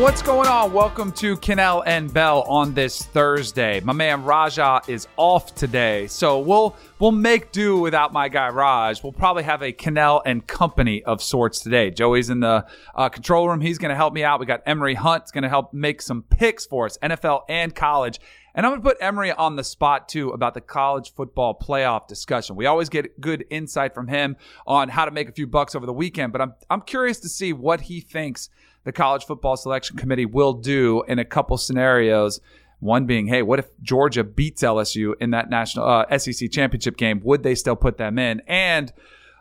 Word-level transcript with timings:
What's 0.00 0.22
going 0.22 0.48
on? 0.48 0.72
Welcome 0.72 1.12
to 1.12 1.36
Kanell 1.36 1.82
and 1.84 2.12
Bell 2.12 2.42
on 2.48 2.72
this 2.72 3.02
Thursday. 3.02 3.80
My 3.80 3.92
man 3.92 4.24
Raja 4.24 4.80
is 4.88 5.06
off 5.18 5.54
today, 5.54 6.06
so 6.06 6.38
we'll 6.38 6.74
we'll 6.98 7.12
make 7.12 7.52
do 7.52 7.78
without 7.78 8.10
my 8.10 8.30
guy 8.30 8.48
Raj. 8.48 9.02
We'll 9.02 9.12
probably 9.12 9.42
have 9.42 9.60
a 9.60 9.70
Kanell 9.70 10.22
and 10.24 10.44
company 10.46 11.04
of 11.04 11.22
sorts 11.22 11.60
today. 11.60 11.90
Joey's 11.90 12.30
in 12.30 12.40
the 12.40 12.64
uh, 12.94 13.10
control 13.10 13.46
room. 13.46 13.60
He's 13.60 13.76
going 13.76 13.90
to 13.90 13.94
help 13.94 14.14
me 14.14 14.24
out. 14.24 14.40
We 14.40 14.46
got 14.46 14.62
Emory 14.64 14.94
Hunt's 14.94 15.30
going 15.30 15.42
to 15.42 15.50
help 15.50 15.74
make 15.74 16.00
some 16.00 16.22
picks 16.22 16.64
for 16.64 16.86
us, 16.86 16.96
NFL 17.02 17.42
and 17.50 17.74
college. 17.74 18.18
And 18.54 18.64
I'm 18.64 18.72
going 18.72 18.82
to 18.82 18.88
put 18.88 18.96
Emory 19.00 19.30
on 19.30 19.56
the 19.56 19.64
spot 19.64 20.08
too 20.08 20.30
about 20.30 20.54
the 20.54 20.60
college 20.62 21.12
football 21.12 21.58
playoff 21.58 22.06
discussion. 22.08 22.56
We 22.56 22.64
always 22.64 22.88
get 22.88 23.20
good 23.20 23.44
insight 23.50 23.94
from 23.94 24.08
him 24.08 24.36
on 24.66 24.88
how 24.88 25.04
to 25.04 25.10
make 25.10 25.28
a 25.28 25.32
few 25.32 25.46
bucks 25.46 25.74
over 25.74 25.84
the 25.84 25.92
weekend, 25.92 26.32
but 26.32 26.40
I'm 26.40 26.54
I'm 26.70 26.80
curious 26.80 27.20
to 27.20 27.28
see 27.28 27.52
what 27.52 27.82
he 27.82 28.00
thinks 28.00 28.48
the 28.84 28.92
college 28.92 29.24
football 29.24 29.56
selection 29.56 29.96
committee 29.96 30.26
will 30.26 30.52
do 30.54 31.02
in 31.08 31.18
a 31.18 31.24
couple 31.24 31.56
scenarios. 31.56 32.40
One 32.80 33.06
being, 33.06 33.28
hey, 33.28 33.42
what 33.42 33.60
if 33.60 33.68
Georgia 33.80 34.24
beats 34.24 34.62
LSU 34.62 35.14
in 35.20 35.30
that 35.30 35.48
national 35.48 35.86
uh, 35.86 36.18
SEC 36.18 36.50
championship 36.50 36.96
game? 36.96 37.20
Would 37.22 37.44
they 37.44 37.54
still 37.54 37.76
put 37.76 37.96
them 37.96 38.18
in? 38.18 38.42
And 38.48 38.92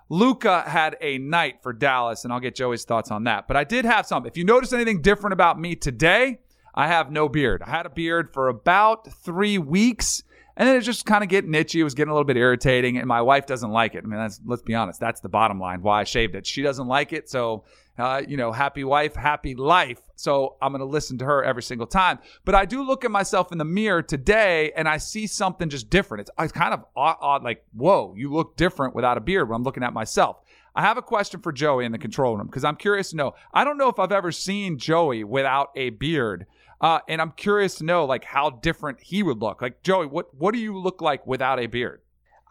Luca 0.09 0.61
had 0.67 0.97
a 1.01 1.17
night 1.17 1.63
for 1.63 1.73
Dallas, 1.73 2.23
and 2.23 2.33
I'll 2.33 2.39
get 2.39 2.53
Joey's 2.53 2.83
thoughts 2.83 3.09
on 3.09 3.23
that. 3.23 3.47
But 3.47 3.57
I 3.57 3.63
did 3.63 3.85
have 3.85 4.05
some. 4.05 4.25
If 4.25 4.37
you 4.37 4.43
notice 4.43 4.73
anything 4.73 5.01
different 5.01 5.33
about 5.33 5.59
me 5.59 5.75
today, 5.75 6.39
I 6.75 6.87
have 6.87 7.11
no 7.11 7.29
beard. 7.29 7.63
I 7.63 7.69
had 7.69 7.85
a 7.85 7.89
beard 7.89 8.33
for 8.33 8.47
about 8.47 9.11
three 9.11 9.57
weeks. 9.57 10.21
And 10.57 10.67
then 10.67 10.75
it 10.75 10.81
just 10.81 11.05
kind 11.05 11.23
of 11.23 11.29
getting 11.29 11.53
itchy. 11.53 11.79
It 11.79 11.83
was 11.83 11.93
getting 11.93 12.11
a 12.11 12.13
little 12.13 12.25
bit 12.25 12.37
irritating, 12.37 12.97
and 12.97 13.07
my 13.07 13.21
wife 13.21 13.45
doesn't 13.45 13.71
like 13.71 13.95
it. 13.95 14.03
I 14.03 14.07
mean, 14.07 14.29
let's 14.45 14.61
be 14.61 14.75
honest, 14.75 14.99
that's 14.99 15.21
the 15.21 15.29
bottom 15.29 15.59
line 15.59 15.81
why 15.81 16.01
I 16.01 16.03
shaved 16.03 16.35
it. 16.35 16.45
She 16.45 16.61
doesn't 16.61 16.87
like 16.87 17.13
it, 17.13 17.29
so 17.29 17.63
uh, 17.97 18.21
you 18.27 18.37
know, 18.37 18.51
happy 18.51 18.83
wife, 18.83 19.15
happy 19.15 19.53
life. 19.55 19.99
So 20.15 20.55
I'm 20.61 20.71
going 20.71 20.79
to 20.79 20.85
listen 20.85 21.17
to 21.19 21.25
her 21.25 21.43
every 21.43 21.63
single 21.63 21.87
time. 21.87 22.19
But 22.45 22.55
I 22.55 22.65
do 22.65 22.83
look 22.83 23.03
at 23.05 23.11
myself 23.11 23.51
in 23.51 23.57
the 23.57 23.65
mirror 23.65 24.01
today 24.01 24.71
and 24.75 24.87
I 24.87 24.97
see 24.97 25.27
something 25.27 25.69
just 25.69 25.89
different. 25.89 26.21
It's, 26.21 26.31
it's 26.39 26.51
kind 26.51 26.73
of 26.73 26.85
odd, 26.95 27.17
odd, 27.19 27.43
like, 27.43 27.63
whoa, 27.73 28.13
you 28.17 28.31
look 28.31 28.55
different 28.55 28.95
without 28.95 29.17
a 29.17 29.21
beard 29.21 29.49
when 29.49 29.57
I'm 29.57 29.63
looking 29.63 29.83
at 29.83 29.93
myself. 29.93 30.37
I 30.73 30.81
have 30.81 30.97
a 30.97 31.01
question 31.01 31.41
for 31.41 31.51
Joey 31.51 31.85
in 31.85 31.91
the 31.91 31.97
control 31.97 32.37
room 32.37 32.47
because 32.47 32.63
I'm 32.63 32.77
curious 32.77 33.09
to 33.09 33.17
know. 33.17 33.33
I 33.53 33.65
don't 33.65 33.77
know 33.77 33.89
if 33.89 33.99
I've 33.99 34.13
ever 34.13 34.31
seen 34.31 34.77
Joey 34.77 35.23
without 35.23 35.69
a 35.75 35.89
beard. 35.89 36.45
Uh, 36.81 36.99
and 37.07 37.21
I'm 37.21 37.31
curious 37.31 37.75
to 37.75 37.85
know 37.85 38.05
like 38.05 38.23
how 38.23 38.49
different 38.49 38.99
he 39.01 39.21
would 39.21 39.39
look. 39.39 39.61
Like 39.61 39.83
Joey, 39.83 40.07
what 40.07 40.33
what 40.35 40.53
do 40.53 40.59
you 40.59 40.77
look 40.77 41.01
like 41.01 41.25
without 41.27 41.59
a 41.59 41.67
beard? 41.67 42.01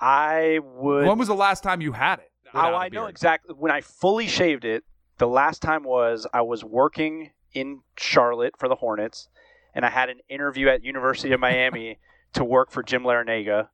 I 0.00 0.60
would. 0.62 1.06
When 1.06 1.18
was 1.18 1.28
the 1.28 1.34
last 1.34 1.62
time 1.62 1.80
you 1.80 1.92
had 1.92 2.20
it? 2.20 2.30
Oh, 2.54 2.58
I 2.74 2.88
know 2.88 3.06
exactly. 3.06 3.54
When 3.58 3.70
I 3.70 3.80
fully 3.80 4.26
shaved 4.26 4.64
it, 4.64 4.84
the 5.18 5.28
last 5.28 5.60
time 5.62 5.84
was 5.84 6.26
I 6.32 6.40
was 6.42 6.64
working 6.64 7.30
in 7.52 7.82
Charlotte 7.96 8.54
for 8.58 8.68
the 8.68 8.76
Hornets, 8.76 9.28
and 9.74 9.84
I 9.84 9.90
had 9.90 10.08
an 10.08 10.20
interview 10.28 10.68
at 10.68 10.82
University 10.84 11.32
of 11.32 11.40
Miami 11.48 11.98
to 12.32 12.44
work 12.44 12.70
for 12.70 12.82
Jim 12.82 13.02
Larrañaga, 13.02 13.68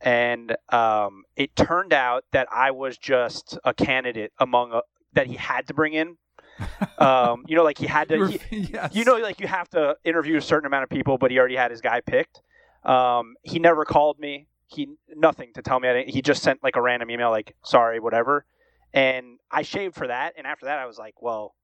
and 0.00 0.56
um, 0.70 1.24
it 1.36 1.54
turned 1.56 1.92
out 1.92 2.24
that 2.32 2.48
I 2.52 2.70
was 2.70 2.96
just 2.96 3.58
a 3.64 3.74
candidate 3.74 4.32
among 4.38 4.72
a, 4.72 4.82
that 5.12 5.26
he 5.26 5.34
had 5.34 5.66
to 5.66 5.74
bring 5.74 5.92
in. 5.92 6.16
um, 6.98 7.44
you 7.46 7.56
know, 7.56 7.64
like 7.64 7.78
he 7.78 7.86
had 7.86 8.08
to. 8.08 8.26
He, 8.26 8.40
yes. 8.72 8.94
You 8.94 9.04
know, 9.04 9.16
like 9.16 9.40
you 9.40 9.46
have 9.46 9.68
to 9.70 9.96
interview 10.04 10.36
a 10.36 10.42
certain 10.42 10.66
amount 10.66 10.84
of 10.84 10.90
people, 10.90 11.18
but 11.18 11.30
he 11.30 11.38
already 11.38 11.56
had 11.56 11.70
his 11.70 11.80
guy 11.80 12.00
picked. 12.00 12.42
Um, 12.84 13.34
he 13.42 13.58
never 13.58 13.84
called 13.84 14.18
me. 14.18 14.46
He 14.68 14.88
nothing 15.14 15.52
to 15.54 15.62
tell 15.62 15.80
me. 15.80 16.04
He 16.08 16.22
just 16.22 16.42
sent 16.42 16.62
like 16.62 16.76
a 16.76 16.82
random 16.82 17.10
email, 17.10 17.30
like 17.30 17.54
"sorry, 17.62 18.00
whatever." 18.00 18.44
And 18.92 19.38
I 19.50 19.62
shaved 19.62 19.94
for 19.94 20.06
that. 20.06 20.34
And 20.38 20.46
after 20.46 20.66
that, 20.66 20.78
I 20.78 20.86
was 20.86 20.98
like, 20.98 21.20
well, 21.20 21.54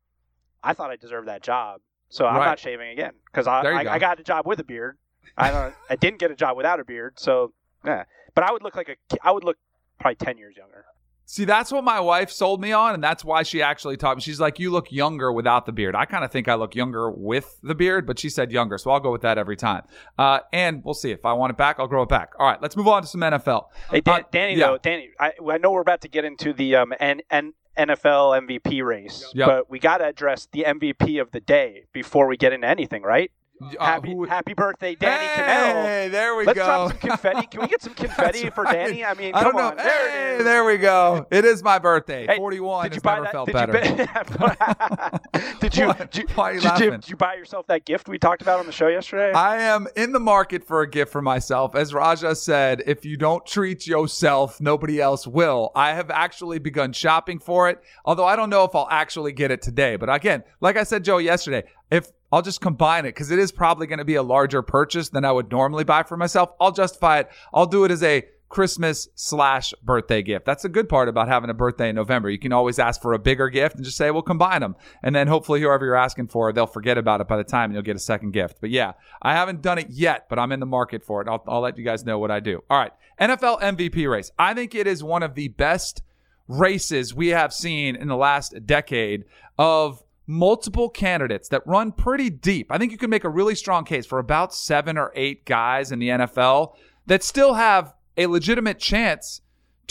I 0.63 0.75
thought 0.75 0.91
I 0.91 0.97
deserved 0.97 1.29
that 1.29 1.43
job. 1.43 1.81
So 2.09 2.27
I'm 2.27 2.37
not 2.37 2.59
shaving 2.59 2.91
again 2.91 3.15
because 3.25 3.47
I, 3.47 3.63
I, 3.63 3.95
I, 3.95 3.99
got 3.99 4.21
a 4.21 4.23
job 4.23 4.47
with 4.47 4.61
a 4.61 4.65
beard. 4.65 4.99
I 5.39 5.51
don't. 5.51 5.75
I 5.89 5.97
didn't 5.97 6.19
get 6.19 6.31
a 6.31 6.35
job 6.35 6.59
without 6.59 6.79
a 6.79 6.85
beard. 6.85 7.19
So 7.19 7.55
yeah. 7.87 8.05
But 8.35 8.45
I 8.45 8.53
would 8.53 8.63
look 8.63 8.77
like 8.77 8.91
a. 8.91 8.97
I 9.23 9.33
would 9.33 9.45
look 9.45 9.57
probably 9.99 10.17
ten 10.17 10.37
years 10.37 10.55
younger. 10.55 10.85
See, 11.25 11.45
that's 11.45 11.73
what 11.73 11.85
my 11.85 12.01
wife 12.01 12.31
sold 12.31 12.61
me 12.61 12.73
on, 12.73 12.95
and 12.95 13.03
that's 13.03 13.25
why 13.25 13.43
she 13.43 13.63
actually 13.63 13.97
taught 13.97 14.17
me. 14.17 14.23
She's 14.23 14.41
like, 14.41 14.59
"You 14.59 14.71
look 14.71 14.91
younger 14.91 15.33
without 15.33 15.67
the 15.67 15.73
beard." 15.73 15.95
I 15.95 16.05
kind 16.05 16.25
of 16.25 16.31
think 16.31 16.49
I 16.49 16.55
look 16.55 16.75
younger 16.75 17.11
with 17.11 17.59
the 17.63 17.75
beard, 17.75 18.07
but 18.07 18.19
she 18.19 18.29
said 18.29 18.53
younger, 18.53 18.77
so 18.77 18.91
I'll 18.91 19.01
go 19.01 19.13
with 19.13 19.23
that 19.23 19.39
every 19.39 19.57
time. 19.57 19.85
Uh, 20.19 20.41
and 20.53 20.85
we'll 20.85 20.95
see 20.95 21.11
if 21.11 21.25
I 21.25 21.33
want 21.33 21.51
it 21.51 21.57
back, 21.57 21.79
I'll 21.79 21.87
grow 21.87 22.03
it 22.03 22.09
back. 22.09 22.33
All 22.39 22.47
right, 22.47 22.61
let's 22.61 22.77
move 22.77 22.89
on 22.89 23.03
to 23.03 23.09
some 23.09 23.21
NFL. 23.21 23.67
Hey, 23.91 24.01
Dan, 24.01 24.21
uh, 24.21 24.23
Danny, 24.31 24.55
yeah. 24.57 24.67
though, 24.67 24.79
Danny, 24.79 25.11
I, 25.19 25.33
I, 25.51 25.59
know 25.59 25.71
we're 25.71 25.81
about 25.81 26.03
to 26.03 26.09
get 26.09 26.25
into 26.25 26.53
the 26.53 26.77
um, 26.77 26.93
and 26.99 27.23
and 27.31 27.55
NFL 27.79 28.47
MVP 28.47 28.85
race, 28.85 29.25
yep. 29.35 29.47
but 29.47 29.71
we 29.71 29.79
got 29.79 29.99
to 29.99 30.07
address 30.07 30.49
the 30.53 30.65
MVP 30.65 31.21
of 31.21 31.31
the 31.31 31.41
day 31.41 31.85
before 31.93 32.27
we 32.27 32.37
get 32.37 32.53
into 32.53 32.67
anything, 32.67 33.03
right? 33.03 33.31
Uh, 33.63 33.85
happy, 33.85 34.17
happy 34.29 34.55
birthday, 34.55 34.95
Danny 34.95 35.27
hey, 35.27 36.09
Kanell. 36.09 36.11
there 36.11 36.37
we 36.37 36.45
Let's 36.45 36.59
go. 36.59 36.65
Let's 36.65 36.69
drop 36.69 37.01
some 37.01 37.11
confetti. 37.11 37.47
Can 37.47 37.61
we 37.61 37.69
get 37.69 37.83
some 37.83 37.95
confetti 38.03 38.51
for 38.51 38.65
right. 38.65 38.73
Danny? 38.73 39.05
I 39.05 39.15
mean, 39.15 39.35
I 39.35 39.43
come 39.43 39.57
on. 39.57 39.77
Know. 39.77 39.83
There, 39.83 40.37
hey, 40.37 40.43
there 40.43 40.65
we 40.65 40.79
go. 40.79 41.27
It 41.33 41.45
is 41.45 41.63
my 41.63 41.79
birthday. 41.79 42.27
Hey, 42.27 42.37
41 42.37 42.85
did 42.85 42.95
you 42.97 43.01
buy 43.01 43.15
never 43.15 43.25
that? 43.25 43.33
felt 43.33 43.47
did 43.47 43.53
better. 43.53 43.79
You 43.79 45.59
did 45.61 45.77
you, 45.77 45.93
did 45.95 46.17
you, 46.17 46.27
Why 46.35 46.51
are 46.51 46.55
you 46.55 46.61
did, 46.61 46.81
you, 46.81 46.91
did 46.91 47.09
you 47.09 47.17
buy 47.17 47.35
yourself 47.35 47.67
that 47.69 47.85
gift 47.85 48.09
we 48.09 48.19
talked 48.19 48.43
about 48.43 48.61
on 48.61 48.67
the 48.67 48.73
show 48.73 48.89
yesterday? 48.89 49.33
I 49.33 49.63
am 49.63 49.87
in 49.97 50.13
the 50.13 50.21
market 50.21 50.65
for 50.65 50.83
a 50.83 50.91
gift 50.91 51.11
for 51.13 51.23
myself. 51.23 51.75
As 51.75 51.95
Raja 51.95 52.35
said, 52.35 52.83
if 52.87 53.05
you 53.05 53.17
don't 53.17 53.45
treat 53.47 53.87
yourself, 53.87 54.61
nobody 54.61 55.01
else 55.01 55.27
will. 55.27 55.71
I 55.75 55.95
have 55.95 56.11
actually 56.11 56.59
begun 56.59 56.93
shopping 56.93 57.39
for 57.39 57.69
it, 57.71 57.83
although 58.05 58.27
I 58.27 58.37
don't 58.37 58.51
know 58.51 58.65
if 58.65 58.75
I'll 58.75 58.89
actually 58.91 59.33
get 59.33 59.51
it 59.51 59.63
today. 59.63 59.97
But 59.97 60.15
again, 60.15 60.45
like 60.61 60.77
I 60.77 60.83
said, 60.85 61.05
Joe, 61.05 61.19
yesterday, 61.19 61.65
if 61.91 62.11
I'll 62.33 62.43
just 62.43 62.63
combine 62.63 63.05
it 63.05 63.11
because 63.11 63.31
it 63.31 63.39
is 63.39 63.53
probably 63.53 63.87
going 63.87 63.99
to 63.99 64.05
be 64.05 64.15
a 64.15 64.23
larger 64.23 64.63
purchase 64.63 65.11
than 65.11 65.25
I 65.25 65.33
would 65.33 65.51
normally 65.51 65.85
buy 65.85 66.03
for 66.03 66.17
myself. 66.17 66.51
I'll 66.59 66.73
justify 66.73 67.21
it. 67.21 67.31
I'll 67.53 67.67
do 67.67 67.85
it 67.85 67.91
as 67.91 68.03
a 68.03 68.25
Christmas 68.53 69.09
slash 69.15 69.73
birthday 69.83 70.21
gift. 70.21 70.45
That's 70.45 70.63
the 70.63 70.69
good 70.69 70.87
part 70.87 71.09
about 71.09 71.27
having 71.27 71.49
a 71.49 71.55
birthday 71.55 71.89
in 71.89 71.97
November. 71.97 72.29
You 72.29 72.39
can 72.39 72.53
always 72.53 72.79
ask 72.79 73.01
for 73.01 73.15
a 73.15 73.19
bigger 73.19 73.49
gift 73.49 73.77
and 73.77 73.85
just 73.85 73.97
say, 73.97 74.11
we'll 74.11 74.21
combine 74.21 74.61
them. 74.61 74.77
And 75.03 75.15
then 75.15 75.27
hopefully 75.27 75.63
whoever 75.63 75.87
you're 75.87 75.97
asking 75.97 76.29
for, 76.29 76.53
they'll 76.53 76.67
forget 76.67 76.99
about 76.99 77.23
it 77.23 77.29
by 77.29 77.39
the 77.39 77.45
time 77.45 77.73
you'll 77.73 77.81
get 77.81 77.97
a 77.97 78.01
second 78.01 78.33
gift. 78.33 78.59
But 78.61 78.69
yeah, 78.69 78.93
I 79.23 79.33
haven't 79.33 79.63
done 79.63 79.79
it 79.79 79.89
yet, 79.89 80.27
but 80.29 80.39
I'm 80.39 80.53
in 80.53 80.61
the 80.61 80.67
market 80.67 81.03
for 81.03 81.23
it. 81.23 81.29
I'll, 81.29 81.43
I'll 81.49 81.63
let 81.63 81.79
you 81.79 81.85
guys 81.85 82.05
know 82.05 82.19
what 82.19 82.31
I 82.31 82.41
do. 82.41 82.63
All 82.69 82.79
right. 82.79 82.93
NFL 83.19 83.63
MVP 83.63 84.11
race. 84.11 84.31
I 84.39 84.53
think 84.53 84.75
it 84.75 84.87
is 84.87 85.03
one 85.03 85.23
of 85.23 85.35
the 85.35 85.49
best 85.49 86.03
races 86.47 87.15
we 87.15 87.29
have 87.29 87.55
seen 87.55 87.97
in 87.97 88.09
the 88.09 88.17
last 88.17 88.55
decade 88.67 89.25
of 89.59 90.03
multiple 90.33 90.89
candidates 90.89 91.49
that 91.51 91.67
run 91.67 91.93
pretty 91.93 92.31
deep. 92.31 92.67
I 92.71 92.79
think 92.79 92.91
you 92.91 92.99
can 92.99 93.11
make 93.11 93.25
a 93.25 93.29
really 93.29 93.55
strong 93.55 93.85
case 93.85 94.07
for 94.07 94.19
about 94.19 94.55
seven 94.55 94.97
or 94.97 95.13
eight 95.15 95.45
guys 95.45 95.93
in 95.93 95.99
the 95.99 96.09
NFL 96.09 96.75
that 97.07 97.23
still 97.23 97.55
have 97.55 97.95
a 98.17 98.27
legitimate 98.27 98.79
chance 98.79 99.43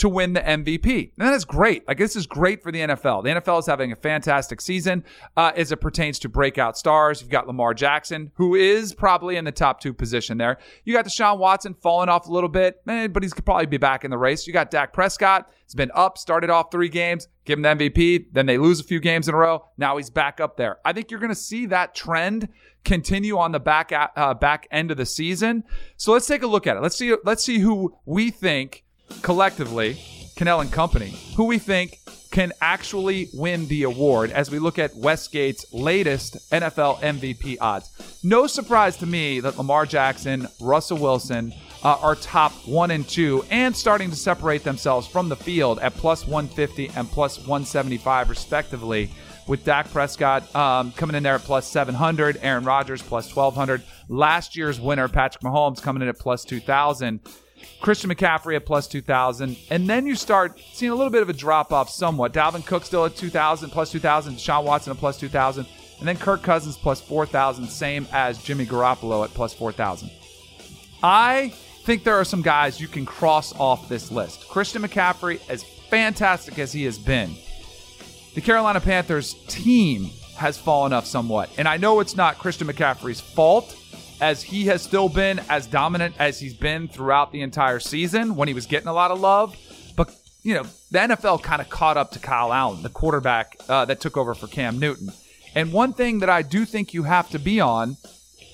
to 0.02 0.08
win 0.08 0.32
the 0.32 0.40
MVP. 0.40 1.12
And 1.16 1.28
that 1.28 1.32
is 1.32 1.44
great. 1.44 1.86
Like, 1.86 1.96
this 1.96 2.16
is 2.16 2.26
great 2.26 2.60
for 2.60 2.72
the 2.72 2.80
NFL. 2.80 3.22
The 3.22 3.40
NFL 3.40 3.60
is 3.60 3.66
having 3.66 3.92
a 3.92 3.96
fantastic 3.96 4.60
season 4.60 5.04
uh, 5.36 5.52
as 5.54 5.70
it 5.70 5.76
pertains 5.76 6.18
to 6.20 6.28
breakout 6.28 6.76
stars. 6.76 7.20
You've 7.20 7.30
got 7.30 7.46
Lamar 7.46 7.72
Jackson, 7.72 8.32
who 8.34 8.56
is 8.56 8.92
probably 8.94 9.36
in 9.36 9.44
the 9.44 9.52
top 9.52 9.80
two 9.80 9.94
position 9.94 10.38
there. 10.38 10.58
You 10.84 10.92
got 10.92 11.04
Deshaun 11.04 11.38
Watson 11.38 11.74
falling 11.74 12.08
off 12.08 12.26
a 12.26 12.32
little 12.32 12.48
bit, 12.48 12.82
eh, 12.88 13.06
but 13.06 13.22
he's 13.22 13.32
probably 13.32 13.66
be 13.66 13.76
back 13.76 14.04
in 14.04 14.10
the 14.10 14.18
race. 14.18 14.44
You 14.44 14.52
got 14.52 14.72
Dak 14.72 14.92
Prescott. 14.92 15.48
He's 15.64 15.76
been 15.76 15.92
up, 15.94 16.18
started 16.18 16.50
off 16.50 16.72
three 16.72 16.88
games, 16.88 17.28
give 17.44 17.60
him 17.60 17.62
the 17.62 17.68
MVP. 17.68 18.26
Then 18.32 18.46
they 18.46 18.58
lose 18.58 18.80
a 18.80 18.84
few 18.84 18.98
games 18.98 19.28
in 19.28 19.34
a 19.36 19.38
row. 19.38 19.68
Now 19.78 19.98
he's 19.98 20.10
back 20.10 20.40
up 20.40 20.56
there. 20.56 20.78
I 20.84 20.92
think 20.92 21.12
you're 21.12 21.20
going 21.20 21.30
to 21.30 21.36
see 21.36 21.66
that 21.66 21.94
trend 21.94 22.48
continue 22.84 23.38
on 23.38 23.52
the 23.52 23.60
back 23.60 23.92
uh, 23.92 24.34
back 24.34 24.66
end 24.72 24.90
of 24.90 24.96
the 24.96 25.06
season. 25.06 25.62
So 25.96 26.12
let's 26.12 26.26
take 26.26 26.42
a 26.42 26.48
look 26.48 26.66
at 26.66 26.76
it. 26.76 26.82
Let's 26.82 26.96
see. 26.96 27.14
Let's 27.24 27.44
see 27.44 27.60
who 27.60 27.96
we 28.04 28.30
think 28.32 28.82
collectively, 29.20 29.94
Kanell 30.36 30.60
and 30.60 30.72
Company, 30.72 31.14
who 31.36 31.44
we 31.44 31.58
think 31.58 31.98
can 32.30 32.52
actually 32.60 33.28
win 33.34 33.68
the 33.68 33.82
award 33.82 34.30
as 34.30 34.50
we 34.50 34.58
look 34.58 34.78
at 34.78 34.92
Westgate's 34.94 35.72
latest 35.72 36.50
NFL 36.50 36.98
MVP 37.00 37.58
odds. 37.60 38.20
No 38.24 38.46
surprise 38.46 38.96
to 38.96 39.06
me 39.06 39.40
that 39.40 39.58
Lamar 39.58 39.84
Jackson, 39.86 40.48
Russell 40.60 40.96
Wilson 40.96 41.52
uh, 41.84 41.98
are 42.00 42.16
top 42.16 42.52
one 42.66 42.90
and 42.90 43.06
two 43.06 43.44
and 43.50 43.76
starting 43.76 44.10
to 44.10 44.16
separate 44.16 44.64
themselves 44.64 45.06
from 45.06 45.28
the 45.28 45.36
field 45.36 45.78
at 45.80 45.94
plus 45.94 46.26
150 46.26 46.88
and 46.96 47.08
plus 47.08 47.38
175, 47.38 48.30
respectively. 48.30 49.10
With 49.48 49.64
Dak 49.64 49.90
Prescott 49.90 50.54
um, 50.54 50.92
coming 50.92 51.16
in 51.16 51.24
there 51.24 51.34
at 51.34 51.42
plus 51.42 51.66
700, 51.66 52.38
Aaron 52.42 52.64
Rodgers 52.64 53.02
plus 53.02 53.34
1200, 53.34 53.82
last 54.08 54.56
year's 54.56 54.80
winner, 54.80 55.08
Patrick 55.08 55.42
Mahomes, 55.42 55.82
coming 55.82 56.02
in 56.02 56.08
at 56.08 56.18
plus 56.18 56.44
2000. 56.44 57.20
Christian 57.80 58.10
McCaffrey 58.10 58.56
at 58.56 58.66
plus 58.66 58.86
2,000. 58.86 59.56
And 59.70 59.88
then 59.88 60.06
you 60.06 60.14
start 60.14 60.60
seeing 60.72 60.92
a 60.92 60.94
little 60.94 61.10
bit 61.10 61.22
of 61.22 61.28
a 61.28 61.32
drop 61.32 61.72
off 61.72 61.90
somewhat. 61.90 62.32
Dalvin 62.32 62.64
Cook 62.64 62.84
still 62.84 63.04
at 63.04 63.16
2,000, 63.16 63.70
plus 63.70 63.90
2,000. 63.90 64.38
Sean 64.38 64.64
Watson 64.64 64.92
at 64.92 64.98
plus 64.98 65.18
2,000. 65.18 65.66
And 65.98 66.08
then 66.08 66.16
Kirk 66.16 66.42
Cousins 66.42 66.76
plus 66.76 67.00
4,000, 67.00 67.68
same 67.68 68.08
as 68.12 68.42
Jimmy 68.42 68.66
Garoppolo 68.66 69.24
at 69.24 69.30
plus 69.34 69.54
4,000. 69.54 70.10
I 71.02 71.52
think 71.84 72.04
there 72.04 72.16
are 72.16 72.24
some 72.24 72.42
guys 72.42 72.80
you 72.80 72.88
can 72.88 73.06
cross 73.06 73.54
off 73.58 73.88
this 73.88 74.10
list. 74.10 74.48
Christian 74.48 74.82
McCaffrey, 74.82 75.40
as 75.48 75.64
fantastic 75.90 76.58
as 76.58 76.72
he 76.72 76.84
has 76.84 76.98
been, 76.98 77.34
the 78.34 78.40
Carolina 78.40 78.80
Panthers 78.80 79.34
team 79.46 80.10
has 80.36 80.58
fallen 80.58 80.92
off 80.92 81.06
somewhat. 81.06 81.50
And 81.58 81.68
I 81.68 81.76
know 81.76 82.00
it's 82.00 82.16
not 82.16 82.38
Christian 82.38 82.66
McCaffrey's 82.66 83.20
fault 83.20 83.76
as 84.22 84.40
he 84.40 84.66
has 84.66 84.80
still 84.80 85.08
been 85.08 85.40
as 85.50 85.66
dominant 85.66 86.14
as 86.16 86.38
he's 86.38 86.54
been 86.54 86.86
throughout 86.86 87.32
the 87.32 87.42
entire 87.42 87.80
season 87.80 88.36
when 88.36 88.46
he 88.46 88.54
was 88.54 88.66
getting 88.66 88.86
a 88.86 88.92
lot 88.92 89.10
of 89.10 89.18
love. 89.18 89.56
But, 89.96 90.14
you 90.44 90.54
know, 90.54 90.62
the 90.92 90.98
NFL 91.00 91.42
kind 91.42 91.60
of 91.60 91.68
caught 91.68 91.96
up 91.96 92.12
to 92.12 92.20
Kyle 92.20 92.52
Allen, 92.52 92.84
the 92.84 92.88
quarterback 92.88 93.56
uh, 93.68 93.84
that 93.86 94.00
took 94.00 94.16
over 94.16 94.34
for 94.34 94.46
Cam 94.46 94.78
Newton. 94.78 95.10
And 95.56 95.72
one 95.72 95.92
thing 95.92 96.20
that 96.20 96.30
I 96.30 96.42
do 96.42 96.64
think 96.64 96.94
you 96.94 97.02
have 97.02 97.30
to 97.30 97.40
be 97.40 97.60
on 97.60 97.96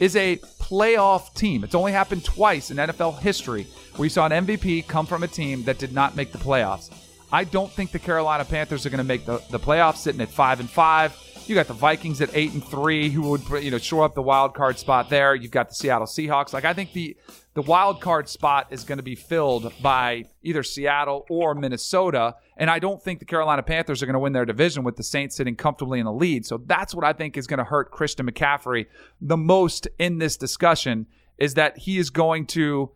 is 0.00 0.16
a 0.16 0.36
playoff 0.58 1.34
team. 1.34 1.64
It's 1.64 1.74
only 1.74 1.92
happened 1.92 2.24
twice 2.24 2.70
in 2.70 2.78
NFL 2.78 3.18
history 3.18 3.66
where 3.96 4.06
you 4.06 4.10
saw 4.10 4.24
an 4.24 4.46
MVP 4.46 4.86
come 4.86 5.04
from 5.04 5.22
a 5.22 5.28
team 5.28 5.64
that 5.64 5.78
did 5.78 5.92
not 5.92 6.16
make 6.16 6.32
the 6.32 6.38
playoffs. 6.38 6.90
I 7.30 7.44
don't 7.44 7.70
think 7.70 7.92
the 7.92 7.98
Carolina 7.98 8.46
Panthers 8.46 8.86
are 8.86 8.90
going 8.90 8.98
to 8.98 9.04
make 9.04 9.26
the, 9.26 9.42
the 9.50 9.58
playoffs 9.58 9.98
sitting 9.98 10.22
at 10.22 10.30
5 10.30 10.60
and 10.60 10.70
5. 10.70 11.27
You 11.48 11.54
got 11.54 11.66
the 11.66 11.72
Vikings 11.72 12.20
at 12.20 12.28
eight 12.34 12.52
and 12.52 12.62
three, 12.62 13.08
who 13.08 13.22
would 13.30 13.48
you 13.64 13.70
know 13.70 13.78
shore 13.78 14.04
up 14.04 14.14
the 14.14 14.22
wild 14.22 14.54
card 14.54 14.78
spot 14.78 15.08
there. 15.08 15.34
You've 15.34 15.50
got 15.50 15.70
the 15.70 15.74
Seattle 15.74 16.06
Seahawks. 16.06 16.52
Like 16.52 16.66
I 16.66 16.74
think 16.74 16.92
the 16.92 17.16
the 17.54 17.62
wild 17.62 18.02
card 18.02 18.28
spot 18.28 18.66
is 18.70 18.84
going 18.84 18.98
to 18.98 19.02
be 19.02 19.14
filled 19.14 19.72
by 19.80 20.26
either 20.42 20.62
Seattle 20.62 21.24
or 21.30 21.54
Minnesota, 21.54 22.34
and 22.58 22.68
I 22.68 22.78
don't 22.78 23.02
think 23.02 23.18
the 23.18 23.24
Carolina 23.24 23.62
Panthers 23.62 24.02
are 24.02 24.06
going 24.06 24.12
to 24.12 24.20
win 24.20 24.34
their 24.34 24.44
division 24.44 24.84
with 24.84 24.96
the 24.96 25.02
Saints 25.02 25.36
sitting 25.36 25.56
comfortably 25.56 25.98
in 25.98 26.04
the 26.04 26.12
lead. 26.12 26.44
So 26.44 26.58
that's 26.58 26.94
what 26.94 27.04
I 27.04 27.14
think 27.14 27.38
is 27.38 27.46
going 27.46 27.58
to 27.58 27.64
hurt 27.64 27.90
Christian 27.90 28.30
McCaffrey 28.30 28.84
the 29.20 29.38
most 29.38 29.88
in 29.98 30.18
this 30.18 30.36
discussion 30.36 31.06
is 31.38 31.54
that 31.54 31.78
he 31.78 31.96
is 31.96 32.10
going 32.10 32.46
to 32.48 32.90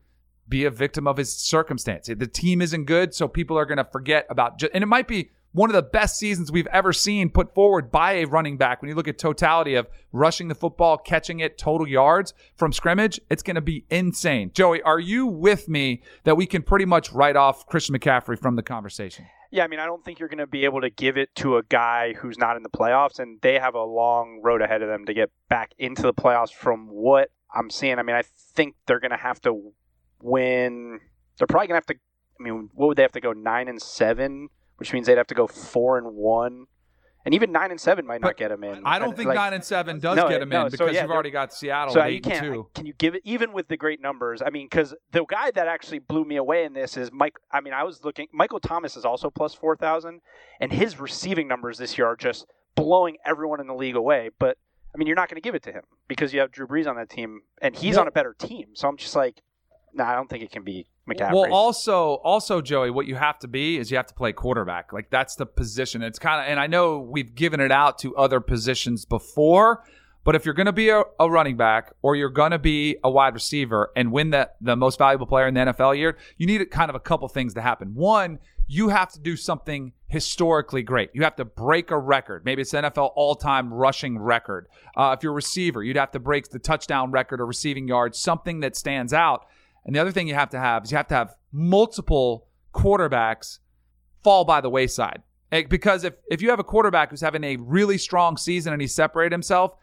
be 0.47 0.67
a 0.67 0.71
victim 0.71 1.07
of 1.07 1.17
his 1.17 1.33
circumstance. 1.33 2.09
The 2.09 2.27
team 2.27 2.61
isn't 2.61 2.85
good, 2.85 3.15
so 3.15 3.29
people 3.29 3.57
are 3.57 3.65
going 3.65 3.79
to 3.79 3.85
forget 3.85 4.27
about. 4.29 4.63
and 4.63 4.83
it 4.83 4.89
might 4.89 5.09
be 5.09 5.31
one 5.53 5.69
of 5.69 5.75
the 5.75 5.83
best 5.83 6.17
seasons 6.17 6.51
we've 6.51 6.67
ever 6.69 6.93
seen 6.93 7.31
put 7.31 7.55
forward 7.55 7.91
by 7.91 8.13
a 8.15 8.25
running 8.25 8.57
back. 8.57 8.81
When 8.81 8.89
you 8.89 8.95
look 8.95 9.09
at 9.09 9.19
totality 9.19 9.75
of 9.75 9.87
rushing 10.11 10.49
the 10.49 10.55
football, 10.55 10.97
catching 10.97 11.41
it, 11.41 11.59
total 11.59 11.87
yards 11.87 12.33
from 12.57 12.73
scrimmage, 12.73 13.21
it's 13.31 13.43
going 13.43 13.57
to 13.57 13.61
be 13.61 13.85
insane. 13.91 14.51
Joey, 14.55 14.83
are 14.83 14.99
you 14.99 15.27
with 15.27 15.69
me 15.69 16.03
that 16.25 16.37
we 16.37 16.47
can 16.47 16.63
pretty 16.63 16.87
much 16.87 17.13
write 17.13 17.37
off 17.37 17.67
Christian 17.67 17.97
McCaffrey 17.97 18.39
from 18.39 18.57
the 18.57 18.63
conversation? 18.63 19.27
Yeah, 19.51 19.65
I 19.65 19.67
mean, 19.69 19.81
I 19.81 19.85
don't 19.85 20.03
think 20.03 20.19
you're 20.19 20.31
going 20.31 20.39
to 20.39 20.47
be 20.47 20.65
able 20.65 20.81
to 20.81 20.89
give 20.89 21.19
it 21.19 21.35
to 21.37 21.59
a 21.59 21.63
guy 21.63 22.15
who's 22.15 22.39
not 22.39 22.57
in 22.57 22.63
the 22.63 22.71
playoffs, 22.71 23.19
and 23.19 23.39
they 23.43 23.59
have 23.59 23.75
a 23.75 23.85
long 23.85 24.41
road 24.43 24.63
ahead 24.63 24.81
of 24.81 24.89
them 24.89 25.05
to 25.05 25.13
get 25.13 25.31
back 25.51 25.73
into 25.79 26.01
the 26.01 26.15
playoffs. 26.15 26.51
From 26.51 26.87
what 26.89 27.31
I'm 27.55 27.69
seeing, 27.69 27.99
I 27.99 28.03
mean, 28.03 28.17
I 28.17 28.23
think 28.55 28.77
they're 28.87 29.01
going 29.01 29.11
to 29.11 29.19
have 29.19 29.43
to 29.43 29.73
win. 30.23 31.01
They're 31.37 31.47
probably 31.47 31.67
going 31.67 31.83
to 31.83 31.87
have 31.87 31.97
to. 31.99 32.03
I 32.41 32.43
mean, 32.43 32.71
what 32.73 32.87
would 32.87 32.97
they 32.97 33.03
have 33.03 33.13
to 33.13 33.21
go 33.21 33.33
nine 33.33 33.69
and 33.69 33.81
seven 33.81 34.49
which 34.83 34.93
means 34.93 35.07
they'd 35.07 35.17
have 35.17 35.29
to 35.29 35.35
go 35.37 35.47
four 35.47 35.97
and 35.97 36.17
one. 36.17 36.67
And 37.25 37.35
even 37.35 37.53
nine 37.53 37.71
and 37.71 37.81
seven 37.81 38.05
might 38.05 38.21
not 38.21 38.31
but 38.31 38.37
get 38.37 38.49
them 38.49 38.65
in. 38.65 38.83
I 38.85 38.99
don't 38.99 39.17
think 39.17 39.29
like, 39.29 39.37
nine 39.37 39.53
and 39.53 39.63
seven 39.63 40.01
does 40.01 40.17
no, 40.17 40.29
get 40.29 40.41
them 40.41 40.49
no, 40.49 40.63
in 40.63 40.73
because 40.73 40.89
so 40.89 40.93
yeah, 40.93 41.03
you've 41.03 41.11
already 41.13 41.31
got 41.31 41.55
Seattle. 41.55 41.95
So 41.95 42.05
you 42.05 42.21
can't. 42.21 42.45
Two. 42.45 42.67
Can 42.75 42.85
you 42.85 42.95
give 42.95 43.15
it 43.15 43.23
even 43.25 43.53
with 43.53 43.69
the 43.69 43.77
great 43.77 44.03
numbers? 44.03 44.43
I 44.45 44.51
mean, 44.51 44.67
because 44.67 44.93
the 45.13 45.25
guy 45.25 45.53
that 45.53 45.69
actually 45.69 46.01
blew 46.01 46.25
me 46.25 46.35
away 46.35 46.65
in 46.65 46.73
this 46.73 46.97
is 46.97 47.13
Mike. 47.13 47.35
I 47.53 47.61
mean, 47.61 47.75
I 47.75 47.85
was 47.85 48.03
looking. 48.03 48.27
Michael 48.33 48.59
Thomas 48.59 48.97
is 48.97 49.05
also 49.05 49.31
plus 49.31 49.55
four 49.55 49.77
thousand, 49.77 50.21
and 50.61 50.73
his 50.73 50.99
receiving 50.99 51.47
numbers 51.47 51.79
this 51.79 51.97
year 51.97 52.09
are 52.09 52.17
just 52.17 52.45
blowing 52.75 53.19
everyone 53.25 53.61
in 53.61 53.69
the 53.69 53.75
league 53.75 53.95
away. 53.95 54.31
But 54.41 54.59
I 54.93 54.99
mean, 54.99 55.07
you're 55.07 55.15
not 55.15 55.29
going 55.29 55.41
to 55.41 55.47
give 55.47 55.55
it 55.55 55.63
to 55.63 55.71
him 55.71 55.85
because 56.09 56.35
you 56.35 56.41
have 56.41 56.51
Drew 56.51 56.67
Brees 56.67 56.89
on 56.89 56.97
that 56.97 57.09
team, 57.09 57.43
and 57.61 57.77
he's 57.77 57.97
on 57.97 58.09
a 58.09 58.11
better 58.11 58.35
team. 58.37 58.71
So 58.75 58.89
I'm 58.89 58.97
just 58.97 59.15
like, 59.15 59.43
no, 59.95 60.03
nah, 60.03 60.11
I 60.11 60.17
don't 60.17 60.29
think 60.29 60.43
it 60.43 60.51
can 60.51 60.65
be 60.65 60.89
McCaffrey. 61.09 61.33
Well, 61.33 61.53
also, 61.53 62.15
also 62.25 62.61
Joey, 62.61 62.91
what 62.91 63.07
you 63.07 63.17
have 63.17 63.39
to 63.41 63.49
be 63.49 63.79
is 63.79 63.91
you 63.91 63.97
have 63.97 64.07
to 64.07 64.15
play 64.15 64.33
quarterback. 64.33 64.93
Like 64.93 65.11
that's 65.11 65.35
the 65.35 65.47
position. 65.47 66.03
It's 66.03 66.19
kind 66.19 66.41
of, 66.41 66.49
and 66.49 66.61
I 66.61 66.67
know 66.67 66.99
we've 67.01 67.35
given 67.35 67.61
it 67.61 67.73
out 67.73 67.99
to 68.01 68.15
other 68.17 68.41
positions 68.41 69.05
before, 69.05 69.85
but 70.25 70.37
if 70.37 70.45
you're 70.45 70.55
going 70.55 70.67
to 70.67 70.73
be 70.73 70.91
a, 70.91 71.03
a, 71.19 71.29
running 71.29 71.57
back 71.57 71.93
or 72.03 72.15
you're 72.15 72.29
going 72.29 72.53
to 72.53 72.59
be 72.59 72.97
a 73.03 73.11
wide 73.11 73.35
receiver 73.35 73.91
and 73.97 74.13
win 74.13 74.31
the 74.31 74.51
the 74.61 74.77
most 74.77 74.99
valuable 74.99 75.27
player 75.27 75.49
in 75.49 75.55
the 75.55 75.61
NFL 75.61 75.97
year, 75.97 76.17
you 76.37 76.47
need 76.47 76.65
kind 76.71 76.89
of 76.89 76.95
a 76.95 77.01
couple 77.01 77.27
things 77.29 77.55
to 77.55 77.61
happen. 77.61 77.95
One, 77.95 78.39
you 78.69 78.89
have 78.91 79.11
to 79.13 79.21
do 79.21 79.37
something 79.37 79.93
historically 80.07 80.83
great. 80.83 81.11
You 81.15 81.25
have 81.25 81.37
to 81.37 81.45
break 81.45 81.91
a 81.91 81.99
record. 81.99 82.45
Maybe 82.45 82.63
it's 82.63 82.73
NFL 82.73 83.13
all-time 83.17 83.75
rushing 83.75 84.19
record. 84.19 84.69
Uh, 84.97 85.15
if 85.17 85.25
you're 85.25 85.33
a 85.33 85.35
receiver, 85.35 85.83
you'd 85.83 85.97
have 85.97 86.13
to 86.13 86.21
break 86.21 86.49
the 86.49 86.61
touchdown 86.61 87.11
record 87.11 87.41
or 87.41 87.47
receiving 87.47 87.89
yards, 87.89 88.19
something 88.19 88.61
that 88.61 88.77
stands 88.77 89.13
out. 89.13 89.47
And 89.85 89.95
the 89.95 90.01
other 90.01 90.13
thing 90.13 90.29
you 90.29 90.35
have 90.35 90.51
to 90.51 90.59
have 90.59 90.85
is 90.85 90.91
you 90.91 90.97
have 90.97 91.09
to 91.09 91.15
have 91.15 91.35
multiple 91.53 92.47
quarterbacks 92.73 93.59
fall 94.23 94.45
by 94.45 94.61
the 94.61 94.71
wayside. 94.71 95.23
Eh, 95.51 95.65
because 95.69 96.05
if, 96.05 96.15
if 96.31 96.41
you 96.41 96.51
have 96.51 96.59
a 96.59 96.65
quarterback 96.65 97.11
who's 97.11 97.21
having 97.21 97.45
a 97.45 97.57
really 97.57 97.99
strong 97.99 98.37
season 98.37 98.73
and 98.73 98.81
he 98.81 98.89
separated 98.89 99.33
himself, 99.33 99.77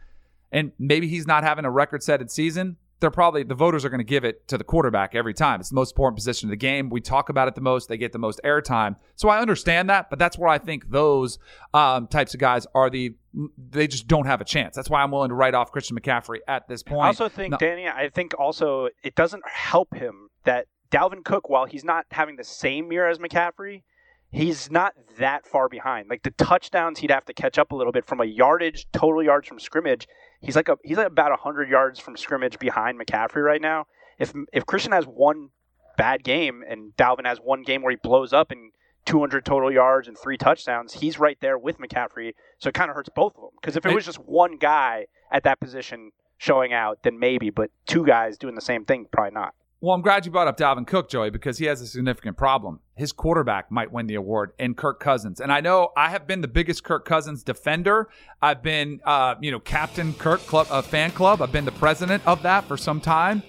and 0.51 0.71
maybe 0.79 1.07
he's 1.07 1.27
not 1.27 1.43
having 1.43 1.65
a 1.65 1.71
record 1.71 2.01
setting 2.01 2.27
season, 2.27 2.77
they're 2.99 3.11
probably 3.11 3.43
the 3.43 3.55
voters 3.55 3.85
are 3.85 3.89
going 3.89 3.99
to 3.99 4.05
give 4.05 4.25
it 4.25 4.47
to 4.49 4.57
the 4.57 4.63
quarterback 4.63 5.15
every 5.15 5.33
time. 5.33 5.59
It's 5.59 5.69
the 5.69 5.75
most 5.75 5.91
important 5.91 6.17
position 6.17 6.47
of 6.47 6.51
the 6.51 6.57
game. 6.57 6.89
We 6.89 7.01
talk 7.01 7.29
about 7.29 7.47
it 7.47 7.55
the 7.55 7.61
most. 7.61 7.87
They 7.87 7.97
get 7.97 8.11
the 8.11 8.19
most 8.19 8.41
airtime. 8.43 8.97
So 9.15 9.29
I 9.29 9.39
understand 9.39 9.89
that, 9.89 10.09
but 10.09 10.19
that's 10.19 10.37
where 10.37 10.49
I 10.49 10.57
think 10.57 10.89
those 10.89 11.39
um, 11.73 12.07
types 12.07 12.33
of 12.33 12.39
guys 12.39 12.67
are 12.75 12.89
the 12.89 13.15
they 13.57 13.87
just 13.87 14.07
don't 14.07 14.25
have 14.25 14.41
a 14.41 14.45
chance. 14.45 14.75
That's 14.75 14.89
why 14.89 15.01
I'm 15.03 15.11
willing 15.11 15.29
to 15.29 15.35
write 15.35 15.53
off 15.53 15.71
Christian 15.71 15.97
McCaffrey 15.97 16.39
at 16.47 16.67
this 16.67 16.81
point. 16.83 17.03
I 17.03 17.07
also 17.07 17.29
think, 17.29 17.51
no. 17.51 17.57
Danny, 17.57 17.87
I 17.87 18.09
think 18.09 18.33
also 18.37 18.89
it 19.03 19.15
doesn't 19.15 19.47
help 19.47 19.93
him 19.95 20.29
that 20.45 20.65
Dalvin 20.91 21.23
Cook, 21.23 21.49
while 21.49 21.65
he's 21.65 21.83
not 21.83 22.05
having 22.11 22.35
the 22.35 22.43
same 22.43 22.91
year 22.91 23.07
as 23.07 23.19
McCaffrey, 23.19 23.83
he's 24.31 24.69
not 24.69 24.93
that 25.17 25.45
far 25.45 25.69
behind. 25.69 26.09
Like 26.09 26.23
the 26.23 26.31
touchdowns, 26.31 26.99
he'd 26.99 27.11
have 27.11 27.25
to 27.25 27.33
catch 27.33 27.57
up 27.57 27.71
a 27.71 27.75
little 27.75 27.91
bit 27.91 28.05
from 28.05 28.21
a 28.21 28.25
yardage, 28.25 28.87
total 28.91 29.23
yards 29.23 29.47
from 29.47 29.59
scrimmage. 29.59 30.07
He's 30.41 30.55
like 30.55 30.69
a 30.69 30.77
he's 30.83 30.97
like 30.97 31.07
about 31.07 31.37
hundred 31.39 31.69
yards 31.69 31.99
from 31.99 32.15
scrimmage 32.15 32.59
behind 32.59 32.99
McCaffrey 32.99 33.43
right 33.43 33.61
now. 33.61 33.85
If 34.17 34.33
if 34.53 34.65
Christian 34.65 34.91
has 34.91 35.05
one 35.05 35.49
bad 35.97 36.23
game 36.23 36.63
and 36.67 36.95
Dalvin 36.95 37.25
has 37.25 37.39
one 37.39 37.63
game 37.63 37.81
where 37.81 37.91
he 37.91 37.97
blows 38.01 38.31
up 38.31 38.51
and 38.51 38.71
200 39.05 39.43
total 39.43 39.71
yards 39.71 40.07
and 40.07 40.17
three 40.17 40.37
touchdowns, 40.37 40.93
he's 40.93 41.19
right 41.19 41.37
there 41.41 41.57
with 41.57 41.79
McCaffrey. 41.79 42.33
So 42.59 42.69
it 42.69 42.75
kind 42.75 42.89
of 42.89 42.95
hurts 42.95 43.09
both 43.13 43.35
of 43.35 43.41
them. 43.41 43.49
Because 43.59 43.75
if 43.75 43.85
it 43.85 43.93
was 43.93 44.05
just 44.05 44.19
one 44.19 44.57
guy 44.57 45.07
at 45.31 45.43
that 45.43 45.59
position 45.59 46.11
showing 46.37 46.73
out, 46.73 47.03
then 47.03 47.19
maybe. 47.19 47.49
But 47.49 47.71
two 47.85 48.05
guys 48.05 48.37
doing 48.37 48.55
the 48.55 48.61
same 48.61 48.85
thing, 48.85 49.07
probably 49.11 49.31
not. 49.31 49.55
Well, 49.81 49.95
I'm 49.95 50.01
glad 50.01 50.25
you 50.25 50.31
brought 50.33 50.49
up 50.49 50.57
Dalvin 50.57 50.85
Cook, 50.85 51.09
Joey, 51.09 51.29
because 51.29 51.57
he 51.57 51.65
has 51.67 51.79
a 51.79 51.87
significant 51.87 52.35
problem. 52.35 52.81
His 52.95 53.13
quarterback 53.13 53.71
might 53.71 53.93
win 53.93 54.07
the 54.07 54.15
award, 54.15 54.51
and 54.59 54.75
Kirk 54.75 54.99
Cousins. 54.99 55.39
And 55.39 55.53
I 55.53 55.61
know 55.61 55.93
I 55.95 56.09
have 56.09 56.27
been 56.27 56.41
the 56.41 56.49
biggest 56.49 56.83
Kirk 56.83 57.05
Cousins 57.05 57.43
defender. 57.43 58.09
I've 58.41 58.61
been, 58.61 58.99
uh, 59.05 59.35
you 59.39 59.51
know, 59.51 59.59
captain 59.61 60.13
Kirk 60.15 60.41
club, 60.41 60.67
uh, 60.69 60.81
fan 60.81 61.11
club. 61.11 61.41
I've 61.41 61.53
been 61.53 61.63
the 61.63 61.71
president 61.71 62.27
of 62.27 62.43
that 62.43 62.65
for 62.65 62.75
some 62.75 62.99
time. 62.99 63.41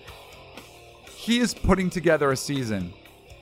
He 1.10 1.40
is 1.40 1.52
putting 1.52 1.90
together 1.90 2.30
a 2.30 2.36
season, 2.36 2.92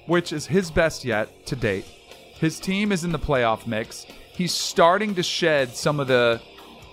which 0.06 0.32
is 0.32 0.46
his 0.46 0.70
best 0.70 1.04
yet 1.04 1.44
to 1.44 1.56
date. 1.56 1.84
His 1.84 2.58
team 2.58 2.90
is 2.90 3.04
in 3.04 3.12
the 3.12 3.18
playoff 3.18 3.66
mix. 3.66 4.06
He's 4.32 4.54
starting 4.54 5.14
to 5.16 5.22
shed 5.22 5.76
some 5.76 6.00
of 6.00 6.08
the 6.08 6.40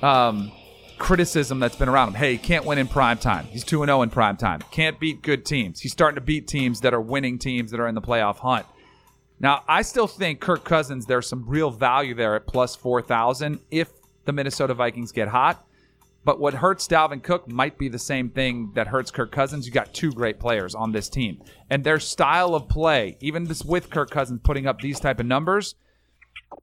um, 0.02 0.52
criticism 0.98 1.60
that's 1.60 1.76
been 1.76 1.90
around 1.90 2.10
him. 2.10 2.14
Hey, 2.16 2.32
he 2.34 2.38
can't 2.38 2.66
win 2.66 2.78
in 2.78 2.88
prime 2.88 3.18
time. 3.18 3.46
He's 3.46 3.64
2 3.64 3.86
0 3.86 4.02
in 4.02 4.10
prime 4.10 4.38
time. 4.38 4.62
Can't 4.72 5.00
beat 5.00 5.22
good 5.22 5.46
teams. 5.46 5.80
He's 5.80 5.92
starting 5.92 6.16
to 6.16 6.22
beat 6.22 6.48
teams 6.48 6.82
that 6.82 6.94
are 6.94 7.02
winning 7.02 7.38
teams 7.38 7.72
that 7.72 7.80
are 7.80 7.88
in 7.88 7.96
the 7.96 8.02
playoff 8.02 8.38
hunt. 8.38 8.66
Now, 9.40 9.64
I 9.68 9.82
still 9.82 10.08
think 10.08 10.40
Kirk 10.40 10.64
Cousins, 10.64 11.06
there's 11.06 11.28
some 11.28 11.44
real 11.48 11.70
value 11.70 12.14
there 12.14 12.36
at 12.36 12.48
plus 12.48 12.76
4,000 12.76 13.60
if 13.70 13.90
the 14.24 14.32
Minnesota 14.32 14.74
Vikings 14.74 15.12
get 15.12 15.28
hot. 15.28 15.66
But 16.24 16.40
what 16.40 16.56
hurts 16.56 16.88
Dalvin 16.88 17.22
Cook 17.22 17.48
might 17.48 17.78
be 17.78 17.88
the 17.88 18.00
same 18.00 18.32
thing 18.32 18.72
that 18.74 18.88
hurts 18.88 19.12
Kirk 19.12 19.32
Cousins. 19.32 19.68
You 19.68 19.72
got 19.72 19.94
two 19.94 20.12
great 20.12 20.40
players 20.40 20.74
on 20.74 20.92
this 20.92 21.08
team, 21.08 21.44
and 21.70 21.84
their 21.84 22.00
style 22.00 22.56
of 22.56 22.68
play, 22.68 23.16
even 23.22 23.44
this 23.44 23.64
with 23.64 23.92
Kirk 23.92 24.10
Cousins 24.10 24.40
putting 24.44 24.66
up 24.66 24.82
these 24.82 25.00
type 25.00 25.20
of 25.20 25.28
numbers, 25.28 25.76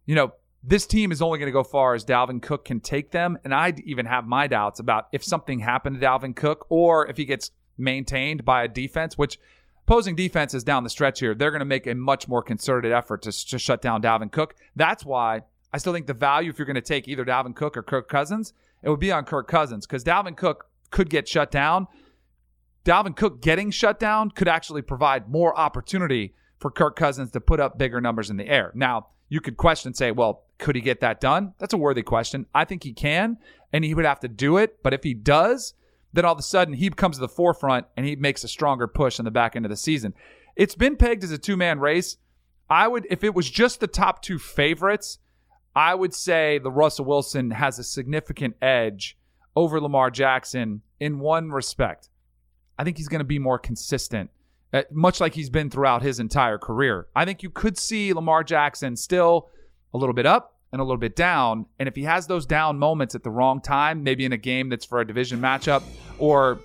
you 0.04 0.16
know, 0.16 0.32
this 0.62 0.86
team 0.86 1.10
is 1.10 1.20
only 1.20 1.38
going 1.38 1.48
to 1.48 1.52
go 1.52 1.64
far 1.64 1.94
as 1.94 2.04
Dalvin 2.04 2.40
Cook 2.40 2.64
can 2.64 2.80
take 2.80 3.10
them. 3.10 3.38
And 3.44 3.54
I 3.54 3.74
even 3.84 4.06
have 4.06 4.26
my 4.26 4.46
doubts 4.46 4.78
about 4.78 5.08
if 5.12 5.24
something 5.24 5.58
happened 5.58 6.00
to 6.00 6.06
Dalvin 6.06 6.36
Cook 6.36 6.66
or 6.68 7.06
if 7.08 7.16
he 7.16 7.24
gets 7.24 7.50
maintained 7.76 8.44
by 8.44 8.64
a 8.64 8.68
defense, 8.68 9.18
which 9.18 9.38
opposing 9.86 10.14
defenses 10.14 10.62
down 10.62 10.84
the 10.84 10.90
stretch 10.90 11.20
here, 11.20 11.34
they're 11.34 11.50
going 11.50 11.60
to 11.60 11.64
make 11.64 11.86
a 11.86 11.94
much 11.94 12.28
more 12.28 12.42
concerted 12.42 12.92
effort 12.92 13.22
to, 13.22 13.32
to 13.32 13.58
shut 13.58 13.82
down 13.82 14.02
Dalvin 14.02 14.30
Cook. 14.30 14.54
That's 14.76 15.04
why 15.04 15.42
I 15.72 15.78
still 15.78 15.92
think 15.92 16.06
the 16.06 16.14
value, 16.14 16.50
if 16.50 16.58
you're 16.58 16.66
going 16.66 16.74
to 16.74 16.80
take 16.80 17.08
either 17.08 17.24
Dalvin 17.24 17.56
Cook 17.56 17.76
or 17.76 17.82
Kirk 17.82 18.08
Cousins, 18.08 18.52
it 18.82 18.90
would 18.90 19.00
be 19.00 19.10
on 19.10 19.24
Kirk 19.24 19.48
Cousins 19.48 19.86
because 19.86 20.04
Dalvin 20.04 20.36
Cook 20.36 20.66
could 20.90 21.10
get 21.10 21.26
shut 21.26 21.50
down. 21.50 21.88
Dalvin 22.84 23.16
Cook 23.16 23.40
getting 23.40 23.70
shut 23.70 23.98
down 23.98 24.30
could 24.30 24.48
actually 24.48 24.82
provide 24.82 25.28
more 25.28 25.56
opportunity 25.58 26.34
for 26.58 26.70
Kirk 26.70 26.94
Cousins 26.94 27.30
to 27.32 27.40
put 27.40 27.58
up 27.58 27.78
bigger 27.78 28.00
numbers 28.00 28.30
in 28.30 28.36
the 28.36 28.46
air. 28.46 28.70
Now, 28.74 29.08
you 29.32 29.40
could 29.40 29.56
question, 29.56 29.94
say, 29.94 30.10
well, 30.10 30.44
could 30.58 30.76
he 30.76 30.82
get 30.82 31.00
that 31.00 31.18
done? 31.18 31.54
That's 31.58 31.72
a 31.72 31.78
worthy 31.78 32.02
question. 32.02 32.44
I 32.54 32.66
think 32.66 32.84
he 32.84 32.92
can, 32.92 33.38
and 33.72 33.82
he 33.82 33.94
would 33.94 34.04
have 34.04 34.20
to 34.20 34.28
do 34.28 34.58
it. 34.58 34.82
But 34.82 34.92
if 34.92 35.02
he 35.02 35.14
does, 35.14 35.72
then 36.12 36.26
all 36.26 36.34
of 36.34 36.38
a 36.38 36.42
sudden 36.42 36.74
he 36.74 36.90
comes 36.90 37.16
to 37.16 37.22
the 37.22 37.30
forefront 37.30 37.86
and 37.96 38.04
he 38.04 38.14
makes 38.14 38.44
a 38.44 38.48
stronger 38.48 38.86
push 38.86 39.18
in 39.18 39.24
the 39.24 39.30
back 39.30 39.56
end 39.56 39.64
of 39.64 39.70
the 39.70 39.76
season. 39.78 40.12
It's 40.54 40.74
been 40.74 40.96
pegged 40.96 41.24
as 41.24 41.30
a 41.30 41.38
two 41.38 41.56
man 41.56 41.80
race. 41.80 42.18
I 42.68 42.86
would, 42.88 43.06
if 43.08 43.24
it 43.24 43.34
was 43.34 43.48
just 43.48 43.80
the 43.80 43.86
top 43.86 44.20
two 44.20 44.38
favorites, 44.38 45.18
I 45.74 45.94
would 45.94 46.12
say 46.12 46.58
the 46.58 46.70
Russell 46.70 47.06
Wilson 47.06 47.52
has 47.52 47.78
a 47.78 47.84
significant 47.84 48.56
edge 48.60 49.16
over 49.56 49.80
Lamar 49.80 50.10
Jackson 50.10 50.82
in 51.00 51.20
one 51.20 51.48
respect. 51.48 52.10
I 52.78 52.84
think 52.84 52.98
he's 52.98 53.08
going 53.08 53.20
to 53.20 53.24
be 53.24 53.38
more 53.38 53.58
consistent, 53.58 54.28
Uh, 54.72 54.82
much 54.90 55.20
like 55.20 55.34
he's 55.34 55.50
been 55.50 55.68
throughout 55.68 56.02
his 56.02 56.18
entire 56.18 56.56
career. 56.56 57.06
I 57.14 57.24
think 57.24 57.42
you 57.42 57.50
could 57.50 57.76
see 57.76 58.12
Lamar 58.12 58.42
Jackson 58.42 58.96
still 58.96 59.50
a 59.92 59.98
little 59.98 60.14
bit 60.14 60.24
up 60.24 60.56
and 60.72 60.80
a 60.80 60.84
little 60.84 60.96
bit 60.98 61.14
down. 61.14 61.66
And 61.78 61.88
if 61.88 61.94
he 61.94 62.04
has 62.04 62.26
those 62.26 62.46
down 62.46 62.78
moments 62.78 63.14
at 63.14 63.22
the 63.22 63.30
wrong 63.30 63.60
time, 63.60 64.02
maybe 64.02 64.24
in 64.24 64.32
a 64.32 64.38
game 64.38 64.70
that's 64.70 64.86
for 64.86 65.00
a 65.00 65.06
division 65.06 65.40
matchup 65.40 65.82
or 66.18 66.58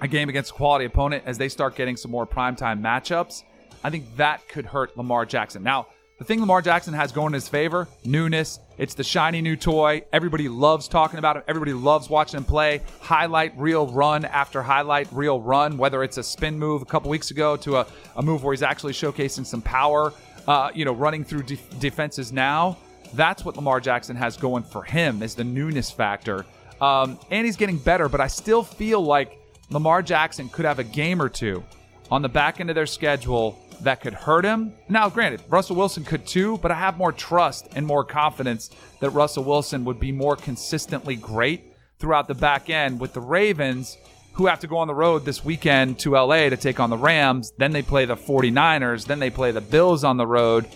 a 0.00 0.08
game 0.08 0.28
against 0.28 0.50
a 0.50 0.54
quality 0.54 0.84
opponent, 0.84 1.24
as 1.26 1.38
they 1.38 1.48
start 1.48 1.74
getting 1.74 1.96
some 1.96 2.10
more 2.10 2.26
primetime 2.26 2.82
matchups, 2.82 3.44
I 3.82 3.90
think 3.90 4.16
that 4.16 4.46
could 4.48 4.66
hurt 4.66 4.96
Lamar 4.96 5.24
Jackson. 5.24 5.62
Now, 5.62 5.86
the 6.18 6.24
thing 6.24 6.40
Lamar 6.40 6.60
Jackson 6.60 6.92
has 6.94 7.12
going 7.12 7.28
in 7.28 7.34
his 7.34 7.48
favor, 7.48 7.88
newness. 8.04 8.60
It's 8.78 8.94
the 8.94 9.02
shiny 9.02 9.42
new 9.42 9.56
toy. 9.56 10.04
Everybody 10.12 10.48
loves 10.48 10.86
talking 10.86 11.18
about 11.18 11.36
him. 11.36 11.42
Everybody 11.48 11.72
loves 11.72 12.08
watching 12.08 12.38
him 12.38 12.44
play. 12.44 12.80
Highlight 13.00 13.58
reel 13.58 13.88
run 13.88 14.24
after 14.24 14.62
highlight 14.62 15.12
reel 15.12 15.40
run, 15.40 15.76
whether 15.76 16.04
it's 16.04 16.16
a 16.16 16.22
spin 16.22 16.56
move 16.56 16.82
a 16.82 16.84
couple 16.84 17.10
weeks 17.10 17.32
ago 17.32 17.56
to 17.56 17.78
a, 17.78 17.86
a 18.16 18.22
move 18.22 18.44
where 18.44 18.52
he's 18.52 18.62
actually 18.62 18.92
showcasing 18.92 19.44
some 19.44 19.60
power, 19.62 20.12
uh, 20.46 20.70
you 20.74 20.84
know, 20.84 20.92
running 20.92 21.24
through 21.24 21.42
de- 21.42 21.58
defenses 21.80 22.32
now. 22.32 22.78
That's 23.14 23.44
what 23.44 23.56
Lamar 23.56 23.80
Jackson 23.80 24.14
has 24.14 24.36
going 24.36 24.62
for 24.62 24.84
him 24.84 25.22
is 25.22 25.34
the 25.34 25.44
newness 25.44 25.90
factor. 25.90 26.46
Um, 26.80 27.18
and 27.32 27.44
he's 27.44 27.56
getting 27.56 27.78
better, 27.78 28.08
but 28.08 28.20
I 28.20 28.28
still 28.28 28.62
feel 28.62 29.00
like 29.00 29.40
Lamar 29.70 30.02
Jackson 30.02 30.48
could 30.48 30.64
have 30.64 30.78
a 30.78 30.84
game 30.84 31.20
or 31.20 31.28
two 31.28 31.64
on 32.12 32.22
the 32.22 32.28
back 32.28 32.60
end 32.60 32.70
of 32.70 32.76
their 32.76 32.86
schedule 32.86 33.58
that 33.82 34.00
could 34.00 34.14
hurt 34.14 34.44
him. 34.44 34.72
Now, 34.88 35.08
granted, 35.08 35.42
Russell 35.48 35.76
Wilson 35.76 36.04
could 36.04 36.26
too, 36.26 36.58
but 36.58 36.70
I 36.70 36.74
have 36.74 36.96
more 36.96 37.12
trust 37.12 37.68
and 37.74 37.86
more 37.86 38.04
confidence 38.04 38.70
that 39.00 39.10
Russell 39.10 39.44
Wilson 39.44 39.84
would 39.84 40.00
be 40.00 40.12
more 40.12 40.36
consistently 40.36 41.16
great 41.16 41.72
throughout 41.98 42.28
the 42.28 42.34
back 42.34 42.70
end 42.70 43.00
with 43.00 43.12
the 43.12 43.20
Ravens, 43.20 43.96
who 44.34 44.46
have 44.46 44.60
to 44.60 44.66
go 44.66 44.76
on 44.78 44.86
the 44.86 44.94
road 44.94 45.24
this 45.24 45.44
weekend 45.44 45.98
to 46.00 46.12
LA 46.12 46.48
to 46.48 46.56
take 46.56 46.78
on 46.78 46.90
the 46.90 46.96
Rams. 46.96 47.52
Then 47.58 47.72
they 47.72 47.82
play 47.82 48.04
the 48.04 48.16
49ers. 48.16 49.04
Then 49.04 49.18
they 49.18 49.30
play 49.30 49.50
the 49.50 49.60
Bills 49.60 50.04
on 50.04 50.16
the 50.16 50.26
road. 50.26 50.66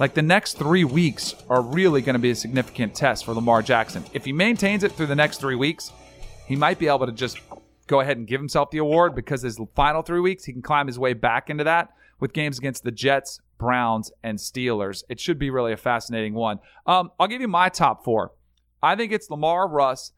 Like 0.00 0.14
the 0.14 0.22
next 0.22 0.54
three 0.54 0.84
weeks 0.84 1.34
are 1.48 1.62
really 1.62 2.02
going 2.02 2.14
to 2.14 2.18
be 2.18 2.30
a 2.30 2.34
significant 2.34 2.94
test 2.94 3.24
for 3.24 3.34
Lamar 3.34 3.62
Jackson. 3.62 4.04
If 4.12 4.24
he 4.24 4.32
maintains 4.32 4.82
it 4.82 4.92
through 4.92 5.06
the 5.06 5.14
next 5.14 5.38
three 5.38 5.54
weeks, 5.54 5.92
he 6.48 6.56
might 6.56 6.78
be 6.80 6.88
able 6.88 7.06
to 7.06 7.12
just 7.12 7.38
go 7.86 8.00
ahead 8.00 8.16
and 8.16 8.26
give 8.26 8.40
himself 8.40 8.70
the 8.70 8.78
award 8.78 9.14
because 9.14 9.42
his 9.42 9.60
final 9.76 10.02
three 10.02 10.20
weeks, 10.20 10.44
he 10.44 10.52
can 10.52 10.62
climb 10.62 10.88
his 10.88 10.98
way 10.98 11.12
back 11.12 11.50
into 11.50 11.64
that 11.64 11.92
with 12.22 12.32
games 12.32 12.56
against 12.56 12.84
the 12.84 12.92
Jets, 12.92 13.40
Browns, 13.58 14.12
and 14.22 14.38
Steelers. 14.38 15.02
It 15.08 15.18
should 15.18 15.40
be 15.40 15.50
really 15.50 15.72
a 15.72 15.76
fascinating 15.76 16.34
one. 16.34 16.60
Um, 16.86 17.10
I'll 17.18 17.26
give 17.26 17.40
you 17.40 17.48
my 17.48 17.68
top 17.68 18.04
four. 18.04 18.30
I 18.80 18.94
think 18.94 19.10
it's 19.10 19.28
Lamar, 19.28 19.66
Russ, 19.66 20.12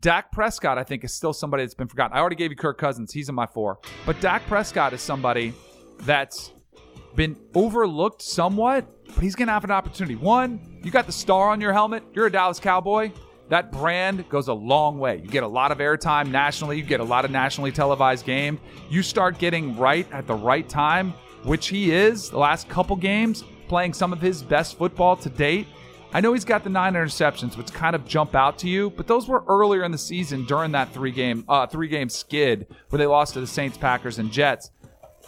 Dak 0.00 0.32
Prescott. 0.32 0.78
I 0.78 0.82
think 0.82 1.04
is 1.04 1.12
still 1.12 1.34
somebody 1.34 1.62
that's 1.62 1.74
been 1.74 1.88
forgotten. 1.88 2.16
I 2.16 2.20
already 2.20 2.36
gave 2.36 2.50
you 2.50 2.56
Kirk 2.56 2.78
Cousins; 2.78 3.12
he's 3.12 3.28
in 3.28 3.34
my 3.34 3.44
four. 3.44 3.80
But 4.06 4.18
Dak 4.22 4.46
Prescott 4.46 4.94
is 4.94 5.02
somebody 5.02 5.52
that's 6.00 6.52
been 7.14 7.36
overlooked 7.54 8.22
somewhat, 8.22 8.86
but 9.14 9.22
he's 9.22 9.34
going 9.34 9.48
to 9.48 9.52
have 9.52 9.64
an 9.64 9.70
opportunity. 9.70 10.16
One, 10.16 10.80
you 10.82 10.90
got 10.90 11.04
the 11.04 11.12
star 11.12 11.50
on 11.50 11.60
your 11.60 11.74
helmet. 11.74 12.02
You're 12.14 12.26
a 12.26 12.32
Dallas 12.32 12.58
Cowboy. 12.58 13.12
That 13.50 13.70
brand 13.70 14.26
goes 14.30 14.48
a 14.48 14.54
long 14.54 14.98
way. 14.98 15.20
You 15.22 15.28
get 15.28 15.42
a 15.42 15.48
lot 15.48 15.70
of 15.70 15.78
airtime 15.78 16.30
nationally. 16.30 16.78
You 16.78 16.82
get 16.82 17.00
a 17.00 17.04
lot 17.04 17.26
of 17.26 17.30
nationally 17.30 17.70
televised 17.70 18.24
game. 18.24 18.58
You 18.88 19.02
start 19.02 19.38
getting 19.38 19.76
right 19.76 20.10
at 20.10 20.26
the 20.26 20.34
right 20.34 20.66
time, 20.66 21.12
which 21.44 21.68
he 21.68 21.92
is 21.92 22.30
the 22.30 22.38
last 22.38 22.68
couple 22.68 22.96
games, 22.96 23.44
playing 23.68 23.92
some 23.92 24.12
of 24.12 24.20
his 24.20 24.42
best 24.42 24.78
football 24.78 25.16
to 25.16 25.28
date. 25.28 25.66
I 26.14 26.20
know 26.20 26.34
he's 26.34 26.44
got 26.44 26.62
the 26.62 26.70
nine 26.70 26.92
interceptions, 26.92 27.56
which 27.56 27.72
kind 27.72 27.96
of 27.96 28.06
jump 28.06 28.34
out 28.34 28.58
to 28.58 28.68
you, 28.68 28.90
but 28.90 29.06
those 29.06 29.28
were 29.28 29.44
earlier 29.48 29.82
in 29.82 29.92
the 29.92 29.98
season 29.98 30.44
during 30.44 30.72
that 30.72 30.92
three 30.92 31.10
game 31.10 31.44
uh, 31.48 31.66
three 31.66 31.88
game 31.88 32.08
skid 32.08 32.66
where 32.90 32.98
they 32.98 33.06
lost 33.06 33.34
to 33.34 33.40
the 33.40 33.46
Saints, 33.46 33.78
Packers, 33.78 34.18
and 34.18 34.30
Jets. 34.30 34.70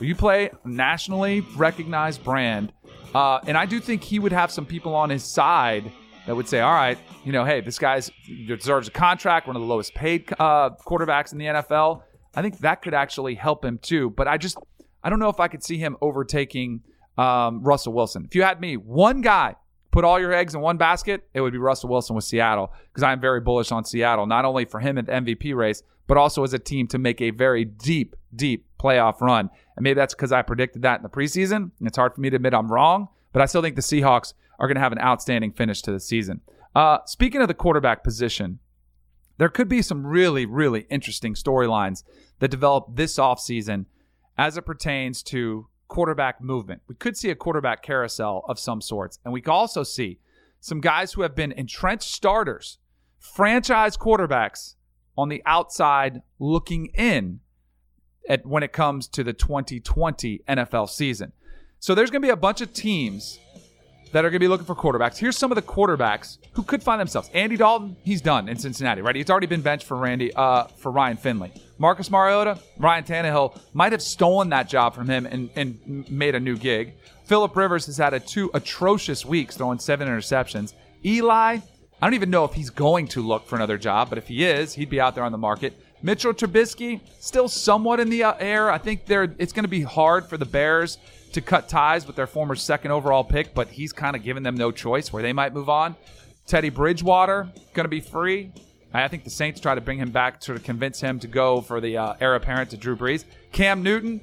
You 0.01 0.15
play 0.15 0.51
nationally 0.65 1.41
recognized 1.57 2.23
brand, 2.25 2.73
uh, 3.15 3.39
and 3.47 3.57
I 3.57 3.65
do 3.65 3.81
think 3.81 4.03
he 4.03 4.19
would 4.19 4.33
have 4.33 4.51
some 4.51 4.67
people 4.67 4.95
on 4.95 5.09
his 5.09 5.25
side 5.25 5.91
that 6.27 6.35
would 6.35 6.49
say, 6.49 6.61
"All 6.61 6.75
right, 6.75 6.99
you 7.25 7.33
know, 7.33 7.45
hey, 7.45 7.61
this 7.61 7.79
guy 7.79 8.03
deserves 8.47 8.89
a 8.89 8.91
contract, 8.91 9.47
one 9.47 9.57
of 9.57 9.63
the 9.63 9.69
lowest 9.69 9.95
paid 9.95 10.31
uh, 10.39 10.71
quarterbacks 10.85 11.33
in 11.33 11.39
the 11.39 11.47
NFL." 11.47 12.03
I 12.37 12.43
think 12.43 12.59
that 12.59 12.83
could 12.83 12.95
actually 12.95 13.37
help 13.37 13.65
him 13.65 13.79
too. 13.79 14.11
But 14.11 14.27
I 14.29 14.37
just, 14.37 14.59
I 15.05 15.11
don't 15.11 15.19
know 15.19 15.29
if 15.29 15.39
I 15.39 15.49
could 15.49 15.63
see 15.63 15.77
him 15.77 15.97
overtaking 16.01 16.81
um, 17.19 17.63
Russell 17.63 17.93
Wilson. 17.93 18.25
If 18.25 18.35
you 18.35 18.43
had 18.43 18.61
me, 18.61 18.77
one 18.77 19.21
guy, 19.21 19.55
put 19.91 20.05
all 20.05 20.19
your 20.19 20.33
eggs 20.33 20.55
in 20.55 20.61
one 20.61 20.79
basket, 20.79 21.29
it 21.35 21.41
would 21.41 21.53
be 21.53 21.59
Russell 21.59 21.91
Wilson 21.91 22.17
with 22.17 22.25
Seattle 22.25 22.73
because 22.89 23.05
I'm 23.05 23.21
very 23.21 23.41
bullish 23.41 23.71
on 23.71 23.85
Seattle, 23.85 24.27
not 24.27 24.45
only 24.45 24.65
for 24.65 24.81
him 24.81 24.99
in 24.99 25.05
the 25.05 25.13
MVP 25.13 25.55
race, 25.55 25.83
but 26.07 26.17
also 26.17 26.43
as 26.43 26.53
a 26.53 26.59
team 26.59 26.89
to 26.89 26.99
make 26.99 27.21
a 27.21 27.31
very 27.31 27.65
deep, 27.65 28.17
deep 28.35 28.67
playoff 28.81 29.21
run. 29.21 29.51
And 29.77 29.85
maybe 29.85 29.95
that's 29.95 30.15
because 30.15 30.33
I 30.33 30.43
predicted 30.43 30.83
that 30.83 30.97
in 30.97 31.03
the 31.03 31.09
preseason. 31.09 31.71
It's 31.83 31.97
hard 31.97 32.15
for 32.15 32.21
me 32.21 32.31
to 32.31 32.37
admit 32.37 32.55
I'm 32.55 32.73
wrong, 32.73 33.09
but 33.33 33.43
I 33.43 33.47
still 33.47 33.63
think 33.63 33.77
the 33.77 33.83
Seahawks 33.83 34.35
are 34.59 34.67
going 34.67 34.77
to 34.77 34.81
have 34.81 34.93
an 34.93 35.01
outstanding 35.01 35.53
finish 35.53 35.83
to 35.83 35.93
the 35.93 36.01
season. 36.01 36.41
Uh, 36.75 36.99
speaking 37.07 37.41
of 37.41 37.49
the 37.49 37.55
quarterback 37.55 38.03
position, 38.03 38.59
there 39.39 39.49
could 39.49 39.69
be 39.69 39.83
some 39.83 40.07
really, 40.07 40.47
really 40.47 40.87
interesting 40.91 41.35
storylines 41.35 42.05
that 42.39 42.51
develop 42.51 42.87
this 42.95 43.17
offseason 43.17 43.87
as 44.37 44.57
it 44.57 44.63
pertains 44.63 45.23
to 45.23 45.69
quarterback 45.89 46.41
movement. 46.41 46.83
We 46.89 46.95
could 46.95 47.17
see 47.17 47.31
a 47.31 47.35
quarterback 47.35 47.83
carousel 47.83 48.45
of 48.49 48.59
some 48.59 48.81
sorts, 48.81 49.19
and 49.25 49.33
we 49.33 49.41
could 49.41 49.53
also 49.53 49.83
see 49.83 50.19
some 50.61 50.81
guys 50.81 51.13
who 51.13 51.23
have 51.23 51.35
been 51.35 51.53
entrenched 51.53 52.11
starters, 52.11 52.79
franchise 53.19 53.97
quarterbacks 53.97 54.75
on 55.17 55.29
the 55.29 55.43
outside 55.47 56.23
looking 56.39 56.87
in 56.95 57.41
at 58.29 58.47
when 58.47 58.63
it 58.63 58.73
comes 58.73 59.07
to 59.09 59.23
the 59.23 59.33
2020 59.33 60.43
NFL 60.49 60.89
season. 60.89 61.33
So 61.79 61.95
there's 61.95 62.11
going 62.11 62.23
to 62.23 62.27
be 62.27 62.33
a 62.33 62.37
bunch 62.37 62.61
of 62.61 62.73
teams 62.73 63.39
that 64.15 64.25
are 64.25 64.31
going 64.31 64.39
to 64.39 64.45
be 64.45 64.49
looking 64.49 64.65
for 64.65 64.77
quarterbacks. 64.77 65.19
Here's 65.19 65.37
some 65.37 65.51
of 65.51 65.57
the 65.57 65.63
quarterbacks 65.63 66.39
who 66.53 66.63
could 66.63 66.85
find 66.85 67.01
themselves. 67.01 67.29
Andy 67.35 67.57
Dalton, 67.57 67.97
he's 68.05 68.21
done 68.21 68.49
in 68.49 68.57
Cincinnati, 68.57 69.03
right? 69.03 69.17
He's 69.17 69.29
already 69.29 69.49
been 69.49 69.61
benched 69.61 69.87
for 69.87 69.97
Randy 69.97 70.33
uh, 70.33 70.69
for 70.77 70.93
Ryan 70.93 71.17
Finley. 71.17 71.53
Marcus 71.79 72.09
Mariota, 72.13 72.61
Ryan 72.79 73.03
Tannehill 73.03 73.59
might 73.73 73.91
have 73.91 74.01
stolen 74.01 74.51
that 74.51 74.69
job 74.69 74.95
from 74.95 75.09
him 75.09 75.27
and, 75.27 75.51
and 75.57 76.09
made 76.09 76.37
a 76.37 76.41
new 76.41 76.57
gig. 76.57 76.95
Philip 77.25 77.57
Rivers 77.57 77.87
has 77.87 77.97
had 77.97 78.15
a 78.15 78.21
two 78.21 78.53
atrocious 78.55 79.25
weeks, 79.25 79.57
throwing 79.57 79.81
seven 79.81 80.07
interceptions. 80.07 80.75
Eli, 81.05 81.59
I 82.01 82.07
don't 82.07 82.15
even 82.15 82.31
know 82.31 82.45
if 82.45 82.53
he's 82.53 82.71
going 82.71 83.09
to 83.09 83.21
look 83.21 83.49
for 83.49 83.57
another 83.57 83.79
job, 83.79 84.11
but 84.11 84.19
if 84.19 84.29
he 84.29 84.45
is, 84.45 84.75
he'd 84.75 84.91
be 84.91 85.01
out 85.01 85.17
there 85.17 85.25
on 85.25 85.33
the 85.33 85.39
market. 85.39 85.77
Mitchell 86.05 86.33
Trubisky 86.33 87.01
still 87.19 87.49
somewhat 87.49 87.99
in 87.99 88.11
the 88.11 88.23
uh, 88.23 88.35
air. 88.39 88.71
I 88.71 88.79
think 88.79 89.07
they're, 89.07 89.35
it's 89.39 89.53
going 89.53 89.65
to 89.65 89.69
be 89.69 89.83
hard 89.83 90.27
for 90.27 90.37
the 90.37 90.45
Bears 90.45 90.99
to 91.35 91.41
cut 91.41 91.69
ties 91.69 92.07
with 92.07 92.17
their 92.17 92.27
former 92.27 92.55
second 92.55 92.91
overall 92.91 93.25
pick, 93.25 93.55
but 93.55 93.69
he's 93.69 93.93
kind 93.93 94.17
of 94.17 94.23
given 94.23 94.43
them 94.43 94.57
no 94.57 94.71
choice 94.71 95.13
where 95.13 95.23
they 95.23 95.33
might 95.33 95.53
move 95.53 95.69
on. 95.69 95.97
Teddy 96.47 96.71
Bridgewater 96.71 97.49
going 97.73 97.85
to 97.85 97.89
be 97.89 98.01
free. 98.01 98.53
I 98.93 99.09
think 99.09 99.25
the 99.25 99.31
Saints 99.31 99.61
try 99.61 99.75
to 99.75 99.81
bring 99.81 99.99
him 99.99 100.11
back 100.11 100.41
to 100.43 100.57
convince 100.61 101.01
him 101.01 101.19
to 101.19 101.27
go 101.27 101.61
for 101.61 101.81
the 101.81 101.97
uh, 101.97 102.15
heir 102.21 102.37
apparent 102.37 102.71
to 102.71 102.77
Drew 102.77 102.97
Brees. 102.97 103.25
Cam 103.51 103.83
Newton. 103.83 104.21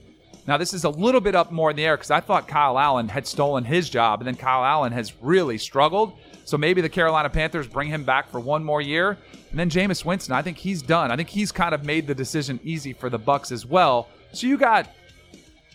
Now 0.47 0.57
this 0.57 0.73
is 0.73 0.85
a 0.85 0.89
little 0.89 1.19
bit 1.19 1.35
up 1.35 1.51
more 1.51 1.71
in 1.71 1.75
the 1.75 1.85
air 1.85 1.97
because 1.97 2.09
I 2.11 2.21
thought 2.21 2.47
Kyle 2.47 2.79
Allen 2.79 3.09
had 3.09 3.27
stolen 3.27 3.65
his 3.65 3.89
job, 3.89 4.21
and 4.21 4.27
then 4.27 4.35
Kyle 4.35 4.63
Allen 4.63 4.93
has 4.93 5.13
really 5.21 5.57
struggled. 5.57 6.17
So 6.45 6.57
maybe 6.57 6.79
the 6.79 6.89
Carolina 6.89 7.29
Panthers 7.29 7.67
bring 7.67 7.89
him 7.89 8.05
back 8.05 8.29
for 8.29 8.39
one 8.39 8.63
more 8.63 8.81
year. 8.81 9.17
And 9.51 9.59
then 9.59 9.69
Jameis 9.69 10.05
Winston, 10.05 10.33
I 10.33 10.41
think 10.41 10.57
he's 10.57 10.81
done. 10.81 11.11
I 11.11 11.17
think 11.17 11.29
he's 11.29 11.51
kind 11.51 11.75
of 11.75 11.83
made 11.83 12.07
the 12.07 12.15
decision 12.15 12.59
easy 12.63 12.93
for 12.93 13.09
the 13.09 13.19
Bucks 13.19 13.51
as 13.51 13.65
well. 13.65 14.07
So 14.31 14.47
you 14.47 14.57
got 14.57 14.87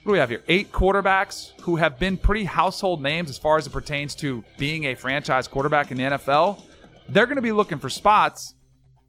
what 0.07 0.11
do 0.11 0.13
we 0.13 0.19
have 0.21 0.31
here? 0.31 0.45
Eight 0.47 0.71
quarterbacks 0.71 1.51
who 1.63 1.75
have 1.75 1.99
been 1.99 2.17
pretty 2.17 2.45
household 2.45 3.03
names 3.03 3.29
as 3.29 3.39
far 3.39 3.59
as 3.59 3.67
it 3.67 3.71
pertains 3.71 4.15
to 4.17 4.45
being 4.57 4.85
a 4.85 4.95
franchise 4.95 5.49
quarterback 5.49 5.91
in 5.91 5.97
the 5.97 6.05
NFL. 6.05 6.63
They're 7.09 7.27
going 7.27 7.37
to 7.37 7.43
be 7.43 7.51
looking 7.51 7.81
for 7.81 7.89
spots, 7.89 8.55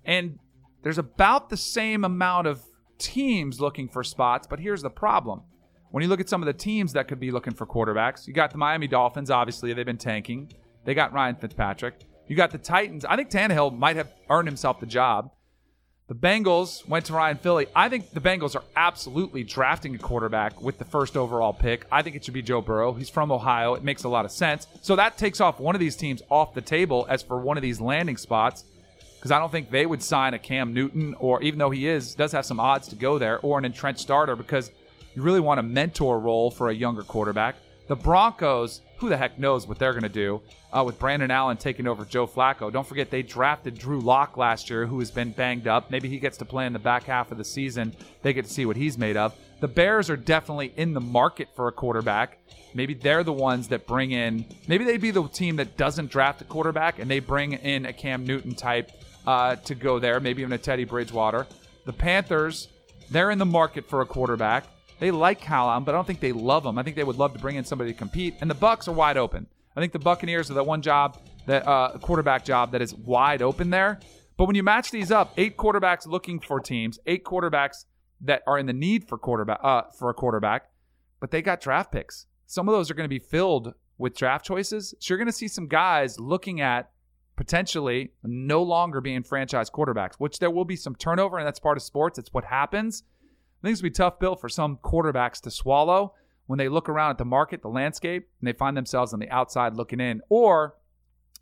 and 0.06 0.40
there's 0.82 0.98
about 0.98 1.52
the 1.52 1.58
same 1.58 2.04
amount 2.04 2.48
of 2.48 2.64
teams 2.98 3.62
looking 3.62 3.88
for 3.88 4.04
spots. 4.04 4.48
But 4.48 4.60
here's 4.60 4.82
the 4.82 4.90
problem 4.90 5.44
when 5.92 6.02
you 6.02 6.10
look 6.10 6.20
at 6.20 6.30
some 6.30 6.42
of 6.42 6.48
the 6.48 6.54
teams 6.54 6.94
that 6.94 7.08
could 7.08 7.20
be 7.20 7.30
looking 7.30 7.54
for 7.54 7.68
quarterbacks, 7.68 8.26
you 8.26 8.34
got 8.34 8.50
the 8.50 8.58
Miami 8.58 8.88
Dolphins, 8.88 9.30
obviously, 9.30 9.74
they've 9.74 9.86
been 9.86 10.00
tanking. 10.00 10.52
They 10.84 10.96
got 10.96 11.14
Ryan 11.14 11.36
Fitzpatrick. 11.36 12.06
You 12.26 12.36
got 12.36 12.50
the 12.50 12.58
Titans. 12.58 13.06
I 13.06 13.16
think 13.16 13.30
Tannehill 13.30 13.78
might 13.78 13.98
have 13.98 14.12
earned 14.32 14.48
himself 14.48 14.80
the 14.80 14.88
job. 14.88 15.30
The 16.08 16.16
Bengals 16.16 16.88
went 16.88 17.04
to 17.08 17.14
Ryan 17.14 17.36
Philly. 17.36 17.68
I 17.76 17.90
think 17.90 18.12
the 18.12 18.22
Bengals 18.22 18.56
are 18.56 18.64
absolutely 18.78 19.44
drafting 19.44 19.94
a 19.94 19.98
quarterback 19.98 20.62
with 20.62 20.78
the 20.78 20.86
first 20.86 21.18
overall 21.18 21.52
pick. 21.52 21.86
I 21.92 22.02
think 22.02 22.16
it 22.16 22.24
should 22.24 22.34
be 22.34 22.42
Joe 22.42 22.62
Burrow. 22.62 22.94
He's 22.94 23.10
from 23.10 23.30
Ohio. 23.30 23.74
It 23.74 23.84
makes 23.84 24.06
a 24.06 24.10
lot 24.10 24.24
of 24.24 24.32
sense. 24.32 24.68
So 24.82 24.96
that 24.96 25.18
takes 25.18 25.42
off 25.42 25.60
one 25.60 25.76
of 25.76 25.82
these 25.82 25.98
teams 25.98 26.22
off 26.30 26.54
the 26.54 26.62
table 26.62 27.06
as 27.10 27.24
for 27.24 27.38
one 27.38 27.58
of 27.58 27.62
these 27.62 27.82
landing 27.82 28.16
spots 28.16 28.64
because 29.18 29.32
I 29.32 29.40
don't 29.40 29.52
think 29.52 29.70
they 29.70 29.86
would 29.86 30.02
sign 30.02 30.34
a 30.34 30.40
Cam 30.40 30.74
Newton 30.74 31.14
or 31.20 31.42
even 31.44 31.60
though 31.60 31.72
he 31.72 31.90
is 31.90 32.16
does 32.16 32.32
have 32.32 32.46
some 32.46 32.62
odds 32.62 32.88
to 32.88 32.96
go 32.96 33.18
there 33.18 33.40
or 33.40 33.58
an 33.58 33.66
entrenched 33.66 34.00
starter 34.00 34.38
because 34.38 34.72
you 35.14 35.22
really 35.22 35.42
want 35.42 35.60
a 35.60 35.64
mentor 35.64 36.22
role 36.22 36.50
for 36.50 36.70
a 36.70 36.74
younger 36.74 37.04
quarterback. 37.04 37.58
The 37.88 37.98
Broncos, 37.98 38.80
who 38.98 39.10
the 39.10 39.18
heck 39.18 39.38
knows 39.38 39.68
what 39.68 39.80
they're 39.80 39.94
going 39.94 40.04
to 40.04 40.10
do 40.10 40.42
uh, 40.72 40.84
with 40.84 41.00
Brandon 41.00 41.32
Allen 41.32 41.58
taking 41.58 41.88
over 41.88 42.04
Joe 42.04 42.28
Flacco. 42.28 42.72
Don't 42.72 42.86
forget 42.86 43.10
they 43.10 43.22
drafted 43.22 43.78
Drew 43.78 44.00
Lock 44.00 44.38
last 44.38 44.70
year, 44.70 44.86
who 44.86 45.00
has 45.00 45.12
been 45.12 45.32
banged 45.32 45.68
up. 45.68 45.92
Maybe 45.92 46.10
he 46.10 46.20
gets 46.20 46.38
to 46.38 46.46
play 46.46 46.66
in 46.66 46.74
the 46.74 46.80
back 46.80 47.04
half 47.04 47.32
of 47.32 47.38
the 47.38 47.44
season. 47.44 47.96
They 48.22 48.34
get 48.34 48.46
to 48.46 48.52
see 48.52 48.66
what 48.66 48.76
he's 48.76 48.98
made 48.98 49.18
of. 49.18 49.36
The 49.60 49.68
Bears 49.68 50.10
are 50.10 50.18
definitely 50.18 50.74
in 50.76 50.94
the 50.94 51.02
market 51.02 51.50
for 51.56 51.68
a 51.68 51.72
quarterback. 51.72 52.40
Maybe 52.74 52.94
they're 52.94 53.24
the 53.24 53.34
ones 53.34 53.68
that 53.70 53.88
bring 53.88 54.12
in. 54.12 54.46
Maybe 54.68 54.84
they'd 54.84 55.02
be 55.02 55.12
the 55.12 55.28
team 55.28 55.56
that 55.56 55.78
doesn't 55.78 56.12
draft 56.12 56.42
a 56.42 56.46
quarterback 56.46 57.00
and 57.00 57.10
they 57.10 57.20
bring 57.20 57.54
in 57.54 57.86
a 57.86 57.94
Cam 57.94 58.26
Newton 58.26 58.54
type 58.54 58.92
uh, 59.26 59.56
to 59.56 59.76
go 59.76 60.00
there. 60.00 60.20
Maybe 60.20 60.42
even 60.42 60.54
a 60.54 60.58
Teddy 60.58 60.86
Bridgewater. 60.86 61.48
The 61.86 61.94
Panthers, 61.94 62.68
they're 63.10 63.32
in 63.32 63.40
the 63.40 63.46
market 63.46 63.90
for 63.90 64.02
a 64.02 64.06
quarterback. 64.06 64.66
They 65.00 65.12
like 65.12 65.40
Callum, 65.40 65.84
but 65.84 65.94
I 65.94 65.98
don't 65.98 66.08
think 66.08 66.20
they 66.20 66.32
love 66.32 66.66
him. 66.66 66.78
I 66.78 66.84
think 66.84 66.96
they 66.96 67.04
would 67.04 67.18
love 67.18 67.34
to 67.34 67.40
bring 67.40 67.56
in 67.56 67.66
somebody 67.66 67.94
to 67.94 67.98
compete. 67.98 68.36
And 68.42 68.50
the 68.50 68.56
Bucks 68.56 68.88
are 68.88 68.94
wide 68.94 69.18
open. 69.18 69.48
I 69.76 69.80
think 69.80 69.94
the 69.94 70.00
Buccaneers 70.00 70.50
are 70.50 70.56
the 70.56 70.64
one 70.64 70.82
job 70.82 71.20
that 71.46 71.68
uh, 71.68 71.98
quarterback 72.02 72.44
job 72.44 72.72
that 72.72 72.82
is 72.82 72.96
wide 72.96 73.42
open 73.42 73.70
there. 73.70 74.00
But 74.38 74.46
when 74.46 74.56
you 74.56 74.64
match 74.64 74.92
these 74.92 75.12
up, 75.12 75.34
eight 75.38 75.58
quarterbacks 75.58 76.08
looking 76.08 76.40
for 76.40 76.60
teams, 76.60 77.00
eight 77.06 77.24
quarterbacks 77.24 77.86
that 78.22 78.42
are 78.48 78.58
in 78.58 78.66
the 78.66 78.74
need 78.74 79.08
for 79.08 79.18
quarterback 79.18 79.60
uh, 79.64 79.84
for 79.98 80.10
a 80.10 80.14
quarterback, 80.14 80.70
but 81.20 81.32
they 81.32 81.42
got 81.42 81.62
draft 81.62 81.92
picks. 81.92 82.26
Some 82.46 82.68
of 82.68 82.74
those 82.74 82.90
are 82.90 82.94
going 82.94 83.06
to 83.06 83.10
be 83.10 83.20
filled 83.20 83.74
with 83.98 84.16
draft 84.16 84.46
choices. 84.46 84.94
So 85.00 85.14
you're 85.14 85.18
going 85.18 85.28
to 85.28 85.34
see 85.34 85.48
some 85.48 85.68
guys 85.68 86.20
looking 86.20 86.62
at 86.62 86.92
potentially 87.36 88.12
no 88.24 88.64
longer 88.64 89.02
being 89.02 89.24
franchise 89.24 89.70
quarterbacks, 89.70 90.16
which 90.18 90.40
there 90.40 90.50
will 90.50 90.66
be 90.66 90.76
some 90.76 90.96
turnover, 90.96 91.38
and 91.38 91.46
that's 91.46 91.60
part 91.60 91.78
of 91.78 91.84
sports. 91.84 92.18
It's 92.18 92.34
what 92.34 92.46
happens. 92.46 93.04
Going 93.64 93.76
to 93.76 93.84
be 93.84 93.90
tough 93.90 94.20
bill 94.20 94.36
for 94.36 94.50
some 94.50 94.78
quarterbacks 94.78 95.42
to 95.42 95.52
swallow 95.52 96.14
when 96.46 96.58
they 96.58 96.70
look 96.70 96.88
around 96.90 97.12
at 97.12 97.18
the 97.18 97.26
market, 97.26 97.62
the 97.62 97.68
landscape, 97.68 98.28
and 98.40 98.48
they 98.48 98.54
find 98.54 98.78
themselves 98.78 99.14
on 99.14 99.20
the 99.20 99.30
outside 99.30 99.76
looking 99.76 100.00
in. 100.00 100.22
Or 100.30 100.76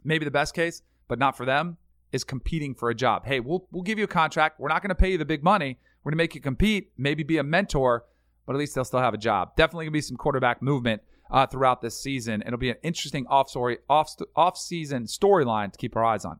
maybe 0.03 0.25
the 0.25 0.31
best 0.31 0.53
case, 0.55 0.81
but 1.07 1.19
not 1.19 1.37
for 1.37 1.45
them, 1.45 1.77
is 2.11 2.23
competing 2.23 2.73
for 2.73 2.89
a 2.89 2.95
job. 2.95 3.25
Hey, 3.25 3.39
we'll, 3.39 3.67
we'll 3.71 3.83
give 3.83 3.99
you 3.99 4.05
a 4.05 4.07
contract. 4.07 4.59
We're 4.59 4.69
not 4.69 4.81
going 4.81 4.89
to 4.89 4.95
pay 4.95 5.11
you 5.11 5.17
the 5.17 5.25
big 5.25 5.43
money. 5.43 5.77
We're 6.03 6.11
going 6.11 6.17
to 6.17 6.23
make 6.23 6.35
you 6.35 6.41
compete, 6.41 6.91
maybe 6.97 7.23
be 7.23 7.37
a 7.37 7.43
mentor, 7.43 8.05
but 8.45 8.53
at 8.53 8.59
least 8.59 8.75
they'll 8.75 8.85
still 8.85 8.99
have 8.99 9.13
a 9.13 9.17
job. 9.17 9.55
Definitely 9.55 9.85
going 9.85 9.93
to 9.93 9.97
be 9.97 10.01
some 10.01 10.17
quarterback 10.17 10.61
movement 10.61 11.01
uh, 11.29 11.45
throughout 11.47 11.81
this 11.81 11.99
season. 11.99 12.43
It'll 12.45 12.59
be 12.59 12.69
an 12.69 12.77
interesting 12.83 13.25
off 13.27 13.49
story, 13.49 13.79
off 13.89 14.15
off 14.35 14.57
season 14.57 15.05
storyline 15.05 15.71
to 15.71 15.77
keep 15.77 15.95
our 15.95 16.05
eyes 16.05 16.25
on. 16.25 16.39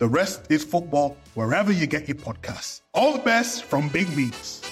The 0.00 0.08
Rest 0.08 0.50
is 0.50 0.64
Football 0.64 1.14
wherever 1.34 1.70
you 1.70 1.86
get 1.86 2.08
your 2.08 2.16
podcasts. 2.16 2.80
All 2.94 3.12
the 3.12 3.18
best 3.18 3.64
from 3.64 3.90
Big 3.90 4.08
Meats. 4.16 4.62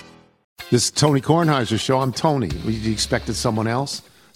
This 0.71 0.85
is 0.85 0.91
Tony 0.91 1.21
Kornheiser's 1.21 1.83
show. 1.83 2.01
I'm 2.01 2.14
Tony. 2.14 2.49
You 2.64 2.91
expected 2.91 3.35
someone 3.35 3.67
else? 3.67 4.01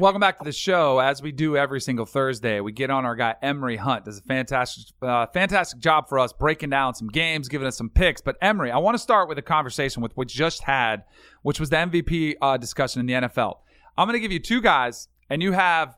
Welcome 0.00 0.20
back 0.20 0.38
to 0.38 0.44
the 0.46 0.52
show. 0.52 1.00
As 1.00 1.20
we 1.20 1.32
do 1.32 1.54
every 1.54 1.78
single 1.78 2.06
Thursday, 2.06 2.60
we 2.60 2.72
get 2.72 2.88
on 2.88 3.04
our 3.04 3.14
guy 3.14 3.34
Emory 3.42 3.76
Hunt. 3.76 4.06
Does 4.06 4.20
a 4.20 4.22
fantastic, 4.22 4.86
uh, 5.02 5.26
fantastic 5.26 5.80
job 5.80 6.08
for 6.08 6.18
us 6.18 6.32
breaking 6.32 6.70
down 6.70 6.94
some 6.94 7.08
games, 7.08 7.46
giving 7.46 7.68
us 7.68 7.76
some 7.76 7.90
picks. 7.90 8.22
But 8.22 8.38
Emory, 8.40 8.70
I 8.70 8.78
want 8.78 8.94
to 8.94 8.98
start 8.98 9.28
with 9.28 9.36
a 9.36 9.42
conversation 9.42 10.02
with 10.02 10.16
what 10.16 10.28
just 10.28 10.62
had, 10.62 11.04
which 11.42 11.60
was 11.60 11.68
the 11.68 11.76
MVP 11.76 12.36
uh, 12.40 12.56
discussion 12.56 13.00
in 13.00 13.06
the 13.06 13.28
NFL. 13.28 13.58
I'm 13.98 14.08
going 14.08 14.16
to 14.16 14.20
give 14.20 14.32
you 14.32 14.38
two 14.38 14.62
guys, 14.62 15.08
and 15.28 15.42
you 15.42 15.52
have, 15.52 15.94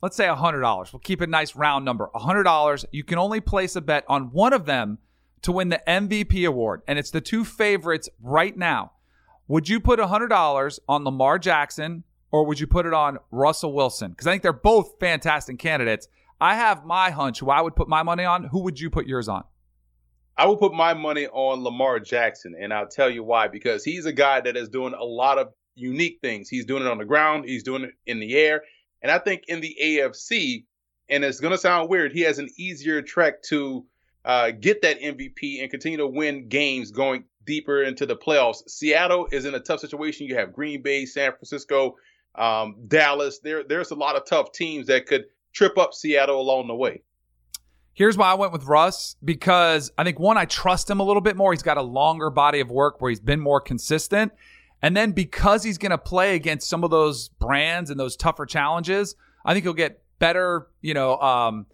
let's 0.00 0.16
say, 0.16 0.28
hundred 0.28 0.60
dollars. 0.60 0.92
We'll 0.92 1.00
keep 1.00 1.20
a 1.20 1.26
nice 1.26 1.56
round 1.56 1.84
number. 1.84 2.10
hundred 2.14 2.44
dollars. 2.44 2.84
You 2.92 3.02
can 3.02 3.18
only 3.18 3.40
place 3.40 3.74
a 3.74 3.80
bet 3.80 4.04
on 4.08 4.30
one 4.30 4.52
of 4.52 4.64
them 4.64 4.98
to 5.42 5.50
win 5.50 5.70
the 5.70 5.82
MVP 5.88 6.46
award, 6.46 6.82
and 6.86 7.00
it's 7.00 7.10
the 7.10 7.20
two 7.20 7.44
favorites 7.44 8.08
right 8.22 8.56
now. 8.56 8.92
Would 9.48 9.68
you 9.68 9.80
put 9.80 9.98
hundred 9.98 10.28
dollars 10.28 10.78
on 10.88 11.02
Lamar 11.02 11.40
Jackson? 11.40 12.04
Or 12.34 12.44
would 12.44 12.58
you 12.58 12.66
put 12.66 12.84
it 12.84 12.92
on 12.92 13.18
Russell 13.30 13.72
Wilson? 13.72 14.10
Because 14.10 14.26
I 14.26 14.32
think 14.32 14.42
they're 14.42 14.52
both 14.52 14.94
fantastic 14.98 15.56
candidates. 15.56 16.08
I 16.40 16.56
have 16.56 16.84
my 16.84 17.10
hunch 17.10 17.38
who 17.38 17.48
I 17.48 17.60
would 17.60 17.76
put 17.76 17.86
my 17.86 18.02
money 18.02 18.24
on. 18.24 18.42
Who 18.42 18.64
would 18.64 18.80
you 18.80 18.90
put 18.90 19.06
yours 19.06 19.28
on? 19.28 19.44
I 20.36 20.46
will 20.46 20.56
put 20.56 20.74
my 20.74 20.94
money 20.94 21.28
on 21.28 21.62
Lamar 21.62 22.00
Jackson, 22.00 22.56
and 22.60 22.74
I'll 22.74 22.88
tell 22.88 23.08
you 23.08 23.22
why. 23.22 23.46
Because 23.46 23.84
he's 23.84 24.04
a 24.04 24.12
guy 24.12 24.40
that 24.40 24.56
is 24.56 24.68
doing 24.68 24.94
a 24.94 25.04
lot 25.04 25.38
of 25.38 25.52
unique 25.76 26.18
things. 26.22 26.48
He's 26.48 26.66
doing 26.66 26.82
it 26.82 26.88
on 26.88 26.98
the 26.98 27.04
ground, 27.04 27.44
he's 27.44 27.62
doing 27.62 27.84
it 27.84 27.92
in 28.04 28.18
the 28.18 28.34
air. 28.34 28.64
And 29.00 29.12
I 29.12 29.20
think 29.20 29.44
in 29.46 29.60
the 29.60 29.76
AFC, 29.80 30.64
and 31.08 31.22
it's 31.22 31.38
going 31.38 31.52
to 31.52 31.58
sound 31.58 31.88
weird, 31.88 32.10
he 32.10 32.22
has 32.22 32.40
an 32.40 32.48
easier 32.58 33.00
track 33.00 33.42
to 33.50 33.86
uh, 34.24 34.50
get 34.50 34.82
that 34.82 35.00
MVP 35.00 35.62
and 35.62 35.70
continue 35.70 35.98
to 35.98 36.08
win 36.08 36.48
games 36.48 36.90
going 36.90 37.26
deeper 37.44 37.84
into 37.84 38.06
the 38.06 38.16
playoffs. 38.16 38.68
Seattle 38.68 39.28
is 39.30 39.44
in 39.44 39.54
a 39.54 39.60
tough 39.60 39.78
situation. 39.78 40.26
You 40.26 40.34
have 40.34 40.52
Green 40.52 40.82
Bay, 40.82 41.06
San 41.06 41.30
Francisco, 41.30 41.94
um, 42.34 42.76
Dallas. 42.88 43.38
There, 43.38 43.64
there's 43.64 43.90
a 43.90 43.94
lot 43.94 44.16
of 44.16 44.24
tough 44.24 44.52
teams 44.52 44.86
that 44.88 45.06
could 45.06 45.24
trip 45.52 45.78
up 45.78 45.94
Seattle 45.94 46.40
along 46.40 46.68
the 46.68 46.74
way. 46.74 47.02
Here's 47.92 48.18
why 48.18 48.30
I 48.30 48.34
went 48.34 48.52
with 48.52 48.64
Russ 48.64 49.14
because 49.24 49.92
I 49.96 50.02
think 50.02 50.18
one, 50.18 50.36
I 50.36 50.46
trust 50.46 50.90
him 50.90 50.98
a 50.98 51.04
little 51.04 51.20
bit 51.20 51.36
more. 51.36 51.52
He's 51.52 51.62
got 51.62 51.76
a 51.76 51.82
longer 51.82 52.28
body 52.28 52.58
of 52.58 52.70
work 52.70 53.00
where 53.00 53.08
he's 53.08 53.20
been 53.20 53.40
more 53.40 53.60
consistent. 53.60 54.32
And 54.82 54.96
then 54.96 55.12
because 55.12 55.62
he's 55.62 55.78
going 55.78 55.90
to 55.90 55.98
play 55.98 56.34
against 56.34 56.68
some 56.68 56.82
of 56.82 56.90
those 56.90 57.28
brands 57.28 57.90
and 57.90 57.98
those 57.98 58.16
tougher 58.16 58.46
challenges, 58.46 59.14
I 59.44 59.52
think 59.52 59.64
he'll 59.64 59.72
get 59.72 60.02
better, 60.18 60.66
you 60.82 60.92
know, 60.92 61.16
um, 61.18 61.66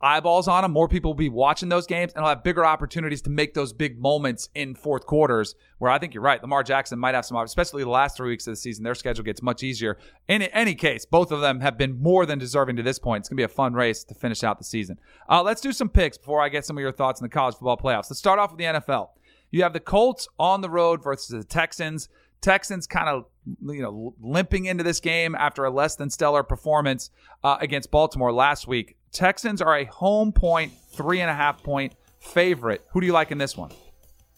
eyeballs 0.00 0.48
on 0.48 0.64
him. 0.64 0.70
More 0.70 0.88
people 0.88 1.10
will 1.10 1.16
be 1.16 1.28
watching 1.28 1.68
those 1.68 1.86
games, 1.86 2.12
and 2.12 2.22
he'll 2.22 2.28
have 2.28 2.42
bigger 2.42 2.64
opportunities 2.64 3.22
to 3.22 3.30
make 3.30 3.54
those 3.54 3.72
big 3.72 4.00
moments 4.00 4.48
in 4.54 4.74
fourth 4.74 5.06
quarters. 5.06 5.54
Where 5.78 5.90
I 5.90 5.98
think 5.98 6.14
you're 6.14 6.22
right, 6.22 6.40
Lamar 6.40 6.62
Jackson 6.62 6.98
might 6.98 7.14
have 7.14 7.24
some, 7.24 7.36
especially 7.36 7.82
the 7.82 7.90
last 7.90 8.16
three 8.16 8.28
weeks 8.28 8.46
of 8.46 8.52
the 8.52 8.56
season. 8.56 8.84
Their 8.84 8.94
schedule 8.94 9.24
gets 9.24 9.42
much 9.42 9.62
easier. 9.62 9.98
In 10.28 10.42
any 10.42 10.74
case, 10.74 11.04
both 11.04 11.32
of 11.32 11.40
them 11.40 11.60
have 11.60 11.76
been 11.76 12.00
more 12.00 12.26
than 12.26 12.38
deserving 12.38 12.76
to 12.76 12.82
this 12.82 12.98
point. 12.98 13.22
It's 13.22 13.28
going 13.28 13.36
to 13.36 13.40
be 13.40 13.44
a 13.44 13.48
fun 13.48 13.74
race 13.74 14.04
to 14.04 14.14
finish 14.14 14.44
out 14.44 14.58
the 14.58 14.64
season. 14.64 14.98
Uh, 15.28 15.42
let's 15.42 15.60
do 15.60 15.72
some 15.72 15.88
picks 15.88 16.16
before 16.16 16.40
I 16.40 16.48
get 16.48 16.64
some 16.64 16.76
of 16.76 16.82
your 16.82 16.92
thoughts 16.92 17.20
on 17.20 17.24
the 17.24 17.32
college 17.32 17.54
football 17.54 17.76
playoffs. 17.76 18.10
Let's 18.10 18.18
start 18.18 18.38
off 18.38 18.52
with 18.52 18.58
the 18.58 18.64
NFL. 18.64 19.10
You 19.50 19.62
have 19.64 19.72
the 19.72 19.80
Colts 19.80 20.28
on 20.38 20.60
the 20.60 20.70
road 20.70 21.02
versus 21.02 21.28
the 21.28 21.44
Texans. 21.44 22.08
Texans 22.40 22.86
kind 22.86 23.08
of 23.08 23.26
you 23.46 23.82
know 23.82 24.14
limping 24.20 24.66
into 24.66 24.82
this 24.82 25.00
game 25.00 25.34
after 25.34 25.64
a 25.64 25.70
less 25.70 25.96
than 25.96 26.10
stellar 26.10 26.42
performance 26.42 27.10
uh, 27.44 27.56
against 27.60 27.90
Baltimore 27.90 28.32
last 28.32 28.66
week. 28.66 28.96
Texans 29.12 29.60
are 29.60 29.76
a 29.76 29.84
home 29.84 30.32
point, 30.32 30.72
three 30.90 31.20
and 31.20 31.30
a 31.30 31.34
half 31.34 31.62
point 31.62 31.92
favorite. 32.18 32.82
Who 32.90 33.00
do 33.00 33.06
you 33.06 33.12
like 33.12 33.30
in 33.30 33.38
this 33.38 33.56
one? 33.56 33.70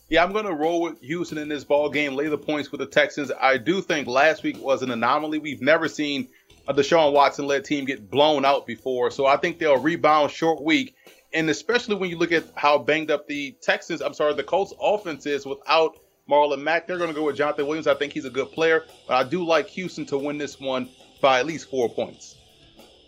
Yeah, 0.08 0.22
I'm 0.24 0.32
going 0.32 0.46
to 0.46 0.52
roll 0.52 0.82
with 0.82 1.00
Houston 1.00 1.38
in 1.38 1.48
this 1.48 1.64
ball 1.64 1.88
game, 1.88 2.14
lay 2.14 2.28
the 2.28 2.36
points 2.36 2.70
with 2.70 2.80
the 2.80 2.86
Texans. 2.86 3.30
I 3.40 3.56
do 3.56 3.80
think 3.80 4.06
last 4.06 4.42
week 4.42 4.60
was 4.60 4.82
an 4.82 4.90
anomaly. 4.90 5.38
We've 5.38 5.62
never 5.62 5.88
seen 5.88 6.28
a 6.68 6.74
Deshaun 6.74 7.12
Watson 7.12 7.46
led 7.46 7.64
team 7.64 7.84
get 7.84 8.10
blown 8.10 8.44
out 8.44 8.66
before, 8.66 9.10
so 9.10 9.26
I 9.26 9.36
think 9.36 9.58
they'll 9.58 9.78
rebound 9.78 10.30
short 10.30 10.62
week. 10.62 10.94
And 11.32 11.48
especially 11.50 11.94
when 11.96 12.10
you 12.10 12.18
look 12.18 12.32
at 12.32 12.44
how 12.54 12.78
banged 12.78 13.10
up 13.10 13.26
the 13.26 13.56
Texans, 13.60 14.02
I'm 14.02 14.14
sorry, 14.14 14.34
the 14.34 14.44
Colts 14.44 14.74
offense 14.80 15.24
is 15.26 15.46
without 15.46 15.98
Marlon 16.28 16.62
Mack, 16.62 16.86
they're 16.86 16.98
going 16.98 17.10
to 17.10 17.14
go 17.14 17.24
with 17.24 17.36
Jonathan 17.36 17.66
Williams. 17.66 17.86
I 17.86 17.94
think 17.94 18.12
he's 18.12 18.24
a 18.24 18.30
good 18.30 18.50
player, 18.52 18.84
but 19.06 19.14
I 19.14 19.28
do 19.28 19.44
like 19.44 19.68
Houston 19.68 20.04
to 20.06 20.18
win 20.18 20.38
this 20.38 20.58
one 20.60 20.88
by 21.20 21.38
at 21.38 21.46
least 21.46 21.70
four 21.70 21.88
points. 21.88 22.36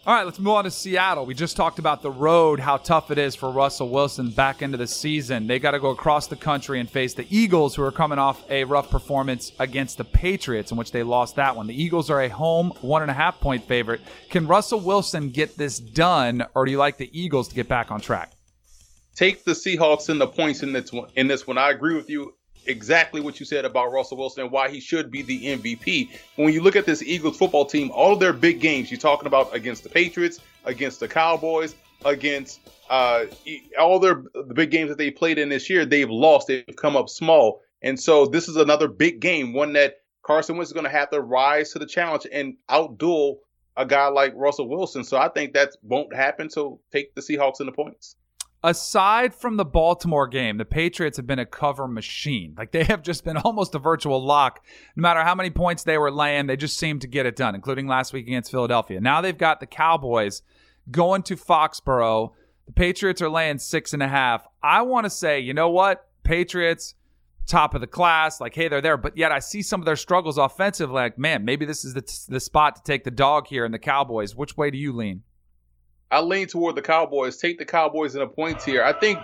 All 0.06 0.14
right, 0.14 0.24
let's 0.24 0.38
move 0.38 0.54
on 0.54 0.62
to 0.62 0.70
Seattle. 0.70 1.26
We 1.26 1.34
just 1.34 1.56
talked 1.56 1.80
about 1.80 2.00
the 2.00 2.12
road, 2.12 2.60
how 2.60 2.76
tough 2.76 3.10
it 3.10 3.18
is 3.18 3.34
for 3.34 3.50
Russell 3.50 3.88
Wilson 3.88 4.30
back 4.30 4.62
into 4.62 4.78
the 4.78 4.86
season. 4.86 5.48
They 5.48 5.58
got 5.58 5.72
to 5.72 5.80
go 5.80 5.90
across 5.90 6.28
the 6.28 6.36
country 6.36 6.78
and 6.78 6.88
face 6.88 7.14
the 7.14 7.26
Eagles, 7.28 7.74
who 7.74 7.82
are 7.82 7.90
coming 7.90 8.20
off 8.20 8.48
a 8.48 8.62
rough 8.62 8.88
performance 8.88 9.50
against 9.58 9.98
the 9.98 10.04
Patriots, 10.04 10.70
in 10.70 10.76
which 10.76 10.92
they 10.92 11.02
lost 11.02 11.34
that 11.34 11.56
one. 11.56 11.66
The 11.66 11.82
Eagles 11.82 12.08
are 12.08 12.20
a 12.20 12.28
home 12.28 12.72
one 12.82 13.02
and 13.02 13.10
a 13.10 13.14
half 13.14 13.40
point 13.40 13.64
favorite. 13.64 14.00
Can 14.30 14.46
Russell 14.46 14.78
Wilson 14.78 15.30
get 15.30 15.58
this 15.58 15.80
done, 15.80 16.46
or 16.54 16.66
do 16.66 16.70
you 16.70 16.78
like 16.78 16.98
the 16.98 17.10
Eagles 17.12 17.48
to 17.48 17.56
get 17.56 17.66
back 17.66 17.90
on 17.90 18.00
track? 18.00 18.30
Take 19.16 19.42
the 19.42 19.54
Seahawks 19.54 20.08
in 20.08 20.18
the 20.18 20.28
points 20.28 20.62
in 20.62 20.72
this 20.72 20.92
one. 20.92 21.10
In 21.16 21.26
this 21.26 21.48
one, 21.48 21.58
I 21.58 21.70
agree 21.70 21.96
with 21.96 22.08
you 22.08 22.35
exactly 22.66 23.20
what 23.20 23.40
you 23.40 23.46
said 23.46 23.64
about 23.64 23.92
Russell 23.92 24.16
Wilson 24.16 24.42
and 24.42 24.52
why 24.52 24.68
he 24.68 24.80
should 24.80 25.10
be 25.10 25.22
the 25.22 25.56
MVP. 25.56 26.10
When 26.36 26.52
you 26.52 26.62
look 26.62 26.76
at 26.76 26.86
this 26.86 27.02
Eagles 27.02 27.36
football 27.36 27.64
team, 27.64 27.90
all 27.92 28.12
of 28.12 28.20
their 28.20 28.32
big 28.32 28.60
games, 28.60 28.90
you're 28.90 29.00
talking 29.00 29.26
about 29.26 29.54
against 29.54 29.82
the 29.82 29.88
Patriots, 29.88 30.40
against 30.64 31.00
the 31.00 31.08
Cowboys, 31.08 31.74
against 32.04 32.60
uh, 32.90 33.26
all 33.78 33.98
their 33.98 34.22
the 34.34 34.54
big 34.54 34.70
games 34.70 34.88
that 34.88 34.98
they 34.98 35.10
played 35.10 35.38
in 35.38 35.48
this 35.48 35.68
year, 35.68 35.84
they've 35.84 36.10
lost. 36.10 36.46
They've 36.48 36.64
come 36.76 36.96
up 36.96 37.08
small, 37.08 37.62
and 37.82 37.98
so 37.98 38.26
this 38.26 38.48
is 38.48 38.56
another 38.56 38.88
big 38.88 39.20
game, 39.20 39.52
one 39.52 39.72
that 39.74 39.96
Carson 40.22 40.56
Wentz 40.56 40.70
is 40.70 40.72
going 40.72 40.84
to 40.84 40.90
have 40.90 41.10
to 41.10 41.20
rise 41.20 41.72
to 41.72 41.78
the 41.78 41.86
challenge 41.86 42.26
and 42.30 42.56
outduel 42.68 43.36
a 43.76 43.84
guy 43.84 44.08
like 44.08 44.32
Russell 44.34 44.68
Wilson. 44.68 45.04
So 45.04 45.18
I 45.18 45.28
think 45.28 45.52
that 45.52 45.70
won't 45.82 46.14
happen. 46.14 46.48
So 46.48 46.80
take 46.92 47.14
the 47.14 47.20
Seahawks 47.20 47.60
in 47.60 47.66
the 47.66 47.72
points 47.72 48.16
aside 48.66 49.32
from 49.32 49.56
the 49.56 49.64
Baltimore 49.64 50.26
game, 50.26 50.58
the 50.58 50.64
Patriots 50.64 51.16
have 51.18 51.26
been 51.26 51.38
a 51.38 51.46
cover 51.46 51.86
machine. 51.86 52.52
Like 52.58 52.72
they 52.72 52.82
have 52.84 53.00
just 53.00 53.24
been 53.24 53.36
almost 53.44 53.74
a 53.76 53.78
virtual 53.78 54.22
lock. 54.22 54.64
No 54.96 55.02
matter 55.02 55.22
how 55.22 55.36
many 55.36 55.50
points 55.50 55.84
they 55.84 55.96
were 55.96 56.10
laying, 56.10 56.46
they 56.46 56.56
just 56.56 56.76
seemed 56.76 57.00
to 57.02 57.06
get 57.06 57.26
it 57.26 57.36
done, 57.36 57.54
including 57.54 57.86
last 57.86 58.12
week 58.12 58.26
against 58.26 58.50
Philadelphia. 58.50 59.00
Now 59.00 59.20
they've 59.20 59.38
got 59.38 59.60
the 59.60 59.66
Cowboys 59.66 60.42
going 60.90 61.22
to 61.24 61.36
Foxborough. 61.36 62.32
The 62.66 62.72
Patriots 62.72 63.22
are 63.22 63.30
laying 63.30 63.58
six 63.58 63.92
and 63.92 64.02
a 64.02 64.08
half. 64.08 64.44
I 64.62 64.82
want 64.82 65.04
to 65.04 65.10
say, 65.10 65.38
you 65.38 65.54
know 65.54 65.70
what? 65.70 66.08
Patriots, 66.24 66.96
top 67.46 67.76
of 67.76 67.80
the 67.80 67.86
class. 67.86 68.40
Like, 68.40 68.56
hey, 68.56 68.66
they're 68.66 68.80
there. 68.80 68.96
But 68.96 69.16
yet 69.16 69.30
I 69.30 69.38
see 69.38 69.62
some 69.62 69.80
of 69.80 69.86
their 69.86 69.94
struggles 69.94 70.38
offensively. 70.38 70.96
Like, 70.96 71.18
man, 71.18 71.44
maybe 71.44 71.66
this 71.66 71.84
is 71.84 71.94
the, 71.94 72.02
the 72.28 72.40
spot 72.40 72.74
to 72.74 72.82
take 72.82 73.04
the 73.04 73.12
dog 73.12 73.46
here 73.46 73.64
in 73.64 73.70
the 73.70 73.78
Cowboys. 73.78 74.34
Which 74.34 74.56
way 74.56 74.72
do 74.72 74.78
you 74.78 74.92
lean? 74.92 75.22
I 76.10 76.20
lean 76.20 76.46
toward 76.46 76.76
the 76.76 76.82
Cowboys. 76.82 77.36
Take 77.36 77.58
the 77.58 77.64
Cowboys 77.64 78.14
in 78.14 78.20
the 78.20 78.26
points 78.26 78.64
here. 78.64 78.84
I 78.84 78.92
think 78.92 79.18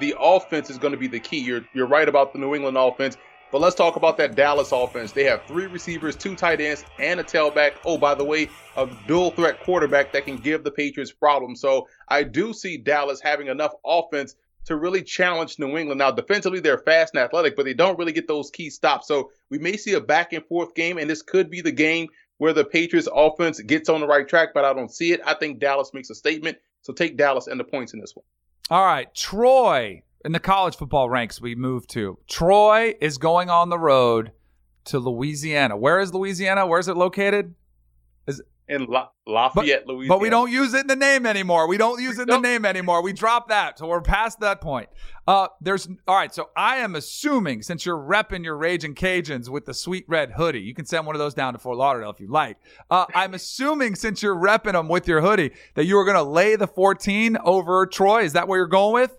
the 0.00 0.14
offense 0.18 0.70
is 0.70 0.78
going 0.78 0.92
to 0.92 0.98
be 0.98 1.08
the 1.08 1.20
key. 1.20 1.40
You're 1.40 1.64
you're 1.74 1.86
right 1.86 2.08
about 2.08 2.32
the 2.32 2.38
New 2.38 2.54
England 2.54 2.76
offense, 2.78 3.16
but 3.50 3.60
let's 3.60 3.74
talk 3.74 3.96
about 3.96 4.16
that 4.16 4.34
Dallas 4.34 4.72
offense. 4.72 5.12
They 5.12 5.24
have 5.24 5.46
three 5.46 5.66
receivers, 5.66 6.16
two 6.16 6.34
tight 6.34 6.60
ends, 6.60 6.84
and 6.98 7.20
a 7.20 7.24
tailback. 7.24 7.72
Oh, 7.84 7.98
by 7.98 8.14
the 8.14 8.24
way, 8.24 8.48
a 8.76 8.88
dual 9.06 9.30
threat 9.32 9.60
quarterback 9.60 10.12
that 10.12 10.24
can 10.24 10.36
give 10.36 10.64
the 10.64 10.70
Patriots 10.70 11.12
problems. 11.12 11.60
So 11.60 11.88
I 12.08 12.22
do 12.22 12.54
see 12.54 12.78
Dallas 12.78 13.20
having 13.20 13.48
enough 13.48 13.72
offense 13.84 14.36
to 14.64 14.76
really 14.76 15.02
challenge 15.02 15.58
New 15.58 15.76
England. 15.76 15.98
Now, 15.98 16.12
defensively, 16.12 16.60
they're 16.60 16.78
fast 16.78 17.14
and 17.14 17.22
athletic, 17.22 17.56
but 17.56 17.64
they 17.64 17.74
don't 17.74 17.98
really 17.98 18.12
get 18.12 18.28
those 18.28 18.50
key 18.50 18.70
stops. 18.70 19.08
So 19.08 19.30
we 19.50 19.58
may 19.58 19.76
see 19.76 19.94
a 19.94 20.00
back 20.00 20.32
and 20.32 20.46
forth 20.46 20.74
game, 20.74 20.98
and 20.98 21.10
this 21.10 21.20
could 21.20 21.50
be 21.50 21.60
the 21.60 21.72
game 21.72 22.08
where 22.42 22.52
the 22.52 22.64
Patriots 22.64 23.06
offense 23.14 23.60
gets 23.60 23.88
on 23.88 24.00
the 24.00 24.06
right 24.08 24.26
track, 24.26 24.48
but 24.52 24.64
I 24.64 24.72
don't 24.72 24.90
see 24.90 25.12
it. 25.12 25.20
I 25.24 25.34
think 25.34 25.60
Dallas 25.60 25.94
makes 25.94 26.10
a 26.10 26.14
statement. 26.16 26.58
So 26.80 26.92
take 26.92 27.16
Dallas 27.16 27.46
and 27.46 27.60
the 27.60 27.62
points 27.62 27.94
in 27.94 28.00
this 28.00 28.16
one. 28.16 28.24
All 28.68 28.84
right. 28.84 29.14
Troy, 29.14 30.02
in 30.24 30.32
the 30.32 30.40
college 30.40 30.74
football 30.74 31.08
ranks 31.08 31.40
we 31.40 31.54
move 31.54 31.86
to. 31.86 32.18
Troy 32.26 32.94
is 33.00 33.16
going 33.16 33.48
on 33.48 33.68
the 33.68 33.78
road 33.78 34.32
to 34.86 34.98
Louisiana. 34.98 35.76
Where 35.76 36.00
is 36.00 36.12
Louisiana? 36.12 36.66
Where 36.66 36.80
is 36.80 36.88
it 36.88 36.96
located? 36.96 37.54
Is 38.26 38.42
in 38.68 38.86
La- 38.86 39.08
Lafayette, 39.26 39.84
but, 39.86 39.92
Louisiana. 39.92 40.14
But 40.14 40.20
we 40.20 40.30
don't 40.30 40.50
use 40.50 40.74
it 40.74 40.82
in 40.82 40.86
the 40.86 40.96
name 40.96 41.26
anymore. 41.26 41.68
We 41.68 41.76
don't 41.76 42.00
use 42.00 42.18
it 42.18 42.22
in 42.22 42.28
the 42.28 42.38
name 42.38 42.64
anymore. 42.64 43.02
We 43.02 43.12
dropped 43.12 43.48
that. 43.48 43.78
So 43.78 43.86
we're 43.86 44.00
past 44.00 44.40
that 44.40 44.60
point. 44.60 44.88
Uh, 45.26 45.48
there's 45.60 45.88
all 46.06 46.16
right. 46.16 46.32
So 46.34 46.50
I 46.56 46.76
am 46.76 46.94
assuming 46.94 47.62
since 47.62 47.84
you're 47.84 47.98
repping 47.98 48.44
your 48.44 48.56
Raging 48.56 48.94
Cajuns 48.94 49.48
with 49.48 49.66
the 49.66 49.74
sweet 49.74 50.04
red 50.08 50.32
hoodie, 50.32 50.60
you 50.60 50.74
can 50.74 50.86
send 50.86 51.06
one 51.06 51.14
of 51.14 51.20
those 51.20 51.34
down 51.34 51.52
to 51.52 51.58
Fort 51.58 51.76
Lauderdale 51.76 52.10
if 52.10 52.20
you 52.20 52.28
like. 52.28 52.56
Uh, 52.90 53.06
I'm 53.14 53.34
assuming 53.34 53.94
since 53.94 54.22
you're 54.22 54.36
repping 54.36 54.72
them 54.72 54.88
with 54.88 55.06
your 55.06 55.20
hoodie 55.20 55.52
that 55.74 55.84
you 55.84 55.98
are 55.98 56.04
going 56.04 56.16
to 56.16 56.22
lay 56.22 56.56
the 56.56 56.66
14 56.66 57.36
over 57.44 57.86
Troy. 57.86 58.22
Is 58.22 58.32
that 58.32 58.48
where 58.48 58.58
you're 58.58 58.66
going 58.66 58.94
with? 58.94 59.16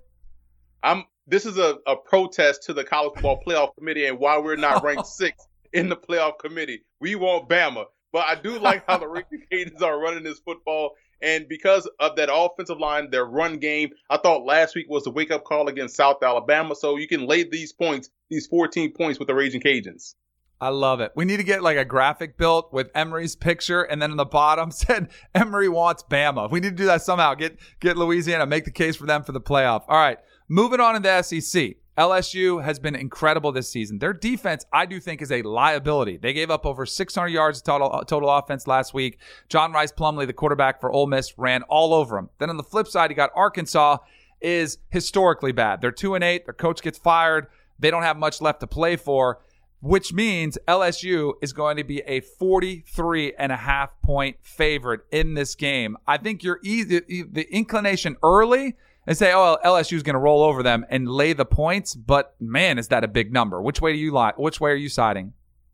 I'm. 0.82 1.06
This 1.26 1.46
is 1.46 1.58
a, 1.58 1.78
a 1.88 1.96
protest 1.96 2.64
to 2.64 2.74
the 2.74 2.84
college 2.84 3.14
football 3.14 3.42
playoff 3.48 3.76
committee 3.78 4.08
and 4.08 4.20
why 4.20 4.38
we're 4.38 4.58
not 4.58 4.84
ranked 4.84 5.08
sixth 5.08 5.48
in 5.72 5.88
the 5.88 5.96
playoff 5.96 6.38
committee. 6.38 6.84
We 7.00 7.16
want 7.16 7.48
Bama. 7.48 7.86
But 8.13 8.28
I 8.28 8.36
do 8.36 8.60
like 8.60 8.86
how 8.88 8.99
the 8.99 9.08
Raging 9.08 9.43
Cajuns 9.52 9.82
are 9.82 9.99
running 9.99 10.23
this 10.23 10.39
football. 10.39 10.91
And 11.21 11.47
because 11.49 11.89
of 11.99 12.15
that 12.15 12.30
offensive 12.32 12.80
line, 12.80 13.10
their 13.10 13.26
run 13.26 13.58
game, 13.58 13.89
I 14.10 14.17
thought 14.17 14.45
last 14.45 14.76
week 14.76 14.86
was 14.88 15.04
the 15.04 15.10
wake 15.10 15.32
up 15.32 15.43
call 15.43 15.67
against 15.67 15.95
South 15.95 16.21
Alabama. 16.21 16.76
So 16.76 16.97
you 16.97 17.08
can 17.08 17.26
lay 17.26 17.43
these 17.43 17.73
points, 17.73 18.10
these 18.30 18.45
14 18.47 18.93
points 18.93 19.19
with 19.19 19.28
the 19.28 19.34
Raging 19.34 19.62
Cajuns. 19.62 20.13
I 20.62 20.69
love 20.69 21.02
it. 21.02 21.12
We 21.15 21.26
need 21.26 21.38
to 21.38 21.43
get 21.43 21.63
like 21.63 21.76
a 21.76 21.84
graphic 21.84 22.38
built 22.38 22.71
with 22.71 22.89
Emory's 22.95 23.36
picture, 23.36 23.82
and 23.82 24.02
then 24.02 24.12
in 24.12 24.17
the 24.17 24.23
bottom 24.23 24.71
said 24.71 25.10
Emory 25.36 25.67
wants 25.67 26.04
Bama. 26.04 26.49
We 26.49 26.62
need 26.62 26.69
to 26.69 26.76
do 26.76 26.86
that 26.86 27.02
somehow. 27.02 27.34
Get 27.34 27.58
get 27.82 27.97
Louisiana, 27.97 28.45
make 28.45 28.63
the 28.63 28.71
case 28.71 28.95
for 28.95 29.06
them 29.06 29.23
for 29.23 29.34
the 29.34 29.41
playoff. 29.41 29.84
All 29.89 29.97
right, 29.97 30.19
moving 30.47 30.80
on 30.80 30.95
in 30.95 31.02
the 31.02 31.21
SEC. 31.21 31.76
LSU 31.98 32.64
has 32.64 32.80
been 32.80 32.96
incredible 32.96 33.52
this 33.52 33.70
season. 33.70 34.00
Their 34.00 34.14
defense, 34.14 34.66
I 34.74 34.86
do 34.86 35.00
think, 35.00 35.22
is 35.22 35.32
a 35.32 35.44
liability. 35.44 36.18
They 36.18 36.34
gave 36.34 36.50
up 36.50 36.66
over 36.66 36.86
600 36.86 37.28
yards 37.28 37.62
total 37.62 38.04
total 38.08 38.30
offense 38.30 38.66
last 38.66 38.94
week. 38.94 39.20
John 39.48 39.72
Rhys 39.72 39.92
Plumlee, 39.92 40.26
the 40.26 40.34
quarterback 40.34 40.82
for 40.82 40.92
Ole 40.92 41.08
Miss, 41.08 41.38
ran 41.38 41.62
all 41.64 41.94
over 41.94 42.16
them. 42.16 42.30
Then 42.40 42.50
on 42.50 42.58
the 42.58 42.64
flip 42.64 42.88
side, 42.88 43.12
you 43.12 43.16
got 43.16 43.30
Arkansas 43.36 43.98
is 44.42 44.80
historically 44.90 45.52
bad. 45.52 45.82
They're 45.82 45.92
two 45.92 46.16
and 46.16 46.24
eight. 46.24 46.46
Their 46.46 46.54
coach 46.54 46.82
gets 46.82 46.98
fired. 46.98 47.48
They 47.80 47.92
don't 47.92 48.04
have 48.04 48.18
much 48.18 48.42
left 48.42 48.60
to 48.62 48.68
play 48.68 48.96
for, 48.96 49.40
which 49.82 50.14
means 50.14 50.58
LSU 50.68 51.34
is 51.42 51.54
going 51.54 51.78
to 51.78 51.84
be 51.84 52.00
a 52.02 52.22
43 52.22 53.34
and 53.38 53.52
a 53.52 53.58
half 53.58 54.00
point 54.02 54.38
favorite 54.42 55.02
in 55.12 55.36
this 55.36 55.54
game. 55.54 55.98
I 56.08 56.18
think 56.18 56.44
you're 56.44 56.60
easy, 56.64 57.24
the 57.24 57.48
inclination 57.52 58.18
early 58.24 58.76
and 59.06 59.18
say, 59.18 59.34
oh, 59.34 59.58
LSU 59.63 59.94
is 59.94 60.04
going 60.04 60.13
to 60.13 60.20
roll 60.20 60.44
over 60.44 60.63
them 60.63 60.86
and 60.89 61.08
lay 61.08 61.34
the 61.34 61.46
points. 61.46 61.96
But 61.96 62.36
man, 62.39 62.78
is 62.78 62.88
that 62.89 63.04
a 63.04 63.08
big 63.08 63.32
number? 63.32 63.62
Which 63.62 63.82
way 63.82 63.94
do 63.94 64.00
you 64.00 64.12
like? 64.12 64.38
Which 64.38 64.60
way 64.60 64.72
are 64.72 64.76
you 64.76 64.89
siding? 64.89 65.34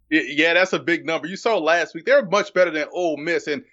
Yeah, 0.10 0.56
that's 0.56 0.74
a 0.74 0.80
big 0.80 1.06
number. 1.06 1.28
You 1.28 1.36
saw 1.36 1.58
last 1.60 1.94
week; 1.94 2.06
they're 2.06 2.26
much 2.26 2.54
better 2.54 2.72
than 2.72 2.88
Ole 2.92 3.18
Miss, 3.18 3.46
and 3.46 3.64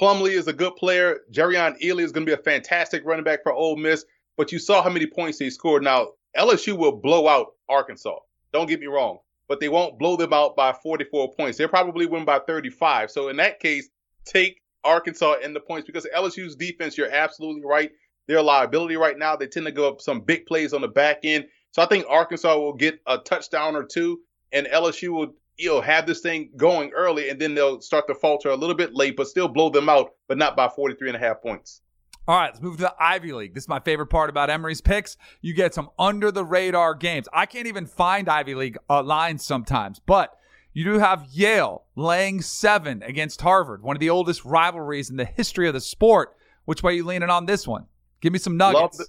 Plumlee 0.00 0.32
is 0.32 0.48
a 0.48 0.52
good 0.52 0.74
player. 0.74 1.20
Jerrion 1.32 1.80
Ealy 1.80 2.02
is 2.02 2.10
going 2.10 2.26
to 2.26 2.30
be 2.30 2.38
a 2.38 2.42
fantastic 2.42 3.04
running 3.04 3.24
back 3.24 3.44
for 3.44 3.52
Ole 3.52 3.76
Miss. 3.76 4.04
But 4.36 4.50
you 4.50 4.58
saw 4.58 4.82
how 4.82 4.90
many 4.90 5.06
points 5.06 5.38
they 5.38 5.50
scored. 5.50 5.84
Now 5.84 6.08
LSU 6.36 6.76
will 6.76 6.96
blow 6.96 7.28
out 7.28 7.52
Arkansas. 7.68 8.18
Don't 8.52 8.68
get 8.68 8.80
me 8.80 8.86
wrong, 8.86 9.18
but 9.48 9.60
they 9.60 9.68
won't 9.68 9.98
blow 9.98 10.16
them 10.16 10.32
out 10.32 10.56
by 10.56 10.72
44 10.72 11.32
points. 11.34 11.58
They'll 11.58 11.68
probably 11.68 12.06
win 12.06 12.24
by 12.24 12.40
35. 12.40 13.12
So 13.12 13.28
in 13.28 13.36
that 13.36 13.60
case, 13.60 13.88
take 14.24 14.60
Arkansas 14.82 15.36
in 15.42 15.54
the 15.54 15.60
points 15.60 15.86
because 15.86 16.06
LSU's 16.14 16.56
defense. 16.56 16.98
You're 16.98 17.12
absolutely 17.12 17.62
right 17.64 17.92
their 18.26 18.42
liability 18.42 18.96
right 18.96 19.18
now. 19.18 19.36
They 19.36 19.46
tend 19.46 19.66
to 19.66 19.72
go 19.72 19.88
up 19.88 20.00
some 20.00 20.20
big 20.20 20.46
plays 20.46 20.72
on 20.72 20.80
the 20.80 20.88
back 20.88 21.20
end. 21.24 21.46
So 21.72 21.82
I 21.82 21.86
think 21.86 22.06
Arkansas 22.08 22.56
will 22.56 22.74
get 22.74 23.00
a 23.06 23.18
touchdown 23.18 23.74
or 23.74 23.84
two, 23.84 24.20
and 24.52 24.66
LSU 24.66 25.08
will 25.08 25.34
you 25.56 25.68
know 25.68 25.80
have 25.80 26.06
this 26.06 26.20
thing 26.20 26.50
going 26.56 26.90
early, 26.92 27.30
and 27.30 27.40
then 27.40 27.54
they'll 27.54 27.80
start 27.80 28.06
to 28.08 28.14
falter 28.14 28.50
a 28.50 28.56
little 28.56 28.76
bit 28.76 28.94
late, 28.94 29.16
but 29.16 29.26
still 29.26 29.48
blow 29.48 29.70
them 29.70 29.88
out, 29.88 30.10
but 30.28 30.38
not 30.38 30.56
by 30.56 30.68
43 30.68 31.08
and 31.08 31.16
a 31.16 31.20
half 31.20 31.42
points. 31.42 31.82
All 32.26 32.36
right, 32.36 32.46
let's 32.46 32.62
move 32.62 32.76
to 32.76 32.84
the 32.84 32.94
Ivy 32.98 33.32
League. 33.32 33.54
This 33.54 33.64
is 33.64 33.68
my 33.68 33.80
favorite 33.80 34.06
part 34.06 34.30
about 34.30 34.48
Emory's 34.48 34.80
picks. 34.80 35.18
You 35.42 35.52
get 35.52 35.74
some 35.74 35.90
under 35.98 36.30
the 36.30 36.44
radar 36.44 36.94
games. 36.94 37.28
I 37.34 37.44
can't 37.44 37.66
even 37.66 37.84
find 37.84 38.30
Ivy 38.30 38.54
League 38.54 38.78
uh, 38.88 39.02
lines 39.02 39.44
sometimes, 39.44 40.00
but 40.00 40.34
you 40.72 40.84
do 40.84 40.98
have 40.98 41.26
Yale 41.30 41.84
laying 41.96 42.40
seven 42.40 43.02
against 43.02 43.42
Harvard, 43.42 43.82
one 43.82 43.94
of 43.94 44.00
the 44.00 44.10
oldest 44.10 44.44
rivalries 44.44 45.10
in 45.10 45.16
the 45.16 45.26
history 45.26 45.68
of 45.68 45.74
the 45.74 45.80
sport. 45.80 46.34
Which 46.64 46.82
way 46.82 46.92
are 46.92 46.96
you 46.96 47.04
leaning 47.04 47.28
on 47.28 47.44
this 47.44 47.66
one? 47.66 47.86
Give 48.24 48.32
me 48.32 48.38
some 48.38 48.56
nuggets. 48.56 48.98
Love 48.98 49.08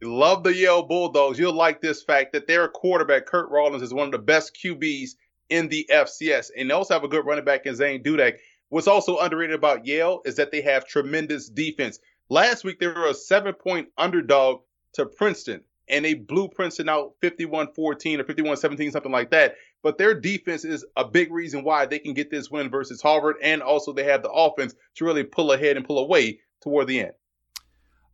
the, 0.00 0.08
love 0.08 0.44
the 0.44 0.54
Yale 0.54 0.84
Bulldogs. 0.84 1.36
You'll 1.36 1.52
like 1.52 1.80
this 1.80 2.04
fact 2.04 2.32
that 2.32 2.46
their 2.46 2.68
quarterback, 2.68 3.26
Kurt 3.26 3.50
Rawlings, 3.50 3.82
is 3.82 3.92
one 3.92 4.06
of 4.06 4.12
the 4.12 4.18
best 4.18 4.56
QBs 4.64 5.16
in 5.50 5.66
the 5.66 5.84
FCS. 5.90 6.50
And 6.56 6.70
they 6.70 6.74
also 6.74 6.94
have 6.94 7.02
a 7.02 7.08
good 7.08 7.26
running 7.26 7.44
back 7.44 7.66
in 7.66 7.74
Zane 7.74 8.04
Dudek. 8.04 8.36
What's 8.68 8.86
also 8.86 9.18
underrated 9.18 9.56
about 9.56 9.84
Yale 9.84 10.20
is 10.24 10.36
that 10.36 10.52
they 10.52 10.60
have 10.60 10.86
tremendous 10.86 11.48
defense. 11.48 11.98
Last 12.30 12.62
week, 12.62 12.78
they 12.78 12.86
were 12.86 13.08
a 13.08 13.14
seven 13.14 13.52
point 13.52 13.88
underdog 13.98 14.60
to 14.92 15.06
Princeton. 15.06 15.62
and 15.88 16.04
they 16.04 16.14
blew 16.14 16.46
Princeton 16.46 16.88
out 16.88 17.14
51-14 17.20 17.74
or 17.80 17.96
51-17, 17.96 18.92
something 18.92 19.10
like 19.10 19.32
that. 19.32 19.56
But 19.82 19.98
their 19.98 20.14
defense 20.14 20.64
is 20.64 20.84
a 20.96 21.04
big 21.04 21.32
reason 21.32 21.64
why 21.64 21.86
they 21.86 21.98
can 21.98 22.14
get 22.14 22.30
this 22.30 22.48
win 22.48 22.70
versus 22.70 23.02
Harvard, 23.02 23.38
and 23.42 23.60
also 23.60 23.92
they 23.92 24.04
have 24.04 24.22
the 24.22 24.30
offense 24.30 24.76
to 24.98 25.04
really 25.04 25.24
pull 25.24 25.50
ahead 25.50 25.76
and 25.76 25.84
pull 25.84 25.98
away 25.98 26.38
toward 26.62 26.86
the 26.86 27.00
end. 27.00 27.12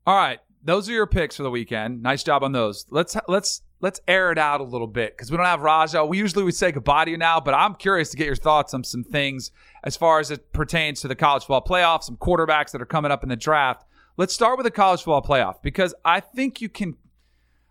All 0.09 0.17
right, 0.17 0.41
those 0.65 0.89
are 0.89 0.93
your 0.93 1.07
picks 1.07 1.37
for 1.37 1.43
the 1.43 1.51
weekend. 1.51 2.03
Nice 2.03 2.23
job 2.23 2.43
on 2.43 2.53
those. 2.53 2.87
Let's 2.89 3.15
let's 3.29 3.61
let's 3.83 4.01
air 4.09 4.33
it 4.33 4.39
out 4.39 4.63
a 4.63 4.65
little 4.65 4.87
bit 4.87 5.15
because 5.15 5.31
we 5.31 5.37
don't 5.37 5.45
have 5.45 5.61
Raja. 5.61 6.03
We 6.03 6.17
usually 6.17 6.45
would 6.45 6.55
say 6.55 6.73
goodbye 6.73 7.05
to 7.05 7.11
you 7.11 7.19
now, 7.19 7.41
but 7.41 7.53
I'm 7.53 7.75
curious 7.75 8.09
to 8.13 8.17
get 8.17 8.25
your 8.25 8.35
thoughts 8.35 8.73
on 8.73 8.85
some 8.85 9.05
things 9.05 9.51
as 9.85 9.99
far 9.99 10.19
as 10.19 10.31
it 10.31 10.51
pertains 10.55 11.03
to 11.03 11.09
the 11.09 11.15
college 11.15 11.43
football 11.43 11.63
playoff, 11.63 12.05
some 12.05 12.17
quarterbacks 12.17 12.71
that 12.71 12.81
are 12.81 12.87
coming 12.87 13.11
up 13.11 13.23
in 13.23 13.29
the 13.29 13.37
draft. 13.37 13.85
Let's 14.17 14.33
start 14.33 14.57
with 14.57 14.65
the 14.65 14.71
college 14.71 15.01
football 15.01 15.21
playoff 15.21 15.61
because 15.61 15.95
I 16.07 16.21
think 16.21 16.63
you 16.63 16.71
can. 16.71 16.97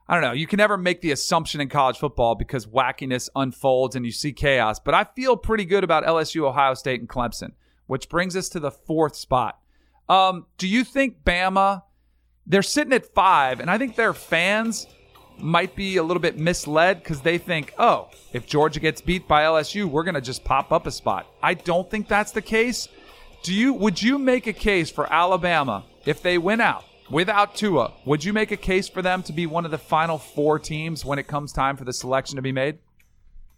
I 0.07 0.13
don't 0.13 0.21
know. 0.21 0.33
You 0.33 0.45
can 0.45 0.57
never 0.57 0.77
make 0.77 1.01
the 1.01 1.11
assumption 1.13 1.59
in 1.59 1.69
college 1.69 1.97
football 1.97 2.35
because 2.35 2.67
wackiness 2.67 3.29
unfolds 3.35 3.95
and 3.95 4.05
you 4.05 4.11
see 4.11 4.31
chaos. 4.31 4.79
But 4.79 4.93
I 4.93 5.05
feel 5.05 5.37
pretty 5.37 5.65
good 5.65 5.83
about 5.83 6.05
LSU, 6.05 6.47
Ohio 6.47 6.75
State, 6.75 6.99
and 6.99 7.09
Clemson, 7.09 7.53
which 7.87 8.09
brings 8.09 8.35
us 8.35 8.47
to 8.49 8.59
the 8.59 8.69
fourth 8.69 9.15
spot. 9.15 9.57
Um, 10.07 10.45
do 10.59 10.67
you 10.67 10.83
think 10.83 11.23
Bama? 11.23 11.81
They're 12.49 12.63
sitting 12.63 12.93
at 12.93 13.13
five, 13.13 13.59
and 13.59 13.69
I 13.69 13.77
think 13.77 13.97
their 13.97 14.13
fans 14.13 14.87
might 15.37 15.75
be 15.75 15.97
a 15.97 16.03
little 16.03 16.21
bit 16.21 16.37
misled 16.37 17.03
because 17.03 17.19
they 17.19 17.37
think, 17.37 17.73
oh, 17.77 18.09
if 18.31 18.47
Georgia 18.47 18.79
gets 18.79 19.01
beat 19.01 19.27
by 19.27 19.43
LSU, 19.43 19.85
we're 19.85 20.03
going 20.03 20.15
to 20.15 20.21
just 20.21 20.45
pop 20.45 20.71
up 20.71 20.87
a 20.87 20.91
spot. 20.91 21.27
I 21.43 21.53
don't 21.53 21.89
think 21.91 22.07
that's 22.07 22.31
the 22.31 22.41
case. 22.41 22.87
Do 23.43 23.53
you? 23.53 23.73
Would 23.73 24.01
you 24.01 24.17
make 24.17 24.47
a 24.47 24.53
case 24.53 24.89
for 24.89 25.11
Alabama 25.11 25.85
if 26.05 26.23
they 26.23 26.37
win 26.37 26.61
out 26.61 26.85
without 27.09 27.55
Tua? 27.55 27.93
Would 28.05 28.23
you 28.23 28.31
make 28.31 28.51
a 28.51 28.57
case 28.57 28.87
for 28.87 29.01
them 29.01 29.23
to 29.23 29.33
be 29.33 29.45
one 29.45 29.65
of 29.65 29.71
the 29.71 29.77
final 29.77 30.17
four 30.17 30.57
teams 30.57 31.05
when 31.05 31.19
it 31.19 31.27
comes 31.27 31.51
time 31.51 31.75
for 31.75 31.83
the 31.83 31.93
selection 31.93 32.37
to 32.37 32.41
be 32.41 32.53
made? 32.53 32.79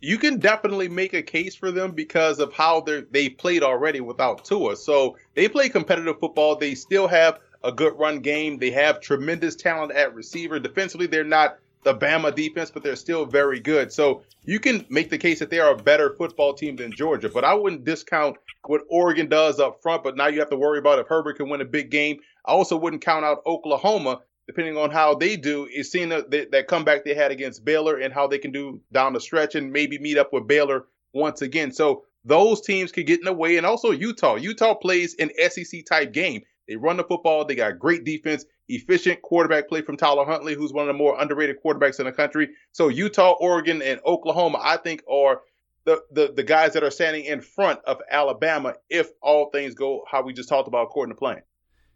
You 0.01 0.17
can 0.17 0.39
definitely 0.39 0.89
make 0.89 1.13
a 1.13 1.21
case 1.21 1.55
for 1.55 1.71
them 1.71 1.91
because 1.91 2.39
of 2.39 2.53
how 2.53 2.81
they 2.81 3.01
they 3.11 3.29
played 3.29 3.63
already 3.63 4.01
without 4.01 4.45
Tua. 4.45 4.75
So 4.75 5.15
they 5.35 5.47
play 5.47 5.69
competitive 5.69 6.19
football. 6.19 6.55
They 6.55 6.73
still 6.75 7.07
have 7.07 7.39
a 7.63 7.71
good 7.71 7.97
run 7.97 8.19
game. 8.19 8.57
They 8.57 8.71
have 8.71 9.01
tremendous 9.01 9.55
talent 9.55 9.91
at 9.91 10.13
receiver. 10.13 10.59
Defensively, 10.59 11.07
they're 11.07 11.23
not 11.23 11.57
the 11.83 11.93
Bama 11.93 12.33
defense, 12.33 12.71
but 12.71 12.83
they're 12.83 12.95
still 12.95 13.25
very 13.25 13.59
good. 13.59 13.91
So 13.91 14.23
you 14.43 14.59
can 14.59 14.85
make 14.89 15.09
the 15.09 15.17
case 15.17 15.39
that 15.39 15.49
they 15.49 15.59
are 15.59 15.71
a 15.71 15.77
better 15.77 16.15
football 16.17 16.53
team 16.53 16.75
than 16.75 16.91
Georgia. 16.91 17.29
But 17.29 17.45
I 17.45 17.53
wouldn't 17.53 17.85
discount 17.85 18.37
what 18.65 18.81
Oregon 18.89 19.29
does 19.29 19.59
up 19.59 19.81
front. 19.81 20.03
But 20.03 20.17
now 20.17 20.27
you 20.27 20.39
have 20.39 20.49
to 20.49 20.57
worry 20.57 20.79
about 20.79 20.99
if 20.99 21.07
Herbert 21.07 21.37
can 21.37 21.49
win 21.49 21.61
a 21.61 21.65
big 21.65 21.89
game. 21.89 22.19
I 22.45 22.51
also 22.51 22.77
wouldn't 22.77 23.03
count 23.03 23.25
out 23.25 23.43
Oklahoma, 23.45 24.21
depending 24.47 24.77
on 24.77 24.91
how 24.91 25.15
they 25.15 25.37
do. 25.37 25.67
Is 25.73 25.91
seeing 25.91 26.09
that, 26.09 26.31
that 26.31 26.67
comeback 26.67 27.05
they 27.05 27.13
had 27.13 27.31
against 27.31 27.63
Baylor 27.63 27.97
and 27.97 28.13
how 28.13 28.27
they 28.27 28.39
can 28.39 28.51
do 28.51 28.81
down 28.91 29.13
the 29.13 29.21
stretch 29.21 29.55
and 29.55 29.71
maybe 29.71 29.99
meet 29.99 30.17
up 30.17 30.33
with 30.33 30.47
Baylor 30.47 30.85
once 31.13 31.41
again. 31.41 31.71
So 31.71 32.03
those 32.25 32.61
teams 32.61 32.91
could 32.91 33.07
get 33.07 33.19
in 33.19 33.25
the 33.25 33.33
way. 33.33 33.57
And 33.57 33.65
also 33.65 33.91
Utah. 33.91 34.35
Utah 34.35 34.73
plays 34.73 35.15
an 35.17 35.31
SEC 35.49 35.85
type 35.85 36.11
game. 36.11 36.43
They 36.69 36.75
run 36.75 36.97
the 36.97 37.03
football. 37.03 37.43
They 37.43 37.55
got 37.55 37.79
great 37.79 38.03
defense, 38.03 38.45
efficient 38.67 39.23
quarterback 39.23 39.67
play 39.67 39.81
from 39.81 39.97
Tyler 39.97 40.23
Huntley, 40.23 40.53
who's 40.53 40.71
one 40.71 40.87
of 40.87 40.95
the 40.95 40.97
more 40.97 41.19
underrated 41.19 41.57
quarterbacks 41.65 41.99
in 41.99 42.05
the 42.05 42.11
country. 42.11 42.49
So 42.71 42.89
Utah, 42.89 43.35
Oregon, 43.39 43.81
and 43.81 43.99
Oklahoma, 44.05 44.59
I 44.61 44.77
think, 44.77 45.01
are 45.09 45.41
the, 45.85 46.03
the, 46.11 46.31
the 46.31 46.43
guys 46.43 46.73
that 46.73 46.83
are 46.83 46.91
standing 46.91 47.25
in 47.25 47.41
front 47.41 47.79
of 47.85 47.97
Alabama 48.11 48.75
if 48.87 49.09
all 49.21 49.49
things 49.49 49.73
go 49.73 50.05
how 50.09 50.21
we 50.21 50.31
just 50.31 50.47
talked 50.47 50.67
about 50.67 50.83
according 50.83 51.15
to 51.15 51.17
plan. 51.17 51.41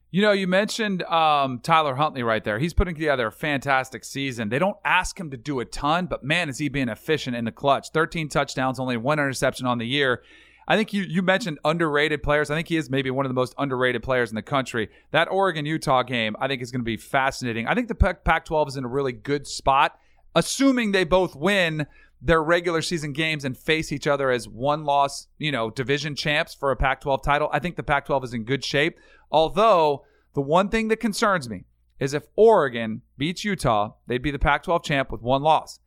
You 0.09 0.23
know, 0.23 0.31
you 0.31 0.47
mentioned 0.47 1.03
um, 1.03 1.59
Tyler 1.59 1.93
Huntley 1.93 2.23
right 2.23 2.43
there. 2.43 2.57
He's 2.57 2.73
putting 2.73 2.95
together 2.95 3.27
a 3.27 3.31
fantastic 3.31 4.03
season. 4.03 4.49
They 4.49 4.59
don't 4.59 4.77
ask 4.83 5.19
him 5.19 5.29
to 5.31 5.37
do 5.37 5.59
a 5.59 5.65
ton, 5.65 6.07
but 6.07 6.23
man, 6.23 6.49
is 6.49 6.57
he 6.57 6.69
being 6.69 6.89
efficient 6.89 7.35
in 7.35 7.45
the 7.45 7.51
clutch. 7.51 7.89
13 7.93 8.29
touchdowns, 8.29 8.79
only 8.79 8.97
one 8.97 9.19
interception 9.19 9.67
on 9.67 9.77
the 9.77 9.87
year. 9.87 10.23
I 10.67 10.77
think 10.77 10.93
you 10.93 11.03
you 11.03 11.21
mentioned 11.21 11.59
underrated 11.65 12.23
players. 12.23 12.49
I 12.49 12.55
think 12.55 12.67
he 12.67 12.77
is 12.77 12.89
maybe 12.89 13.11
one 13.11 13.25
of 13.25 13.29
the 13.29 13.35
most 13.35 13.53
underrated 13.57 14.03
players 14.03 14.29
in 14.29 14.35
the 14.35 14.41
country. 14.41 14.89
That 15.11 15.29
Oregon 15.31 15.65
Utah 15.65 16.03
game, 16.03 16.35
I 16.39 16.47
think, 16.47 16.61
is 16.61 16.71
going 16.71 16.81
to 16.81 16.85
be 16.85 16.97
fascinating. 16.97 17.67
I 17.67 17.75
think 17.75 17.87
the 17.87 17.95
Pac 17.95 18.45
12 18.45 18.69
is 18.69 18.77
in 18.77 18.85
a 18.85 18.87
really 18.87 19.11
good 19.11 19.47
spot, 19.47 19.99
assuming 20.35 20.91
they 20.91 21.03
both 21.03 21.35
win 21.35 21.87
their 22.21 22.41
regular 22.41 22.81
season 22.81 23.11
games 23.11 23.43
and 23.43 23.57
face 23.57 23.91
each 23.91 24.07
other 24.07 24.31
as 24.31 24.47
one 24.47 24.85
loss, 24.85 25.27
you 25.37 25.51
know, 25.51 25.69
division 25.69 26.15
champs 26.15 26.53
for 26.53 26.71
a 26.71 26.75
Pac 26.75 27.01
12 27.01 27.21
title. 27.21 27.49
I 27.51 27.59
think 27.59 27.75
the 27.75 27.83
Pac 27.83 28.05
12 28.05 28.23
is 28.23 28.33
in 28.33 28.45
good 28.45 28.63
shape. 28.63 28.97
Although, 29.29 30.05
the 30.33 30.41
one 30.41 30.69
thing 30.69 30.87
that 30.87 30.97
concerns 30.97 31.49
me 31.49 31.65
is 31.99 32.13
if 32.13 32.23
Oregon 32.37 33.01
beats 33.17 33.43
Utah, 33.43 33.93
they'd 34.07 34.21
be 34.21 34.31
the 34.31 34.39
Pac 34.39 34.63
12 34.63 34.83
champ 34.83 35.11
with 35.11 35.21
one 35.21 35.43
loss. 35.43 35.79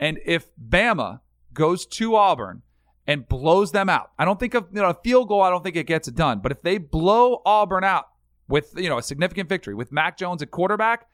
And 0.00 0.18
if 0.26 0.50
Bama 0.56 1.20
goes 1.52 1.86
to 1.86 2.16
Auburn, 2.16 2.62
and 3.06 3.28
blows 3.28 3.72
them 3.72 3.88
out. 3.88 4.10
I 4.18 4.24
don't 4.24 4.40
think 4.40 4.54
of 4.54 4.66
you 4.72 4.80
know 4.80 4.90
a 4.90 4.94
field 4.94 5.28
goal. 5.28 5.42
I 5.42 5.50
don't 5.50 5.62
think 5.62 5.76
it 5.76 5.86
gets 5.86 6.08
it 6.08 6.14
done. 6.14 6.40
But 6.40 6.52
if 6.52 6.62
they 6.62 6.78
blow 6.78 7.42
Auburn 7.44 7.84
out 7.84 8.08
with 8.48 8.72
you 8.76 8.88
know 8.88 8.98
a 8.98 9.02
significant 9.02 9.48
victory 9.48 9.74
with 9.74 9.92
Mac 9.92 10.16
Jones 10.16 10.42
at 10.42 10.50
quarterback, 10.50 11.08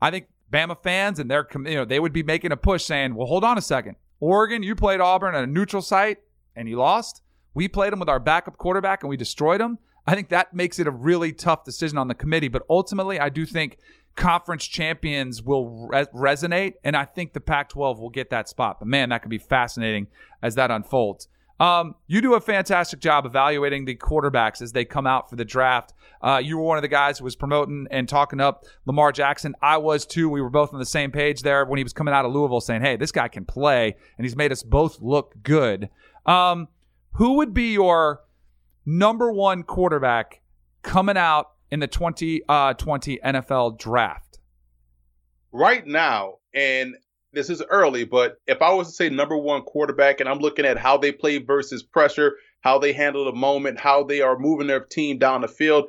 I 0.00 0.10
think 0.10 0.26
Bama 0.52 0.80
fans 0.82 1.18
and 1.18 1.30
their 1.30 1.46
you 1.54 1.74
know 1.74 1.84
they 1.84 2.00
would 2.00 2.12
be 2.12 2.22
making 2.22 2.52
a 2.52 2.56
push 2.56 2.84
saying, 2.84 3.14
"Well, 3.14 3.26
hold 3.26 3.44
on 3.44 3.58
a 3.58 3.62
second, 3.62 3.96
Oregon, 4.20 4.62
you 4.62 4.74
played 4.74 5.00
Auburn 5.00 5.34
at 5.34 5.44
a 5.44 5.46
neutral 5.46 5.82
site 5.82 6.18
and 6.54 6.68
you 6.68 6.76
lost. 6.76 7.22
We 7.54 7.68
played 7.68 7.92
them 7.92 8.00
with 8.00 8.08
our 8.08 8.20
backup 8.20 8.56
quarterback 8.56 9.02
and 9.02 9.10
we 9.10 9.16
destroyed 9.16 9.60
them." 9.60 9.78
I 10.06 10.14
think 10.14 10.28
that 10.28 10.54
makes 10.54 10.78
it 10.78 10.86
a 10.86 10.92
really 10.92 11.32
tough 11.32 11.64
decision 11.64 11.98
on 11.98 12.06
the 12.06 12.14
committee. 12.14 12.48
But 12.48 12.62
ultimately, 12.70 13.18
I 13.18 13.28
do 13.28 13.44
think 13.44 13.78
conference 14.16 14.66
champions 14.66 15.42
will 15.42 15.88
re- 15.88 16.06
resonate, 16.14 16.74
and 16.82 16.96
I 16.96 17.04
think 17.04 17.32
the 17.32 17.40
Pac 17.40 17.68
12 17.68 17.98
will 18.00 18.10
get 18.10 18.30
that 18.30 18.48
spot. 18.48 18.78
But 18.80 18.88
man, 18.88 19.10
that 19.10 19.22
could 19.22 19.30
be 19.30 19.38
fascinating 19.38 20.08
as 20.42 20.54
that 20.56 20.70
unfolds. 20.70 21.28
Um, 21.58 21.94
you 22.06 22.20
do 22.20 22.34
a 22.34 22.40
fantastic 22.40 23.00
job 23.00 23.24
evaluating 23.24 23.86
the 23.86 23.94
quarterbacks 23.94 24.60
as 24.60 24.72
they 24.72 24.84
come 24.84 25.06
out 25.06 25.30
for 25.30 25.36
the 25.36 25.44
draft. 25.44 25.94
Uh, 26.20 26.40
you 26.42 26.58
were 26.58 26.64
one 26.64 26.76
of 26.76 26.82
the 26.82 26.88
guys 26.88 27.18
who 27.18 27.24
was 27.24 27.36
promoting 27.36 27.86
and 27.90 28.08
talking 28.08 28.40
up 28.40 28.64
Lamar 28.84 29.12
Jackson. 29.12 29.54
I 29.62 29.78
was 29.78 30.04
too. 30.04 30.28
We 30.28 30.42
were 30.42 30.50
both 30.50 30.74
on 30.74 30.80
the 30.80 30.86
same 30.86 31.10
page 31.10 31.42
there 31.42 31.64
when 31.64 31.78
he 31.78 31.82
was 31.82 31.94
coming 31.94 32.12
out 32.12 32.26
of 32.26 32.32
Louisville 32.32 32.60
saying, 32.60 32.82
hey, 32.82 32.96
this 32.96 33.12
guy 33.12 33.28
can 33.28 33.46
play, 33.46 33.96
and 34.18 34.24
he's 34.24 34.36
made 34.36 34.52
us 34.52 34.62
both 34.62 35.00
look 35.00 35.34
good. 35.42 35.88
Um, 36.26 36.68
who 37.12 37.34
would 37.34 37.54
be 37.54 37.72
your 37.72 38.20
number 38.84 39.32
one 39.32 39.62
quarterback 39.62 40.42
coming 40.82 41.16
out 41.16 41.52
in 41.70 41.80
the 41.80 41.86
2020 41.86 42.42
uh, 43.22 43.32
NFL 43.32 43.78
draft? 43.78 44.38
Right 45.52 45.86
now, 45.86 46.38
and 46.54 46.96
this 47.32 47.50
is 47.50 47.62
early, 47.70 48.04
but 48.04 48.38
if 48.46 48.62
I 48.62 48.72
was 48.72 48.88
to 48.88 48.94
say 48.94 49.08
number 49.10 49.36
one 49.36 49.62
quarterback 49.62 50.20
and 50.20 50.28
I'm 50.28 50.38
looking 50.38 50.64
at 50.64 50.78
how 50.78 50.96
they 50.96 51.12
play 51.12 51.38
versus 51.38 51.82
pressure, 51.82 52.36
how 52.60 52.78
they 52.78 52.92
handle 52.92 53.24
the 53.24 53.32
moment, 53.32 53.78
how 53.78 54.04
they 54.04 54.20
are 54.20 54.38
moving 54.38 54.66
their 54.66 54.80
team 54.80 55.18
down 55.18 55.42
the 55.42 55.48
field, 55.48 55.88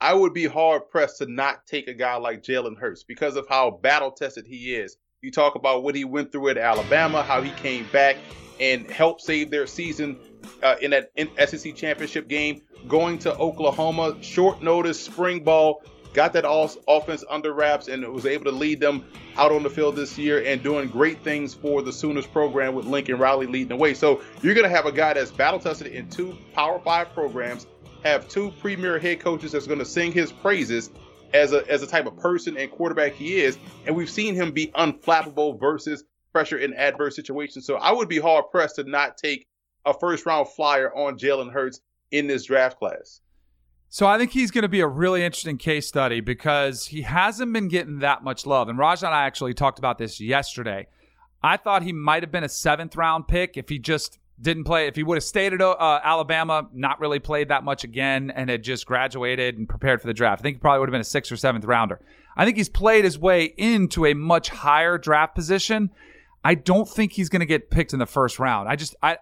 I 0.00 0.14
would 0.14 0.32
be 0.32 0.46
hard 0.46 0.88
pressed 0.90 1.18
to 1.18 1.26
not 1.26 1.66
take 1.66 1.88
a 1.88 1.94
guy 1.94 2.16
like 2.16 2.42
Jalen 2.42 2.78
Hurts 2.78 3.02
because 3.02 3.36
of 3.36 3.48
how 3.48 3.70
battle 3.70 4.12
tested 4.12 4.46
he 4.46 4.74
is. 4.74 4.96
You 5.22 5.32
talk 5.32 5.56
about 5.56 5.82
what 5.82 5.96
he 5.96 6.04
went 6.04 6.30
through 6.30 6.50
at 6.50 6.58
Alabama, 6.58 7.22
how 7.22 7.42
he 7.42 7.50
came 7.52 7.86
back 7.92 8.16
and 8.60 8.88
helped 8.90 9.22
save 9.22 9.50
their 9.50 9.66
season 9.66 10.18
uh, 10.62 10.76
in 10.80 10.92
that 10.92 11.10
SEC 11.48 11.74
championship 11.74 12.28
game, 12.28 12.62
going 12.86 13.18
to 13.20 13.36
Oklahoma, 13.36 14.16
short 14.22 14.62
notice, 14.62 15.02
spring 15.02 15.42
ball, 15.42 15.82
got 16.12 16.32
that 16.32 16.44
all 16.44 16.70
offense 16.86 17.24
under 17.28 17.52
wraps 17.52 17.88
and 17.88 18.06
was 18.08 18.26
able 18.26 18.44
to 18.44 18.50
lead 18.50 18.80
them 18.80 19.04
out 19.36 19.52
on 19.52 19.62
the 19.62 19.70
field 19.70 19.96
this 19.96 20.16
year 20.18 20.42
and 20.44 20.62
doing 20.62 20.88
great 20.88 21.22
things 21.22 21.54
for 21.54 21.82
the 21.82 21.92
Sooners 21.92 22.26
program 22.26 22.74
with 22.74 22.86
Lincoln 22.86 23.18
Riley 23.18 23.46
leading 23.46 23.68
the 23.68 23.76
way. 23.76 23.94
So 23.94 24.22
you're 24.42 24.54
going 24.54 24.68
to 24.68 24.74
have 24.74 24.86
a 24.86 24.92
guy 24.92 25.12
that's 25.14 25.30
battle 25.30 25.60
tested 25.60 25.88
in 25.88 26.08
two 26.08 26.36
Power 26.54 26.80
Five 26.80 27.12
programs, 27.12 27.66
have 28.04 28.28
two 28.28 28.52
premier 28.60 28.98
head 28.98 29.20
coaches 29.20 29.52
that's 29.52 29.66
going 29.66 29.78
to 29.78 29.84
sing 29.84 30.12
his 30.12 30.32
praises 30.32 30.90
as 31.34 31.52
a 31.52 31.68
as 31.70 31.82
a 31.82 31.86
type 31.86 32.06
of 32.06 32.16
person 32.16 32.56
and 32.56 32.70
quarterback 32.70 33.12
he 33.12 33.40
is, 33.40 33.58
and 33.86 33.94
we've 33.94 34.10
seen 34.10 34.34
him 34.34 34.52
be 34.52 34.68
unflappable 34.68 35.60
versus 35.60 36.04
pressure 36.32 36.58
in 36.58 36.74
adverse 36.74 37.16
situations. 37.16 37.66
So 37.66 37.76
I 37.76 37.92
would 37.92 38.08
be 38.08 38.18
hard 38.18 38.46
pressed 38.50 38.76
to 38.76 38.84
not 38.84 39.18
take 39.18 39.46
a 39.84 39.92
first 39.92 40.26
round 40.26 40.48
flyer 40.48 40.94
on 40.94 41.18
Jalen 41.18 41.52
Hurts 41.52 41.80
in 42.10 42.26
this 42.26 42.44
draft 42.44 42.78
class. 42.78 43.20
So 43.90 44.06
I 44.06 44.18
think 44.18 44.32
he's 44.32 44.50
going 44.50 44.62
to 44.62 44.68
be 44.68 44.80
a 44.80 44.86
really 44.86 45.24
interesting 45.24 45.56
case 45.56 45.86
study 45.86 46.20
because 46.20 46.86
he 46.86 47.02
hasn't 47.02 47.52
been 47.52 47.68
getting 47.68 48.00
that 48.00 48.22
much 48.22 48.44
love. 48.44 48.68
And 48.68 48.78
Raj 48.78 49.02
and 49.02 49.14
I 49.14 49.24
actually 49.24 49.54
talked 49.54 49.78
about 49.78 49.96
this 49.96 50.20
yesterday. 50.20 50.88
I 51.42 51.56
thought 51.56 51.82
he 51.82 51.92
might 51.92 52.22
have 52.22 52.32
been 52.32 52.44
a 52.44 52.48
seventh 52.48 52.96
round 52.96 53.28
pick 53.28 53.56
if 53.56 53.68
he 53.68 53.78
just 53.78 54.18
didn't 54.40 54.64
play. 54.64 54.86
If 54.86 54.96
he 54.96 55.02
would 55.02 55.16
have 55.16 55.24
stayed 55.24 55.52
at 55.52 55.60
uh, 55.60 56.00
Alabama, 56.04 56.68
not 56.72 57.00
really 57.00 57.18
played 57.18 57.48
that 57.48 57.64
much 57.64 57.84
again, 57.84 58.30
and 58.30 58.50
had 58.50 58.62
just 58.62 58.86
graduated 58.86 59.56
and 59.56 59.68
prepared 59.68 60.00
for 60.00 60.06
the 60.06 60.14
draft. 60.14 60.40
I 60.40 60.42
think 60.42 60.56
he 60.56 60.60
probably 60.60 60.80
would 60.80 60.88
have 60.88 60.92
been 60.92 61.00
a 61.00 61.04
sixth 61.04 61.32
or 61.32 61.36
seventh 61.36 61.64
rounder. 61.64 62.00
I 62.36 62.44
think 62.44 62.56
he's 62.56 62.68
played 62.68 63.04
his 63.04 63.18
way 63.18 63.54
into 63.56 64.06
a 64.06 64.14
much 64.14 64.48
higher 64.48 64.98
draft 64.98 65.34
position. 65.34 65.90
I 66.44 66.54
don't 66.54 66.88
think 66.88 67.12
he's 67.12 67.28
going 67.28 67.40
to 67.40 67.46
get 67.46 67.70
picked 67.70 67.92
in 67.92 67.98
the 67.98 68.06
first 68.06 68.38
round. 68.38 68.68
I 68.68 68.76
just 68.76 68.94
I 69.02 69.18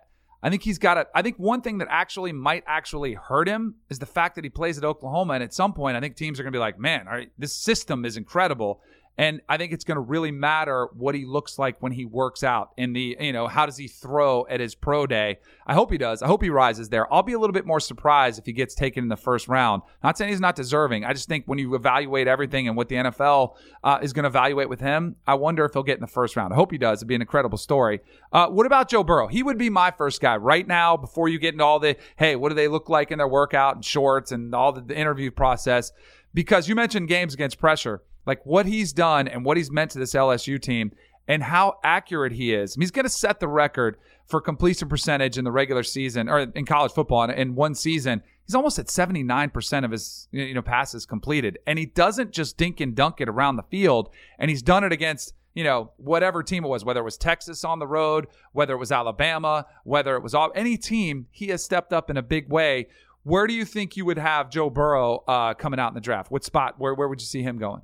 I 0.47 0.51
think 0.51 0.63
he's 0.63 0.79
got 0.79 0.97
a. 0.97 1.09
I 1.13 1.23
think 1.23 1.39
one 1.39 1.61
thing 1.61 1.79
that 1.79 1.89
actually 1.91 2.33
might 2.33 2.63
actually 2.69 3.15
hurt 3.15 3.49
him 3.49 3.75
is 3.91 3.99
the 3.99 4.07
fact 4.07 4.37
that 4.37 4.45
he 4.45 4.49
plays 4.49 4.79
at 4.79 4.85
Oklahoma, 4.85 5.35
and 5.35 5.43
at 5.43 5.53
some 5.53 5.73
point, 5.73 5.97
I 5.97 6.01
think 6.01 6.15
teams 6.15 6.39
are 6.39 6.45
going 6.45 6.53
to 6.53 6.57
be 6.57 6.61
like, 6.61 6.79
"Man, 6.79 7.09
all 7.09 7.15
right, 7.15 7.33
this 7.37 7.53
system 7.53 8.05
is 8.05 8.17
incredible." 8.17 8.81
And 9.19 9.41
I 9.49 9.57
think 9.57 9.73
it's 9.73 9.85
going 9.85 9.97
to 9.97 10.03
really 10.03 10.31
matter 10.31 10.89
what 10.93 11.15
he 11.15 11.25
looks 11.25 11.59
like 11.59 11.81
when 11.81 11.93
he 11.93 12.05
works 12.05 12.45
out 12.45 12.73
in 12.77 12.93
the, 12.93 13.17
you 13.19 13.33
know, 13.33 13.47
how 13.47 13.65
does 13.65 13.77
he 13.77 13.89
throw 13.89 14.47
at 14.49 14.61
his 14.61 14.75
pro 14.75 15.07
day? 15.07 15.39
I 15.67 15.75
hope 15.75 15.91
he 15.91 15.97
does. 15.97 16.23
I 16.23 16.27
hope 16.27 16.43
he 16.43 16.51
rises 16.51 16.91
there. 16.91 17.13
I'll 17.13 17.23
be 17.23 17.33
a 17.33 17.39
little 17.39 17.55
bit 17.55 17.67
more 17.67 17.81
surprised 17.81 18.39
if 18.39 18.45
he 18.45 18.53
gets 18.53 18.75
taken 18.75 19.03
in 19.03 19.09
the 19.09 19.17
first 19.17 19.49
round. 19.49 19.83
Not 20.05 20.19
saying 20.19 20.31
he's 20.31 20.41
not 20.41 20.55
deserving. 20.55 21.05
I 21.05 21.15
just 21.15 21.29
think 21.29 21.45
when 21.47 21.59
you 21.59 21.75
evaluate 21.75 22.29
everything 22.29 22.69
and 22.69 22.77
what 22.77 22.89
the 22.89 22.97
NFL 22.97 23.57
uh, 23.83 23.99
is 24.03 24.13
going 24.13 24.25
to 24.25 24.29
evaluate 24.29 24.69
with 24.69 24.81
him, 24.81 25.17
I 25.27 25.35
wonder 25.35 25.65
if 25.65 25.73
he'll 25.73 25.83
get 25.83 25.97
in 25.97 26.03
the 26.03 26.07
first 26.07 26.37
round. 26.37 26.53
I 26.53 26.57
hope 26.57 26.71
he 26.71 26.79
does. 26.79 26.99
It'd 26.99 27.09
be 27.09 27.15
an 27.15 27.23
incredible 27.23 27.59
story. 27.59 28.01
Uh, 28.33 28.49
what 28.49 28.67
about 28.67 28.91
Joe 28.91 29.03
Burrow? 29.03 29.29
He 29.29 29.43
would 29.43 29.59
be 29.59 29.71
my 29.71 29.91
first 29.91 30.21
guy 30.21 30.37
right 30.37 30.67
now 30.67 30.97
before 30.97 31.29
you 31.29 31.39
get 31.39 31.55
into 31.55 31.65
all 31.65 31.79
the, 31.79 31.97
hey, 32.17 32.37
what 32.37 32.51
do 32.51 32.55
they 32.55 32.69
look 32.69 32.91
like 32.91 33.11
in 33.11 33.19
their 33.19 33.29
workout 33.29 33.77
and 33.77 33.85
shorts 33.85 34.31
and 34.31 34.55
all 34.55 34.73
the, 34.73 34.83
the 34.83 34.97
interview 34.97 35.31
process? 35.31 35.93
Because 36.35 36.69
you 36.69 36.75
mentioned 36.75 37.09
games 37.09 37.33
against 37.33 37.59
pressure 37.59 38.03
like 38.27 38.45
what 38.45 38.67
he's 38.67 38.93
done 38.93 39.29
and 39.29 39.45
what 39.45 39.57
he's 39.57 39.71
meant 39.71 39.93
to 39.93 39.99
this 39.99 40.13
LSU 40.13 40.61
team 40.61 40.93
and 41.29 41.43
how 41.43 41.79
accurate 41.83 42.33
he 42.33 42.55
is. 42.55 42.77
I 42.77 42.79
mean, 42.79 42.85
he's 42.85 42.91
going 42.91 43.05
to 43.05 43.11
set 43.11 43.41
the 43.41 43.49
record 43.49 43.97
for 44.27 44.41
completion 44.41 44.89
percentage 44.89 45.39
in 45.39 45.45
the 45.45 45.53
regular 45.53 45.83
season 45.83 46.29
or 46.29 46.41
in 46.41 46.65
college 46.65 46.93
football 46.93 47.29
in, 47.31 47.55
one 47.55 47.75
season. 47.75 48.23
He's 48.45 48.55
almost 48.55 48.79
at 48.79 48.87
79% 48.87 49.85
of 49.85 49.91
his 49.91 50.29
you 50.31 50.55
know 50.55 50.63
passes 50.63 51.07
completed. 51.07 51.59
And 51.67 51.79
he 51.79 51.87
doesn't 51.87 52.33
just 52.33 52.57
dink 52.57 52.81
and 52.81 52.95
dunk 52.95 53.21
it 53.21 53.29
around 53.29 53.57
the 53.57 53.63
field. 53.65 54.11
And 54.39 54.51
he's 54.51 54.63
done 54.63 54.85
it 54.85 54.93
against, 54.93 55.35
you 55.55 55.65
know, 55.65 55.93
whatever 55.97 56.43
team 56.43 56.65
it 56.65 56.69
was, 56.69 56.85
whether 56.85 57.01
it 57.01 57.05
was 57.05 57.17
Texas 57.17 57.65
on 57.65 57.79
the 57.79 57.87
road, 57.87 58.27
whether 58.53 58.75
it 58.75 58.79
was 58.79 58.93
Alabama, 58.93 59.67
whether 59.85 60.17
it 60.17 60.23
was 60.23 60.35
all, 60.35 60.53
any 60.55 60.77
team, 60.77 61.27
he 61.31 61.49
has 61.49 61.65
stepped 61.65 61.93
up 61.93 62.11
in 62.11 62.17
a 62.17 62.23
big 62.23 62.49
way. 62.49 62.89
Where 63.23 63.49
do 63.49 63.55
you 63.55 63.65
think 63.65 63.97
you 63.97 64.05
would 64.05 64.19
have 64.19 64.51
Joe 64.51 64.71
Burrow 64.71 65.25
uh, 65.27 65.55
coming 65.55 65.81
out 65.81 65.89
in 65.89 65.95
the 65.95 66.01
draft? 66.01 66.31
What 66.31 66.45
spot? 66.45 66.77
Where, 66.79 66.95
where 66.95 67.09
would 67.09 67.21
you 67.21 67.27
see 67.27 67.43
him 67.43 67.59
going? 67.59 67.83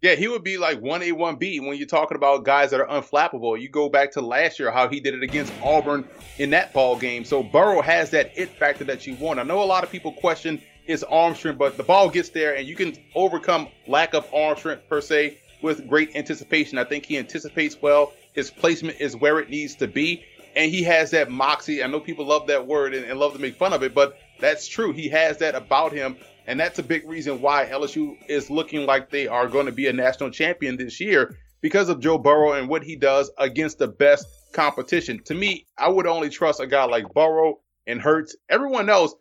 Yeah, 0.00 0.14
he 0.14 0.28
would 0.28 0.44
be 0.44 0.58
like 0.58 0.80
1A, 0.80 1.12
1B 1.12 1.66
when 1.66 1.76
you're 1.76 1.86
talking 1.86 2.16
about 2.16 2.44
guys 2.44 2.70
that 2.70 2.80
are 2.80 2.86
unflappable. 2.86 3.60
You 3.60 3.68
go 3.68 3.88
back 3.88 4.12
to 4.12 4.20
last 4.20 4.60
year, 4.60 4.70
how 4.70 4.88
he 4.88 5.00
did 5.00 5.14
it 5.14 5.24
against 5.24 5.52
Auburn 5.60 6.08
in 6.38 6.50
that 6.50 6.72
ball 6.72 6.96
game. 6.96 7.24
So 7.24 7.42
Burrow 7.42 7.82
has 7.82 8.10
that 8.10 8.30
it 8.36 8.50
factor 8.50 8.84
that 8.84 9.08
you 9.08 9.16
want. 9.16 9.40
I 9.40 9.42
know 9.42 9.60
a 9.60 9.64
lot 9.64 9.82
of 9.82 9.90
people 9.90 10.12
question 10.12 10.62
his 10.86 11.02
arm 11.02 11.34
strength, 11.34 11.58
but 11.58 11.76
the 11.76 11.82
ball 11.82 12.08
gets 12.10 12.28
there 12.28 12.56
and 12.56 12.68
you 12.68 12.76
can 12.76 12.94
overcome 13.16 13.66
lack 13.88 14.14
of 14.14 14.32
arm 14.32 14.56
strength 14.56 14.88
per 14.88 15.00
se 15.00 15.38
with 15.62 15.88
great 15.88 16.14
anticipation. 16.14 16.78
I 16.78 16.84
think 16.84 17.04
he 17.04 17.18
anticipates 17.18 17.76
well. 17.82 18.12
His 18.34 18.52
placement 18.52 19.00
is 19.00 19.16
where 19.16 19.40
it 19.40 19.50
needs 19.50 19.74
to 19.76 19.88
be. 19.88 20.24
And 20.54 20.70
he 20.70 20.84
has 20.84 21.10
that 21.10 21.28
moxie. 21.28 21.82
I 21.82 21.88
know 21.88 21.98
people 21.98 22.24
love 22.24 22.46
that 22.46 22.68
word 22.68 22.94
and, 22.94 23.04
and 23.04 23.18
love 23.18 23.32
to 23.32 23.40
make 23.40 23.56
fun 23.56 23.72
of 23.72 23.82
it, 23.82 23.94
but 23.94 24.16
that's 24.38 24.68
true. 24.68 24.92
He 24.92 25.08
has 25.08 25.38
that 25.38 25.56
about 25.56 25.92
him 25.92 26.16
and 26.48 26.58
that's 26.58 26.78
a 26.78 26.82
big 26.82 27.06
reason 27.06 27.42
why 27.42 27.66
LSU 27.66 28.16
is 28.26 28.48
looking 28.48 28.86
like 28.86 29.10
they 29.10 29.28
are 29.28 29.46
going 29.46 29.66
to 29.66 29.72
be 29.72 29.86
a 29.86 29.92
national 29.92 30.30
champion 30.30 30.78
this 30.78 30.98
year 30.98 31.36
because 31.60 31.90
of 31.90 32.00
Joe 32.00 32.16
Burrow 32.16 32.52
and 32.52 32.70
what 32.70 32.82
he 32.82 32.96
does 32.96 33.30
against 33.36 33.78
the 33.78 33.86
best 33.86 34.26
competition. 34.54 35.22
To 35.24 35.34
me, 35.34 35.66
I 35.76 35.90
would 35.90 36.06
only 36.06 36.30
trust 36.30 36.60
a 36.60 36.66
guy 36.66 36.84
like 36.84 37.12
Burrow 37.12 37.60
and 37.86 38.00
Hurts. 38.00 38.34
Everyone 38.48 38.88
else, 38.88 39.14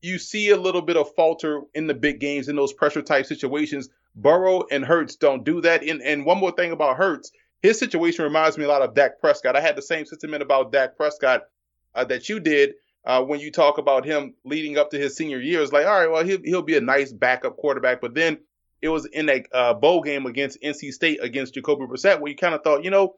you 0.00 0.18
see 0.18 0.50
a 0.50 0.56
little 0.56 0.82
bit 0.82 0.96
of 0.96 1.14
falter 1.14 1.62
in 1.72 1.86
the 1.86 1.94
big 1.94 2.18
games 2.18 2.48
in 2.48 2.56
those 2.56 2.72
pressure 2.72 3.02
type 3.02 3.26
situations. 3.26 3.88
Burrow 4.16 4.64
and 4.68 4.84
Hurts 4.84 5.14
don't 5.14 5.44
do 5.44 5.60
that. 5.60 5.84
And, 5.84 6.02
and 6.02 6.26
one 6.26 6.38
more 6.38 6.50
thing 6.50 6.72
about 6.72 6.96
Hurts, 6.96 7.30
his 7.62 7.78
situation 7.78 8.24
reminds 8.24 8.58
me 8.58 8.64
a 8.64 8.68
lot 8.68 8.82
of 8.82 8.96
Dak 8.96 9.20
Prescott. 9.20 9.54
I 9.54 9.60
had 9.60 9.76
the 9.76 9.82
same 9.82 10.04
sentiment 10.04 10.42
about 10.42 10.72
Dak 10.72 10.96
Prescott 10.96 11.42
uh, 11.94 12.04
that 12.06 12.28
you 12.28 12.40
did 12.40 12.74
uh, 13.04 13.22
when 13.22 13.40
you 13.40 13.50
talk 13.50 13.78
about 13.78 14.04
him 14.04 14.34
leading 14.44 14.78
up 14.78 14.90
to 14.90 14.98
his 14.98 15.16
senior 15.16 15.40
year. 15.40 15.62
It's 15.62 15.72
like, 15.72 15.86
all 15.86 15.98
right, 15.98 16.10
well, 16.10 16.24
he'll, 16.24 16.42
he'll 16.42 16.62
be 16.62 16.76
a 16.76 16.80
nice 16.80 17.12
backup 17.12 17.56
quarterback. 17.56 18.00
But 18.00 18.14
then 18.14 18.38
it 18.80 18.88
was 18.88 19.06
in 19.06 19.28
a 19.28 19.44
uh, 19.52 19.74
bowl 19.74 20.02
game 20.02 20.26
against 20.26 20.60
NC 20.62 20.92
State 20.92 21.22
against 21.22 21.54
Jacoby 21.54 21.86
Brissett 21.86 22.20
where 22.20 22.30
you 22.30 22.36
kind 22.36 22.54
of 22.54 22.62
thought, 22.62 22.84
you 22.84 22.90
know, 22.90 23.16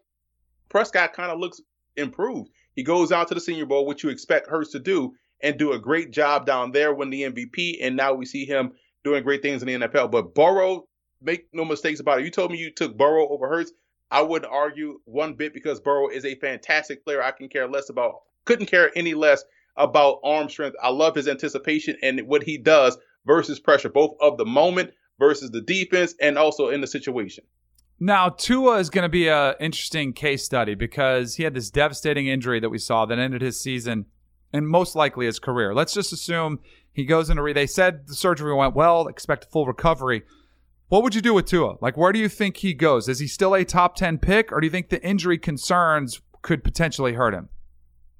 Prescott 0.68 1.12
kind 1.12 1.30
of 1.30 1.38
looks 1.38 1.60
improved. 1.96 2.50
He 2.74 2.82
goes 2.82 3.12
out 3.12 3.28
to 3.28 3.34
the 3.34 3.40
Senior 3.40 3.66
Bowl, 3.66 3.86
which 3.86 4.02
you 4.02 4.10
expect 4.10 4.48
Hurts 4.48 4.72
to 4.72 4.80
do, 4.80 5.14
and 5.40 5.58
do 5.58 5.72
a 5.72 5.78
great 5.78 6.10
job 6.10 6.46
down 6.46 6.72
there, 6.72 6.92
win 6.92 7.10
the 7.10 7.22
MVP, 7.22 7.78
and 7.80 7.96
now 7.96 8.14
we 8.14 8.26
see 8.26 8.44
him 8.44 8.72
doing 9.04 9.22
great 9.22 9.42
things 9.42 9.62
in 9.62 9.68
the 9.68 9.86
NFL. 9.86 10.10
But 10.10 10.34
Burrow, 10.34 10.88
make 11.20 11.46
no 11.52 11.64
mistakes 11.64 12.00
about 12.00 12.20
it. 12.20 12.24
You 12.24 12.30
told 12.30 12.50
me 12.50 12.58
you 12.58 12.70
took 12.70 12.96
Burrow 12.96 13.28
over 13.28 13.48
Hurts. 13.48 13.72
I 14.10 14.22
wouldn't 14.22 14.50
argue 14.50 15.00
one 15.04 15.34
bit 15.34 15.54
because 15.54 15.80
Burrow 15.80 16.08
is 16.08 16.24
a 16.24 16.34
fantastic 16.36 17.04
player. 17.04 17.22
I 17.22 17.30
can 17.30 17.48
care 17.48 17.68
less 17.68 17.88
about, 17.88 18.22
couldn't 18.44 18.66
care 18.66 18.90
any 18.96 19.14
less 19.14 19.44
about 19.76 20.20
arm 20.24 20.48
strength. 20.48 20.76
I 20.82 20.90
love 20.90 21.14
his 21.14 21.28
anticipation 21.28 21.96
and 22.02 22.22
what 22.26 22.42
he 22.42 22.58
does 22.58 22.96
versus 23.26 23.60
pressure, 23.60 23.88
both 23.88 24.16
of 24.20 24.36
the 24.38 24.44
moment 24.44 24.92
versus 25.18 25.50
the 25.50 25.60
defense 25.60 26.14
and 26.20 26.38
also 26.38 26.68
in 26.68 26.80
the 26.80 26.86
situation. 26.86 27.44
Now, 28.00 28.28
Tua 28.28 28.78
is 28.78 28.90
going 28.90 29.04
to 29.04 29.08
be 29.08 29.28
an 29.28 29.54
interesting 29.60 30.12
case 30.12 30.44
study 30.44 30.74
because 30.74 31.36
he 31.36 31.44
had 31.44 31.54
this 31.54 31.70
devastating 31.70 32.26
injury 32.26 32.60
that 32.60 32.70
we 32.70 32.78
saw 32.78 33.06
that 33.06 33.18
ended 33.18 33.40
his 33.40 33.60
season 33.60 34.06
and 34.52 34.68
most 34.68 34.94
likely 34.96 35.26
his 35.26 35.38
career. 35.38 35.74
Let's 35.74 35.94
just 35.94 36.12
assume 36.12 36.58
he 36.92 37.04
goes 37.04 37.30
into 37.30 37.42
re. 37.42 37.52
They 37.52 37.66
said 37.66 38.06
the 38.06 38.14
surgery 38.14 38.54
went 38.54 38.74
well, 38.74 39.06
expect 39.06 39.44
a 39.44 39.48
full 39.48 39.66
recovery. 39.66 40.22
What 40.88 41.02
would 41.02 41.14
you 41.14 41.22
do 41.22 41.34
with 41.34 41.46
Tua? 41.46 41.76
Like, 41.80 41.96
where 41.96 42.12
do 42.12 42.18
you 42.18 42.28
think 42.28 42.58
he 42.58 42.74
goes? 42.74 43.08
Is 43.08 43.18
he 43.18 43.26
still 43.26 43.54
a 43.54 43.64
top 43.64 43.96
10 43.96 44.18
pick, 44.18 44.52
or 44.52 44.60
do 44.60 44.66
you 44.66 44.70
think 44.70 44.90
the 44.90 45.02
injury 45.02 45.38
concerns 45.38 46.20
could 46.42 46.62
potentially 46.62 47.14
hurt 47.14 47.34
him? 47.34 47.48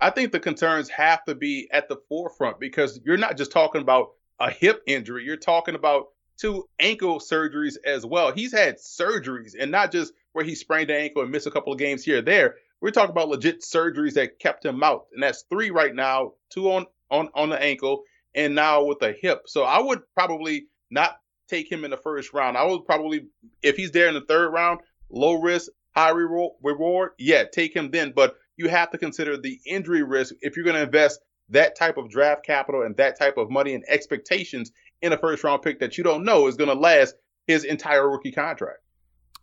I 0.05 0.11
think 0.11 0.33
the 0.33 0.41
concerns 0.41 0.91
have 0.91 1.25
to 1.25 1.35
be 1.35 1.67
at 1.73 1.89
the 1.89 1.97
forefront 2.11 2.61
because 2.61 3.01
you're 3.07 3.17
not 3.17 3.39
just 3.39 3.53
talking 3.53 3.81
about 3.81 4.11
a 4.39 4.51
hip 4.51 4.83
injury, 4.87 5.25
you're 5.25 5.39
talking 5.39 5.75
about 5.75 6.09
two 6.37 6.69
ankle 6.79 7.21
surgeries 7.21 7.77
as 7.87 8.05
well. 8.05 8.31
He's 8.31 8.53
had 8.53 8.77
surgeries 8.77 9.55
and 9.59 9.71
not 9.71 9.93
just 9.93 10.13
where 10.35 10.45
he 10.45 10.57
sprained 10.57 10.91
an 10.91 11.01
ankle 11.01 11.23
and 11.23 11.31
missed 11.31 11.47
a 11.47 11.51
couple 11.51 11.73
of 11.73 11.79
games 11.79 12.05
here 12.05 12.19
or 12.19 12.21
there. 12.21 12.57
We're 12.83 12.91
talking 12.91 13.13
about 13.13 13.31
legit 13.31 13.63
surgeries 13.63 14.13
that 14.13 14.39
kept 14.39 14.67
him 14.67 14.83
out. 14.83 15.07
And 15.15 15.23
that's 15.23 15.47
three 15.49 15.71
right 15.71 15.95
now, 15.95 16.33
two 16.51 16.71
on 16.71 16.85
on 17.11 17.31
on 17.35 17.49
the 17.49 17.63
ankle 17.63 18.03
and 18.35 18.55
now 18.55 18.85
with 18.85 19.01
a 19.01 19.13
hip. 19.13 19.45
So 19.47 19.63
I 19.63 19.81
would 19.81 20.03
probably 20.13 20.67
not 20.91 21.19
take 21.49 21.73
him 21.73 21.83
in 21.83 21.91
the 21.91 21.97
first 21.97 22.35
round. 22.35 22.59
I 22.59 22.65
would 22.65 22.85
probably 22.85 23.29
if 23.63 23.79
he's 23.79 23.93
there 23.93 24.09
in 24.09 24.15
the 24.15 24.21
third 24.21 24.51
round, 24.51 24.81
low 25.09 25.41
risk, 25.41 25.71
high 25.97 26.11
reward, 26.11 27.13
yeah, 27.17 27.45
take 27.45 27.75
him 27.75 27.91
then, 27.91 28.13
but 28.15 28.37
you 28.57 28.69
have 28.69 28.91
to 28.91 28.99
consider 28.99 29.37
the 29.37 29.61
injury 29.67 30.03
risk 30.03 30.35
if 30.41 30.57
you're 30.57 30.65
going 30.65 30.77
to 30.77 30.83
invest 30.83 31.21
that 31.51 31.77
type 31.77 31.97
of 31.97 32.09
draft 32.09 32.45
capital 32.45 32.83
and 32.83 32.97
that 32.97 33.19
type 33.19 33.37
of 33.37 33.51
money 33.51 33.75
and 33.75 33.85
expectations 33.89 34.73
in 35.03 35.13
a 35.13 35.19
first 35.19 35.45
round 35.45 35.63
pick 35.63 35.81
that 35.81 35.99
you 35.99 36.05
don't 36.05 36.25
know 36.25 36.47
is 36.47 36.57
going 36.57 36.71
to 36.71 36.75
last 36.75 37.15
his 37.47 37.65
entire 37.65 38.09
rookie 38.09 38.33
contract. 38.33 38.79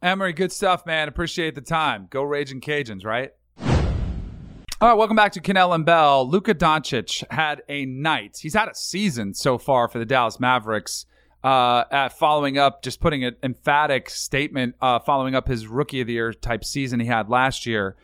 Emory, 0.02 0.34
good 0.34 0.52
stuff, 0.52 0.86
man. 0.86 1.08
Appreciate 1.08 1.54
the 1.54 1.62
time. 1.62 2.08
Go 2.10 2.24
Raging 2.24 2.60
Cajuns, 2.60 3.06
right? 3.06 3.32
All 3.60 4.90
right, 4.90 4.98
welcome 4.98 5.16
back 5.16 5.34
to 5.34 5.42
Kanell 5.42 5.76
and 5.76 5.86
Bell. 5.86 6.28
Luka 6.28 6.56
Doncic 6.56 7.24
had 7.30 7.62
a 7.70 7.86
night. 7.86 8.40
He's 8.42 8.56
had 8.56 8.68
a 8.68 8.74
season 8.74 9.36
so 9.36 9.60
far 9.60 9.88
for 9.88 10.00
the 10.00 10.06
Dallas 10.06 10.40
Mavericks. 10.40 11.06
Uh, 11.44 11.84
at 11.92 12.14
following 12.18 12.60
up, 12.60 12.84
just 12.84 13.00
putting 13.00 13.24
an 13.24 13.36
emphatic 13.42 14.12
statement, 14.12 14.76
uh, 14.80 15.00
following 15.00 15.34
up 15.34 15.48
his 15.48 15.66
rookie 15.68 16.02
of 16.02 16.08
the 16.08 16.14
year 16.14 16.34
type 16.34 16.64
season 16.64 17.00
he 17.00 17.08
had 17.08 17.30
last 17.30 17.66
year 17.66 17.96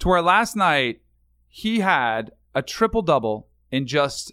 to 0.00 0.08
where 0.08 0.22
last 0.22 0.56
night 0.56 1.00
he 1.48 1.80
had 1.80 2.32
a 2.54 2.62
triple 2.62 3.02
double 3.02 3.48
in 3.70 3.86
just 3.86 4.32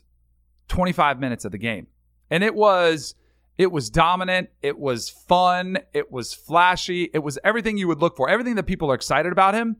25 0.67 1.19
minutes 1.19 1.45
of 1.45 1.51
the 1.51 1.57
game. 1.57 1.87
And 2.29 2.43
it 2.43 2.55
was 2.55 3.15
it 3.57 3.71
was 3.71 3.89
dominant, 3.89 4.49
it 4.61 4.77
was 4.77 5.09
fun, 5.09 5.79
it 5.91 6.11
was 6.11 6.33
flashy, 6.33 7.09
it 7.13 7.19
was 7.19 7.39
everything 7.43 7.77
you 7.77 7.87
would 7.87 7.99
look 7.99 8.15
for. 8.15 8.29
Everything 8.29 8.55
that 8.55 8.63
people 8.63 8.91
are 8.91 8.95
excited 8.95 9.31
about 9.31 9.55
him, 9.55 9.77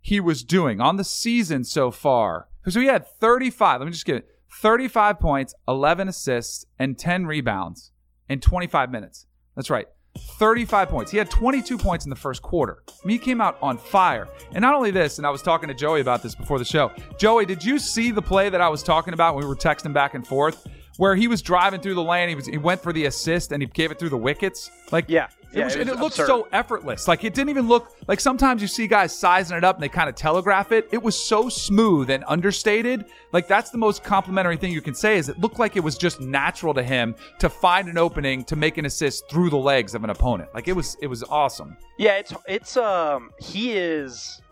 he 0.00 0.20
was 0.20 0.44
doing 0.44 0.80
on 0.80 0.96
the 0.96 1.04
season 1.04 1.64
so 1.64 1.90
far. 1.90 2.48
So 2.68 2.80
he 2.80 2.86
had 2.86 3.06
35, 3.06 3.80
let 3.80 3.86
me 3.86 3.92
just 3.92 4.04
get 4.04 4.16
it. 4.16 4.28
35 4.52 5.18
points, 5.18 5.54
11 5.66 6.08
assists, 6.08 6.66
and 6.78 6.98
10 6.98 7.26
rebounds 7.26 7.92
in 8.28 8.40
25 8.40 8.90
minutes. 8.90 9.26
That's 9.56 9.70
right. 9.70 9.88
35 10.18 10.88
points. 10.88 11.10
He 11.10 11.18
had 11.18 11.30
22 11.30 11.78
points 11.78 12.04
in 12.06 12.10
the 12.10 12.16
first 12.16 12.42
quarter. 12.42 12.82
I 12.88 13.06
mean, 13.06 13.18
he 13.18 13.24
came 13.24 13.40
out 13.40 13.58
on 13.62 13.78
fire. 13.78 14.28
And 14.52 14.62
not 14.62 14.74
only 14.74 14.90
this, 14.90 15.18
and 15.18 15.26
I 15.26 15.30
was 15.30 15.42
talking 15.42 15.68
to 15.68 15.74
Joey 15.74 16.00
about 16.00 16.22
this 16.22 16.34
before 16.34 16.58
the 16.58 16.64
show. 16.64 16.92
Joey, 17.18 17.46
did 17.46 17.64
you 17.64 17.78
see 17.78 18.10
the 18.10 18.22
play 18.22 18.48
that 18.48 18.60
I 18.60 18.68
was 18.68 18.82
talking 18.82 19.14
about 19.14 19.34
when 19.34 19.44
we 19.44 19.48
were 19.48 19.56
texting 19.56 19.92
back 19.92 20.14
and 20.14 20.26
forth? 20.26 20.66
Where 20.96 21.16
he 21.16 21.26
was 21.26 21.42
driving 21.42 21.80
through 21.80 21.94
the 21.94 22.04
lane, 22.04 22.28
he 22.28 22.36
was 22.36 22.46
he 22.46 22.56
went 22.56 22.80
for 22.80 22.92
the 22.92 23.06
assist 23.06 23.50
and 23.50 23.60
he 23.60 23.66
gave 23.66 23.90
it 23.90 23.98
through 23.98 24.10
the 24.10 24.16
wickets. 24.16 24.70
Like 24.92 25.06
yeah, 25.08 25.26
it, 25.54 25.58
yeah, 25.58 25.64
was, 25.66 25.74
it, 25.76 25.78
was 25.86 25.88
it 25.88 26.00
looked 26.00 26.16
so 26.16 26.48
effortless. 26.52 27.06
Like 27.06 27.22
it 27.22 27.32
didn't 27.32 27.50
even 27.50 27.68
look 27.68 27.92
like 28.08 28.18
sometimes 28.18 28.60
you 28.60 28.66
see 28.66 28.88
guys 28.88 29.16
sizing 29.16 29.56
it 29.56 29.62
up 29.62 29.76
and 29.76 29.82
they 29.82 29.88
kind 29.88 30.08
of 30.08 30.16
telegraph 30.16 30.72
it. 30.72 30.88
It 30.90 31.00
was 31.00 31.16
so 31.16 31.48
smooth 31.48 32.10
and 32.10 32.24
understated. 32.26 33.04
Like 33.32 33.46
that's 33.46 33.70
the 33.70 33.78
most 33.78 34.02
complimentary 34.02 34.56
thing 34.56 34.72
you 34.72 34.80
can 34.80 34.94
say 34.94 35.16
is 35.16 35.28
it 35.28 35.38
looked 35.38 35.60
like 35.60 35.76
it 35.76 35.80
was 35.80 35.96
just 35.96 36.20
natural 36.20 36.74
to 36.74 36.82
him 36.82 37.14
to 37.38 37.48
find 37.48 37.88
an 37.88 37.98
opening 37.98 38.42
to 38.44 38.56
make 38.56 38.78
an 38.78 38.84
assist 38.84 39.30
through 39.30 39.50
the 39.50 39.56
legs 39.56 39.94
of 39.94 40.02
an 40.02 40.10
opponent. 40.10 40.50
Like 40.54 40.66
it 40.66 40.72
was 40.72 40.96
it 41.00 41.06
was 41.06 41.22
awesome. 41.22 41.76
Yeah, 41.98 42.16
it's 42.16 42.34
it's 42.48 42.76
um 42.76 43.30
he 43.38 43.72
is 43.72 44.42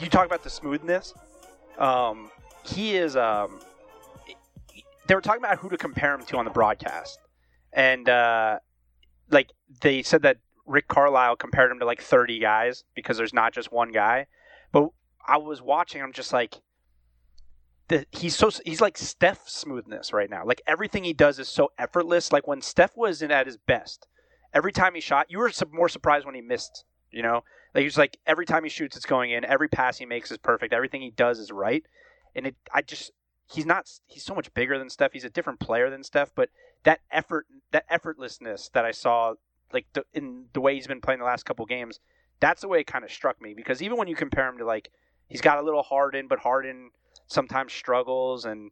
you 0.00 0.08
talk 0.08 0.26
about 0.26 0.42
the 0.42 0.50
smoothness. 0.50 1.14
Um 1.78 2.32
he 2.64 2.96
is 2.96 3.14
um 3.16 3.60
they 5.06 5.14
were 5.14 5.20
talking 5.20 5.40
about 5.40 5.58
who 5.58 5.68
to 5.68 5.76
compare 5.76 6.14
him 6.14 6.24
to 6.24 6.36
on 6.36 6.44
the 6.44 6.50
broadcast. 6.50 7.20
And 7.72 8.08
uh 8.08 8.58
like 9.30 9.50
they 9.80 10.02
said 10.02 10.22
that 10.22 10.38
Rick 10.66 10.88
Carlisle 10.88 11.36
compared 11.36 11.70
him 11.70 11.78
to 11.78 11.86
like 11.86 12.00
30 12.00 12.38
guys 12.38 12.84
because 12.94 13.16
there's 13.16 13.34
not 13.34 13.52
just 13.52 13.72
one 13.72 13.92
guy. 13.92 14.26
But 14.72 14.90
I 15.26 15.36
was 15.38 15.62
watching, 15.62 16.02
I'm 16.02 16.12
just 16.12 16.32
like, 16.32 16.60
the, 17.88 18.04
he's 18.10 18.34
so 18.34 18.50
he's 18.64 18.80
like 18.80 18.98
Steph 18.98 19.48
smoothness 19.48 20.12
right 20.12 20.28
now. 20.28 20.44
Like 20.44 20.60
everything 20.66 21.04
he 21.04 21.12
does 21.12 21.38
is 21.38 21.48
so 21.48 21.70
effortless. 21.78 22.32
Like 22.32 22.46
when 22.46 22.60
Steph 22.60 22.96
was 22.96 23.22
in 23.22 23.30
at 23.30 23.46
his 23.46 23.56
best, 23.56 24.08
every 24.52 24.72
time 24.72 24.94
he 24.94 25.00
shot, 25.00 25.30
you 25.30 25.38
were 25.38 25.52
more 25.70 25.88
surprised 25.88 26.26
when 26.26 26.34
he 26.34 26.40
missed. 26.40 26.84
You 27.12 27.22
know, 27.22 27.44
like 27.74 27.84
he's 27.84 27.96
like 27.96 28.18
every 28.26 28.44
time 28.44 28.64
he 28.64 28.70
shoots, 28.70 28.96
it's 28.96 29.06
going 29.06 29.30
in. 29.30 29.44
Every 29.44 29.68
pass 29.68 29.98
he 29.98 30.06
makes 30.06 30.32
is 30.32 30.38
perfect. 30.38 30.72
Everything 30.72 31.00
he 31.00 31.10
does 31.10 31.38
is 31.38 31.52
right. 31.52 31.84
And 32.34 32.48
it, 32.48 32.56
I 32.74 32.82
just 32.82 33.12
he's 33.48 33.66
not 33.66 33.88
he's 34.06 34.24
so 34.24 34.34
much 34.34 34.52
bigger 34.52 34.78
than 34.78 34.90
Steph. 34.90 35.12
He's 35.12 35.24
a 35.24 35.30
different 35.30 35.60
player 35.60 35.88
than 35.88 36.02
Steph, 36.02 36.32
but 36.34 36.50
that 36.82 37.00
effort 37.12 37.46
that 37.70 37.88
effortlessness 37.88 38.70
that 38.72 38.84
I 38.84 38.90
saw 38.90 39.34
like 39.76 39.86
the, 39.92 40.04
in 40.14 40.46
the 40.54 40.60
way 40.60 40.74
he's 40.74 40.86
been 40.86 41.02
playing 41.02 41.20
the 41.20 41.26
last 41.26 41.44
couple 41.44 41.66
games, 41.66 42.00
that's 42.40 42.62
the 42.62 42.68
way 42.68 42.80
it 42.80 42.86
kind 42.86 43.04
of 43.04 43.12
struck 43.12 43.40
me 43.42 43.52
because 43.54 43.82
even 43.82 43.98
when 43.98 44.08
you 44.08 44.16
compare 44.16 44.48
him 44.48 44.56
to 44.56 44.64
like 44.64 44.90
he's 45.28 45.42
got 45.42 45.58
a 45.58 45.62
little 45.62 45.82
Harden, 45.82 46.28
but 46.28 46.38
Harden 46.38 46.90
sometimes 47.26 47.74
struggles 47.74 48.46
and 48.46 48.70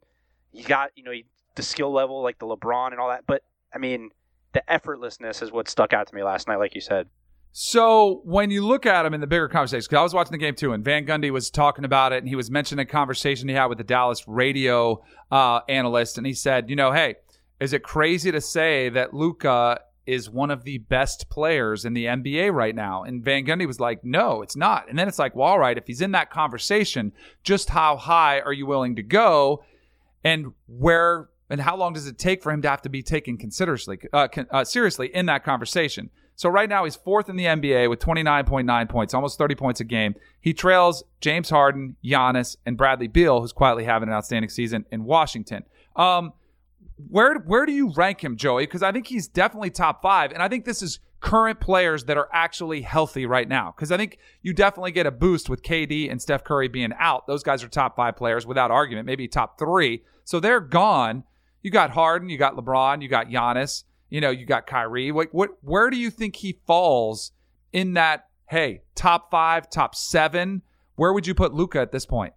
he's 0.51 0.65
got 0.65 0.89
you 0.95 1.03
know 1.03 1.11
he, 1.11 1.25
the 1.53 1.61
skill 1.61 1.93
level 1.93 2.23
like 2.23 2.39
the 2.39 2.47
LeBron 2.47 2.87
and 2.91 2.99
all 2.99 3.09
that, 3.09 3.23
but 3.27 3.43
I 3.73 3.77
mean 3.77 4.09
the 4.53 4.63
effortlessness 4.67 5.43
is 5.43 5.51
what 5.51 5.69
stuck 5.69 5.93
out 5.93 6.07
to 6.07 6.15
me 6.15 6.23
last 6.23 6.47
night, 6.47 6.57
like 6.57 6.73
you 6.73 6.81
said. 6.81 7.07
So 7.51 8.21
when 8.25 8.49
you 8.49 8.65
look 8.65 8.87
at 8.87 9.05
him 9.05 9.13
in 9.13 9.21
the 9.21 9.27
bigger 9.27 9.47
conversation, 9.47 9.85
because 9.87 9.99
I 9.99 10.03
was 10.03 10.13
watching 10.13 10.31
the 10.31 10.39
game 10.39 10.55
too, 10.55 10.73
and 10.73 10.83
Van 10.83 11.05
Gundy 11.05 11.29
was 11.29 11.51
talking 11.51 11.85
about 11.85 12.13
it, 12.13 12.17
and 12.17 12.27
he 12.27 12.35
was 12.35 12.49
mentioning 12.49 12.83
a 12.83 12.89
conversation 12.89 13.47
he 13.47 13.53
had 13.53 13.67
with 13.67 13.77
the 13.77 13.83
Dallas 13.83 14.27
radio 14.27 15.03
uh, 15.31 15.61
analyst, 15.69 16.17
and 16.17 16.25
he 16.25 16.33
said, 16.33 16.69
you 16.69 16.75
know, 16.75 16.91
hey, 16.91 17.15
is 17.59 17.73
it 17.73 17.83
crazy 17.83 18.31
to 18.31 18.41
say 18.41 18.89
that 18.89 19.13
Luka 19.13 19.79
is 20.05 20.29
one 20.29 20.51
of 20.51 20.63
the 20.63 20.77
best 20.77 21.29
players 21.29 21.85
in 21.85 21.93
the 21.93 22.05
NBA 22.05 22.53
right 22.53 22.75
now? 22.75 23.03
And 23.03 23.23
Van 23.23 23.45
Gundy 23.45 23.67
was 23.67 23.79
like, 23.79 24.03
no, 24.03 24.41
it's 24.41 24.55
not. 24.55 24.89
And 24.89 24.97
then 24.97 25.07
it's 25.07 25.19
like, 25.19 25.35
well, 25.35 25.47
all 25.47 25.59
right, 25.59 25.77
if 25.77 25.87
he's 25.87 26.01
in 26.01 26.11
that 26.11 26.29
conversation, 26.29 27.11
just 27.43 27.69
how 27.69 27.97
high 27.97 28.39
are 28.39 28.53
you 28.53 28.65
willing 28.65 28.95
to 28.95 29.03
go, 29.03 29.63
and 30.23 30.53
where 30.67 31.29
and 31.49 31.61
how 31.61 31.75
long 31.75 31.93
does 31.93 32.07
it 32.07 32.17
take 32.17 32.41
for 32.41 32.51
him 32.51 32.61
to 32.63 32.69
have 32.69 32.81
to 32.81 32.89
be 32.89 33.03
taken 33.03 33.37
uh, 34.13 34.27
uh, 34.51 34.63
seriously 34.63 35.07
in 35.13 35.27
that 35.27 35.43
conversation? 35.43 36.09
So 36.35 36.49
right 36.49 36.67
now 36.67 36.83
he's 36.83 36.95
fourth 36.95 37.29
in 37.29 37.37
the 37.37 37.45
NBA 37.45 37.89
with 37.89 37.99
29.9 37.99 38.89
points, 38.89 39.13
almost 39.13 39.37
30 39.37 39.55
points 39.55 39.79
a 39.79 39.83
game. 39.85 40.15
He 40.41 40.53
trails 40.53 41.03
James 41.21 41.49
Harden, 41.49 41.95
Giannis, 42.03 42.57
and 42.65 42.77
Bradley 42.77 43.07
Beal, 43.07 43.39
who's 43.41 43.53
quietly 43.53 43.85
having 43.85 44.09
an 44.09 44.15
outstanding 44.15 44.49
season 44.49 44.85
in 44.91 45.05
Washington. 45.05 45.63
Um, 45.95 46.33
where 46.97 47.35
where 47.35 47.65
do 47.65 47.71
you 47.71 47.91
rank 47.93 48.23
him, 48.23 48.37
Joey? 48.37 48.63
Because 48.63 48.83
I 48.83 48.91
think 48.91 49.07
he's 49.07 49.27
definitely 49.27 49.69
top 49.69 50.01
five, 50.01 50.31
and 50.31 50.41
I 50.41 50.47
think 50.47 50.65
this 50.65 50.81
is 50.81 50.99
current 51.19 51.59
players 51.59 52.05
that 52.05 52.17
are 52.17 52.29
actually 52.31 52.81
healthy 52.81 53.25
right 53.25 53.49
now. 53.49 53.73
Because 53.75 53.91
I 53.91 53.97
think 53.97 54.19
you 54.41 54.53
definitely 54.53 54.91
get 54.91 55.05
a 55.05 55.11
boost 55.11 55.49
with 55.49 55.63
KD 55.63 56.09
and 56.09 56.21
Steph 56.21 56.43
Curry 56.43 56.67
being 56.67 56.93
out. 56.99 57.25
Those 57.27 57.43
guys 57.43 57.63
are 57.63 57.67
top 57.67 57.95
five 57.95 58.15
players 58.15 58.45
without 58.45 58.71
argument, 58.71 59.07
maybe 59.07 59.27
top 59.27 59.57
three. 59.57 60.03
So 60.23 60.39
they're 60.39 60.59
gone. 60.59 61.23
You 61.63 61.71
got 61.71 61.89
Harden, 61.91 62.29
you 62.29 62.37
got 62.37 62.55
LeBron, 62.55 63.01
you 63.01 63.09
got 63.09 63.27
Giannis. 63.27 63.85
You 64.09 64.21
know, 64.21 64.29
you 64.29 64.45
got 64.45 64.67
Kyrie. 64.67 65.11
What, 65.11 65.29
what, 65.31 65.57
where 65.61 65.89
do 65.89 65.97
you 65.97 66.11
think 66.11 66.35
he 66.35 66.59
falls 66.67 67.31
in 67.73 67.95
that? 67.95 68.27
Hey, 68.47 68.83
top 68.93 69.31
five, 69.31 69.67
top 69.69 69.95
seven. 69.95 70.61
Where 70.95 71.11
would 71.11 71.25
you 71.25 71.33
put 71.33 71.53
Luka 71.55 71.79
at 71.79 71.91
this 71.91 72.05
point? 72.05 72.33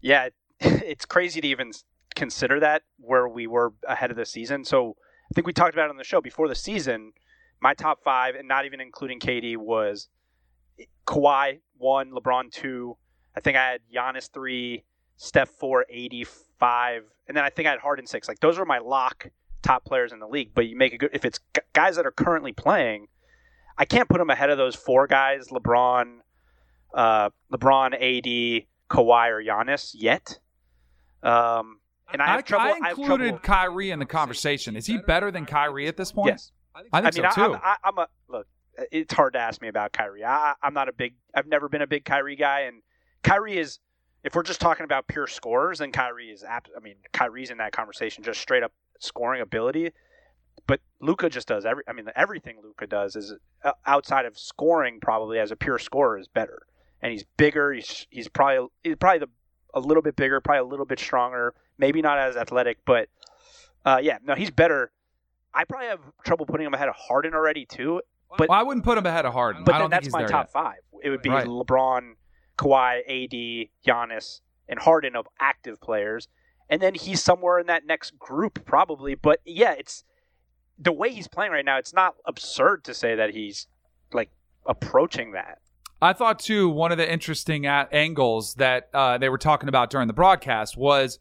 Yeah, 0.00 0.30
it's 0.60 1.04
crazy 1.04 1.42
to 1.42 1.46
even 1.46 1.72
consider 2.14 2.60
that 2.60 2.82
where 2.98 3.28
we 3.28 3.46
were 3.46 3.72
ahead 3.86 4.10
of 4.10 4.16
the 4.16 4.26
season. 4.26 4.64
So 4.64 4.96
I 5.30 5.34
think 5.34 5.46
we 5.46 5.52
talked 5.52 5.74
about 5.74 5.86
it 5.86 5.90
on 5.90 5.96
the 5.96 6.04
show 6.04 6.20
before 6.20 6.48
the 6.48 6.54
season. 6.54 7.12
My 7.60 7.74
top 7.74 8.02
five, 8.02 8.34
and 8.34 8.46
not 8.46 8.66
even 8.66 8.80
including 8.80 9.20
KD, 9.20 9.56
was 9.56 10.08
Kawhi 11.06 11.60
one, 11.76 12.10
LeBron 12.10 12.50
two. 12.50 12.96
I 13.36 13.40
think 13.40 13.56
I 13.56 13.70
had 13.70 13.80
Giannis 13.94 14.30
three, 14.32 14.84
Steph 15.16 15.48
four, 15.48 15.86
AD 15.92 16.26
five, 16.58 17.04
and 17.26 17.36
then 17.36 17.44
I 17.44 17.50
think 17.50 17.66
I 17.66 17.72
had 17.72 17.80
Harden 17.80 18.06
six. 18.06 18.28
Like 18.28 18.40
those 18.40 18.58
are 18.58 18.64
my 18.64 18.78
lock 18.78 19.28
top 19.62 19.84
players 19.84 20.12
in 20.12 20.18
the 20.18 20.28
league. 20.28 20.50
But 20.54 20.66
you 20.66 20.76
make 20.76 20.92
a 20.92 20.98
good 20.98 21.10
if 21.12 21.24
it's 21.24 21.40
guys 21.72 21.96
that 21.96 22.06
are 22.06 22.12
currently 22.12 22.52
playing. 22.52 23.08
I 23.76 23.84
can't 23.86 24.08
put 24.08 24.18
them 24.18 24.30
ahead 24.30 24.50
of 24.50 24.58
those 24.58 24.76
four 24.76 25.06
guys: 25.06 25.48
LeBron, 25.48 26.18
uh, 26.94 27.30
LeBron, 27.52 27.94
AD, 27.94 28.66
Kawhi, 28.90 29.30
or 29.30 29.42
Giannis 29.42 29.92
yet. 29.94 30.38
Um, 31.22 31.80
and 32.12 32.22
I, 32.22 32.26
have 32.26 32.38
I, 32.38 32.42
trouble. 32.42 32.74
I 32.82 32.90
included 32.90 33.28
trouble, 33.28 33.38
Kyrie 33.40 33.90
in 33.90 33.98
the 33.98 34.06
conversation. 34.06 34.76
Is 34.76 34.86
he 34.86 34.98
better 34.98 35.30
than 35.30 35.46
Kyrie 35.46 35.88
at 35.88 35.96
this 35.96 36.12
point? 36.12 36.28
Yes, 36.28 36.52
I 36.74 37.00
think, 37.00 37.16
I 37.16 37.22
mean, 37.22 37.32
so 37.32 37.52
too. 37.52 37.58
I, 37.62 37.76
am 37.84 37.98
a 37.98 38.08
look. 38.28 38.46
It's 38.90 39.14
hard 39.14 39.34
to 39.34 39.38
ask 39.38 39.62
me 39.62 39.68
about 39.68 39.92
Kyrie. 39.92 40.24
I, 40.24 40.54
I'm 40.62 40.74
not 40.74 40.88
a 40.88 40.92
big. 40.92 41.14
I've 41.34 41.46
never 41.46 41.68
been 41.68 41.82
a 41.82 41.86
big 41.86 42.04
Kyrie 42.04 42.36
guy, 42.36 42.60
and 42.62 42.82
Kyrie 43.22 43.58
is. 43.58 43.78
If 44.24 44.34
we're 44.34 44.42
just 44.42 44.60
talking 44.60 44.84
about 44.84 45.06
pure 45.06 45.26
scorers, 45.26 45.78
then 45.78 45.92
Kyrie 45.92 46.30
is. 46.30 46.44
I 46.44 46.60
mean, 46.82 46.96
Kyrie's 47.12 47.50
in 47.50 47.58
that 47.58 47.72
conversation, 47.72 48.24
just 48.24 48.40
straight 48.40 48.62
up 48.62 48.72
scoring 48.98 49.42
ability. 49.42 49.92
But 50.66 50.80
Luka 51.00 51.28
just 51.28 51.46
does 51.46 51.66
every. 51.66 51.84
I 51.86 51.92
mean, 51.92 52.06
everything 52.16 52.56
Luka 52.62 52.86
does 52.86 53.16
is 53.16 53.34
uh, 53.62 53.72
outside 53.86 54.24
of 54.24 54.38
scoring, 54.38 54.98
probably 55.00 55.38
as 55.38 55.50
a 55.50 55.56
pure 55.56 55.78
scorer, 55.78 56.18
is 56.18 56.28
better. 56.28 56.62
And 57.02 57.12
he's 57.12 57.24
bigger. 57.36 57.72
He's 57.72 58.06
he's 58.10 58.28
probably 58.28 58.68
he's 58.82 58.96
probably 58.96 59.20
the, 59.20 59.28
a 59.74 59.80
little 59.80 60.02
bit 60.02 60.16
bigger, 60.16 60.40
probably 60.40 60.60
a 60.60 60.64
little 60.64 60.86
bit 60.86 60.98
stronger. 60.98 61.54
Maybe 61.78 62.02
not 62.02 62.18
as 62.18 62.36
athletic, 62.36 62.78
but 62.84 63.08
uh, 63.84 63.98
yeah, 64.02 64.18
no, 64.24 64.34
he's 64.34 64.50
better. 64.50 64.92
I 65.52 65.64
probably 65.64 65.88
have 65.88 66.00
trouble 66.24 66.46
putting 66.46 66.66
him 66.66 66.74
ahead 66.74 66.88
of 66.88 66.94
Harden 66.96 67.34
already 67.34 67.66
too. 67.66 68.00
But 68.36 68.48
well, 68.48 68.58
I 68.58 68.62
wouldn't 68.62 68.84
put 68.84 68.98
him 68.98 69.06
ahead 69.06 69.26
of 69.26 69.32
Harden. 69.32 69.64
But 69.64 69.78
then 69.78 69.90
that's 69.90 70.10
my 70.10 70.24
top 70.24 70.46
yet. 70.46 70.52
five. 70.52 70.78
It 71.02 71.10
would 71.10 71.22
be 71.22 71.30
right. 71.30 71.46
LeBron, 71.46 72.14
Kawhi, 72.58 72.98
AD, 72.98 73.68
Giannis, 73.86 74.40
and 74.68 74.78
Harden 74.78 75.14
of 75.14 75.26
active 75.40 75.80
players 75.80 76.28
and 76.68 76.80
then 76.80 76.94
he's 76.94 77.22
somewhere 77.22 77.58
in 77.58 77.66
that 77.66 77.86
next 77.86 78.18
group 78.18 78.64
probably. 78.64 79.14
But 79.14 79.40
yeah, 79.44 79.72
it's 79.72 80.04
the 80.78 80.92
way 80.92 81.10
he's 81.10 81.28
playing 81.28 81.52
right 81.52 81.64
now. 81.64 81.78
It's 81.78 81.94
not 81.94 82.16
absurd 82.26 82.84
to 82.84 82.94
say 82.94 83.14
that 83.14 83.30
he's 83.30 83.66
like 84.12 84.30
approaching 84.66 85.32
that. 85.32 85.58
I 86.00 86.12
thought 86.12 86.38
too 86.38 86.68
one 86.68 86.92
of 86.92 86.98
the 86.98 87.10
interesting 87.10 87.66
angles 87.66 88.54
that 88.54 88.88
uh, 88.92 89.18
they 89.18 89.28
were 89.28 89.38
talking 89.38 89.68
about 89.68 89.90
during 89.90 90.06
the 90.06 90.14
broadcast 90.14 90.76
was 90.76 91.18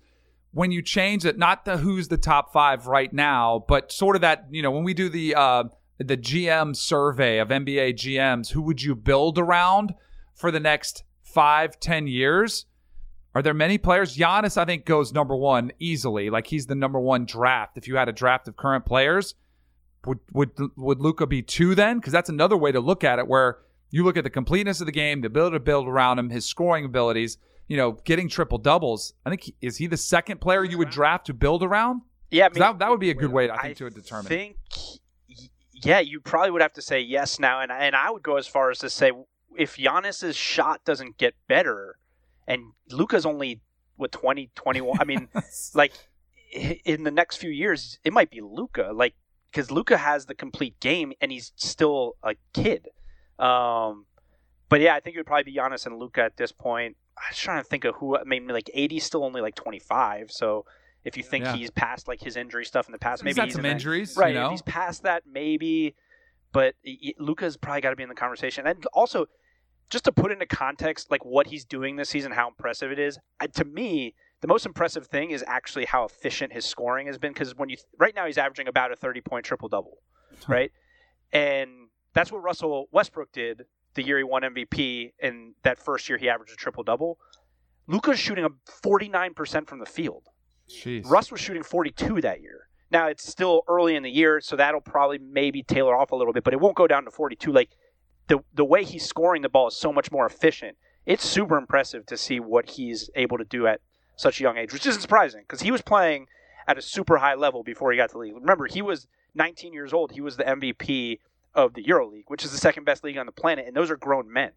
when 0.53 0.71
you 0.71 0.81
change 0.81 1.25
it, 1.25 1.37
not 1.37 1.65
the 1.65 1.77
who's 1.77 2.07
the 2.07 2.17
top 2.17 2.53
five 2.53 2.85
right 2.85 3.11
now, 3.11 3.65
but 3.67 3.91
sort 3.91 4.15
of 4.15 4.21
that 4.21 4.47
you 4.51 4.61
know 4.61 4.71
when 4.71 4.83
we 4.83 4.93
do 4.93 5.09
the 5.09 5.35
uh, 5.35 5.63
the 5.97 6.17
GM 6.17 6.75
survey 6.75 7.39
of 7.39 7.49
NBA 7.49 7.95
GMs, 7.95 8.51
who 8.51 8.61
would 8.61 8.81
you 8.81 8.95
build 8.95 9.37
around 9.37 9.93
for 10.35 10.51
the 10.51 10.59
next 10.59 11.03
five, 11.21 11.79
ten 11.79 12.07
years? 12.07 12.65
Are 13.35 13.41
there 13.41 13.55
many 13.55 13.79
players? 13.79 14.15
Giannis, 14.15 14.57
I 14.57 14.65
think, 14.65 14.85
goes 14.85 15.11
number 15.11 15.35
one 15.35 15.71
easily. 15.79 16.29
Like 16.29 16.47
he's 16.47 16.67
the 16.67 16.75
number 16.75 16.99
one 16.99 17.25
draft. 17.25 17.77
If 17.77 17.87
you 17.87 17.95
had 17.95 18.07
a 18.07 18.13
draft 18.13 18.47
of 18.47 18.55
current 18.55 18.85
players, 18.85 19.33
would 20.05 20.19
would 20.33 20.51
would 20.77 20.99
Luka 20.99 21.25
be 21.25 21.41
two 21.41 21.73
then? 21.73 21.97
Because 21.97 22.13
that's 22.13 22.29
another 22.29 22.57
way 22.57 22.71
to 22.71 22.79
look 22.79 23.03
at 23.03 23.17
it, 23.17 23.27
where 23.27 23.57
you 23.89 24.03
look 24.03 24.17
at 24.17 24.23
the 24.23 24.29
completeness 24.29 24.81
of 24.81 24.85
the 24.85 24.91
game, 24.91 25.21
the 25.21 25.27
ability 25.27 25.55
to 25.55 25.59
build 25.59 25.87
around 25.87 26.19
him, 26.19 26.29
his 26.29 26.45
scoring 26.45 26.85
abilities. 26.85 27.37
You 27.73 27.77
know, 27.77 27.93
getting 28.03 28.29
triple 28.29 28.59
doubles. 28.59 29.15
I 29.25 29.31
think 29.31 29.41
he, 29.41 29.55
is 29.59 29.77
he 29.77 29.87
the 29.87 29.97
second 29.97 30.41
player 30.41 30.63
you 30.63 30.77
would 30.77 30.91
draft 30.91 31.25
to 31.25 31.33
build 31.33 31.63
around? 31.63 32.03
Yeah, 32.29 32.45
I 32.45 32.49
mean, 32.49 32.59
that 32.59 32.77
that 32.77 32.91
would 32.91 32.99
be 32.99 33.09
a 33.09 33.15
good 33.15 33.31
way, 33.31 33.49
I 33.49 33.57
think, 33.63 33.81
I 33.81 33.85
to 33.85 33.89
determine. 33.89 34.27
I 34.27 34.29
Think, 34.29 34.57
yeah, 35.71 35.99
you 35.99 36.19
probably 36.19 36.51
would 36.51 36.61
have 36.61 36.73
to 36.73 36.83
say 36.83 37.01
yes 37.01 37.39
now, 37.39 37.61
and 37.61 37.71
and 37.71 37.95
I 37.95 38.11
would 38.11 38.21
go 38.21 38.37
as 38.37 38.45
far 38.45 38.69
as 38.69 38.77
to 38.77 38.91
say 38.91 39.11
if 39.57 39.77
Giannis's 39.77 40.35
shot 40.35 40.85
doesn't 40.85 41.17
get 41.17 41.33
better 41.47 41.97
and 42.47 42.73
Luka's 42.91 43.25
only 43.25 43.61
with 43.97 44.11
20, 44.11 44.51
21. 44.53 44.99
I 45.01 45.03
mean, 45.05 45.29
like 45.73 45.93
in 46.53 47.03
the 47.05 47.09
next 47.09 47.37
few 47.37 47.49
years, 47.49 47.97
it 48.03 48.13
might 48.13 48.29
be 48.29 48.41
Luka, 48.41 48.91
like 48.93 49.15
because 49.51 49.71
Luka 49.71 49.97
has 49.97 50.27
the 50.27 50.35
complete 50.35 50.79
game 50.79 51.13
and 51.21 51.31
he's 51.31 51.53
still 51.55 52.17
a 52.21 52.35
kid. 52.53 52.89
Um, 53.39 54.05
but 54.69 54.79
yeah, 54.79 54.93
I 54.93 54.99
think 54.99 55.15
it 55.15 55.19
would 55.19 55.25
probably 55.25 55.51
be 55.51 55.55
Giannis 55.55 55.87
and 55.87 55.97
Luka 55.97 56.21
at 56.21 56.37
this 56.37 56.51
point. 56.51 56.97
I 57.17 57.29
was 57.31 57.37
trying 57.37 57.61
to 57.63 57.67
think 57.67 57.85
of 57.85 57.95
who. 57.95 58.17
I 58.17 58.23
mean, 58.23 58.47
like 58.47 58.69
AD's 58.75 59.03
still 59.03 59.23
only 59.23 59.41
like 59.41 59.55
25, 59.55 60.31
so 60.31 60.65
if 61.03 61.17
you 61.17 61.23
think 61.23 61.45
Yeah. 61.45 61.55
he's 61.55 61.69
past 61.69 62.07
like 62.07 62.21
his 62.21 62.35
injury 62.37 62.65
stuff 62.65 62.87
in 62.87 62.91
the 62.91 62.97
past, 62.99 63.21
He's 63.21 63.25
maybe 63.25 63.39
had 63.41 63.45
he's 63.45 63.53
some 63.55 63.59
in 63.65 63.69
that- 63.69 63.73
injuries, 63.73 64.15
right? 64.17 64.33
you 64.33 64.39
know? 64.39 64.45
If 64.47 64.51
he's 64.51 64.61
past 64.63 65.03
that, 65.03 65.23
maybe. 65.25 65.95
But 66.51 66.75
y- 66.85 67.13
probably 67.61 67.81
got 67.81 67.89
to 67.89 67.95
be 67.95 68.03
in 68.03 68.09
the 68.09 68.15
conversation, 68.15 68.65
and 68.67 68.85
also 68.93 69.25
just 69.89 70.05
to 70.05 70.11
put 70.11 70.31
into 70.31 70.45
context, 70.45 71.11
like 71.11 71.23
what 71.25 71.47
he's 71.47 71.65
doing 71.65 71.97
this 71.97 72.09
season, 72.09 72.31
how 72.31 72.47
impressive 72.47 72.91
it 72.91 72.99
is. 72.99 73.19
uh, 73.39 73.47
To 73.47 73.65
me, 73.65 74.15
the 74.41 74.47
most 74.47 74.65
impressive 74.65 75.07
thing 75.07 75.31
is 75.31 75.43
actually 75.47 75.85
how 75.85 76.03
efficient 76.05 76.53
his 76.53 76.65
scoring 76.65 77.07
has 77.07 77.17
been. 77.17 77.33
Because 77.33 77.55
when 77.55 77.69
you 77.69 77.77
right 77.99 78.15
now 78.15 78.25
he's 78.25 78.37
averaging 78.37 78.67
about 78.67 78.91
a 78.91 78.95
thirty 78.95 79.21
point 79.21 79.45
triple 79.45 79.67
double, 79.69 79.97
right? 80.47 80.71
And 81.31 81.89
that's 82.13 82.31
what 82.31 82.43
Russell 82.43 82.87
Westbrook 82.91 83.31
did 83.31 83.65
the 83.95 84.03
year 84.03 84.17
he 84.17 84.23
won 84.23 84.43
MVP. 84.43 85.13
And 85.21 85.53
that 85.63 85.79
first 85.79 86.09
year 86.09 86.17
he 86.17 86.29
averaged 86.29 86.53
a 86.53 86.55
triple 86.55 86.83
double. 86.83 87.17
Luka's 87.87 88.19
shooting 88.19 88.45
a 88.45 88.49
forty 88.65 89.09
nine 89.09 89.33
percent 89.33 89.67
from 89.67 89.79
the 89.79 89.85
field. 89.85 90.27
Jeez. 90.69 91.09
Russ 91.09 91.31
was 91.31 91.41
shooting 91.41 91.63
forty 91.63 91.91
two 91.91 92.21
that 92.21 92.41
year. 92.41 92.69
Now 92.91 93.07
it's 93.07 93.27
still 93.27 93.63
early 93.67 93.95
in 93.95 94.03
the 94.03 94.11
year, 94.11 94.39
so 94.39 94.55
that'll 94.55 94.81
probably 94.81 95.17
maybe 95.17 95.63
tailor 95.63 95.95
off 95.95 96.11
a 96.11 96.15
little 96.15 96.33
bit, 96.33 96.43
but 96.43 96.53
it 96.53 96.59
won't 96.59 96.75
go 96.75 96.87
down 96.87 97.05
to 97.05 97.11
42. 97.11 97.51
Like 97.51 97.71
the 98.27 98.39
the 98.53 98.63
way 98.63 98.83
he's 98.83 99.05
scoring 99.05 99.41
the 99.41 99.49
ball 99.49 99.67
is 99.67 99.75
so 99.75 99.91
much 99.91 100.11
more 100.11 100.25
efficient. 100.25 100.77
It's 101.05 101.27
super 101.27 101.57
impressive 101.57 102.05
to 102.05 102.17
see 102.17 102.39
what 102.39 102.71
he's 102.71 103.09
able 103.15 103.37
to 103.37 103.43
do 103.43 103.67
at 103.67 103.81
such 104.15 104.39
a 104.39 104.43
young 104.43 104.57
age, 104.57 104.71
which 104.71 104.85
isn't 104.85 105.01
surprising 105.01 105.41
because 105.41 105.61
he 105.61 105.71
was 105.71 105.81
playing 105.81 106.27
at 106.67 106.77
a 106.77 106.81
super 106.81 107.17
high 107.17 107.33
level 107.33 107.63
before 107.63 107.91
he 107.91 107.97
got 107.97 108.09
to 108.09 108.13
the 108.13 108.19
league. 108.19 108.35
Remember, 108.35 108.67
he 108.67 108.81
was 108.81 109.07
19 109.35 109.73
years 109.73 109.91
old. 109.91 110.11
He 110.11 110.21
was 110.21 110.37
the 110.37 110.43
MVP 110.43 111.19
of 111.55 111.73
the 111.73 111.83
EuroLeague, 111.83 112.25
which 112.27 112.43
is 112.43 112.51
the 112.51 112.57
second 112.57 112.83
best 112.83 113.03
league 113.03 113.17
on 113.17 113.25
the 113.25 113.31
planet, 113.31 113.65
and 113.67 113.75
those 113.75 113.91
are 113.91 113.97
grown 113.97 114.31
men. 114.31 114.51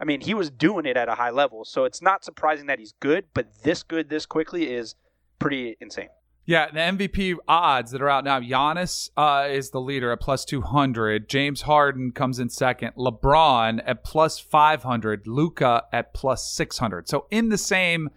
I 0.00 0.04
mean, 0.04 0.20
he 0.20 0.34
was 0.34 0.50
doing 0.50 0.86
it 0.86 0.96
at 0.96 1.08
a 1.08 1.14
high 1.14 1.30
level, 1.30 1.64
so 1.64 1.84
it's 1.84 2.02
not 2.02 2.24
surprising 2.24 2.66
that 2.66 2.78
he's 2.78 2.92
good, 3.00 3.26
but 3.32 3.62
this 3.62 3.82
good 3.82 4.08
this 4.08 4.26
quickly 4.26 4.72
is 4.72 4.96
pretty 5.38 5.76
insane. 5.80 6.08
Yeah, 6.46 6.70
the 6.70 6.78
MVP 6.78 7.36
odds 7.48 7.92
that 7.92 8.02
are 8.02 8.10
out 8.10 8.24
now. 8.24 8.38
Giannis 8.38 9.08
uh, 9.16 9.48
is 9.48 9.70
the 9.70 9.80
leader 9.80 10.12
at 10.12 10.20
plus 10.20 10.44
200. 10.44 11.26
James 11.26 11.62
Harden 11.62 12.12
comes 12.12 12.38
in 12.38 12.50
second. 12.50 12.92
LeBron 12.98 13.82
at 13.86 14.04
plus 14.04 14.38
500. 14.38 15.26
Luka 15.26 15.84
at 15.90 16.12
plus 16.12 16.52
600. 16.52 17.08
So 17.08 17.26
in 17.30 17.48
the 17.48 17.56
same 17.56 18.10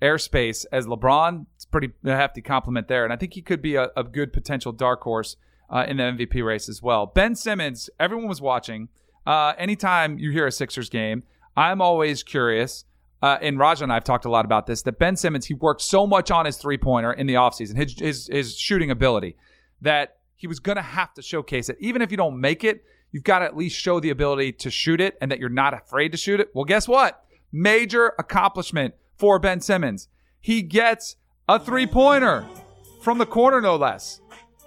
airspace 0.00 0.66
as 0.72 0.86
LeBron, 0.86 1.46
it's 1.54 1.64
pretty 1.64 1.90
hefty 2.04 2.42
compliment 2.42 2.88
there. 2.88 3.04
And 3.04 3.12
I 3.12 3.16
think 3.16 3.34
he 3.34 3.42
could 3.42 3.62
be 3.62 3.76
a, 3.76 3.90
a 3.96 4.02
good 4.02 4.32
potential 4.32 4.72
dark 4.72 5.02
horse 5.02 5.36
uh, 5.72 5.86
in 5.88 5.96
the 5.96 6.02
MVP 6.02 6.44
race 6.44 6.68
as 6.68 6.82
well. 6.82 7.06
Ben 7.06 7.34
Simmons, 7.34 7.88
everyone 7.98 8.28
was 8.28 8.40
watching. 8.40 8.88
Uh, 9.26 9.54
anytime 9.56 10.18
you 10.18 10.30
hear 10.30 10.46
a 10.46 10.52
Sixers 10.52 10.90
game, 10.90 11.22
I'm 11.56 11.80
always 11.80 12.22
curious. 12.22 12.84
Uh, 13.22 13.38
and 13.40 13.58
Raja 13.58 13.84
and 13.84 13.92
I 13.92 13.96
have 13.96 14.04
talked 14.04 14.24
a 14.24 14.30
lot 14.30 14.44
about 14.44 14.66
this 14.66 14.82
that 14.82 14.98
Ben 14.98 15.16
Simmons, 15.16 15.46
he 15.46 15.54
worked 15.54 15.80
so 15.80 16.06
much 16.06 16.30
on 16.30 16.44
his 16.44 16.56
three 16.56 16.76
pointer 16.76 17.12
in 17.12 17.26
the 17.26 17.34
offseason, 17.34 17.76
his, 17.76 17.98
his, 17.98 18.26
his 18.26 18.56
shooting 18.56 18.90
ability, 18.90 19.36
that 19.80 20.16
he 20.34 20.46
was 20.46 20.58
going 20.58 20.76
to 20.76 20.82
have 20.82 21.14
to 21.14 21.22
showcase 21.22 21.68
it. 21.68 21.76
Even 21.80 22.02
if 22.02 22.10
you 22.10 22.16
don't 22.16 22.40
make 22.40 22.64
it, 22.64 22.84
you've 23.12 23.22
got 23.22 23.38
to 23.38 23.44
at 23.44 23.56
least 23.56 23.76
show 23.76 24.00
the 24.00 24.10
ability 24.10 24.52
to 24.52 24.70
shoot 24.70 25.00
it 25.00 25.16
and 25.20 25.30
that 25.30 25.38
you're 25.38 25.48
not 25.48 25.72
afraid 25.72 26.10
to 26.12 26.18
shoot 26.18 26.40
it. 26.40 26.50
Well, 26.52 26.64
guess 26.64 26.88
what? 26.88 27.24
Major 27.52 28.12
accomplishment 28.18 28.94
for 29.16 29.38
Ben 29.38 29.60
Simmons. 29.60 30.08
He 30.40 30.62
gets 30.62 31.16
a 31.48 31.60
three 31.60 31.86
pointer 31.86 32.44
from 33.02 33.18
the 33.18 33.26
corner, 33.26 33.60
no 33.60 33.76
less. 33.76 34.20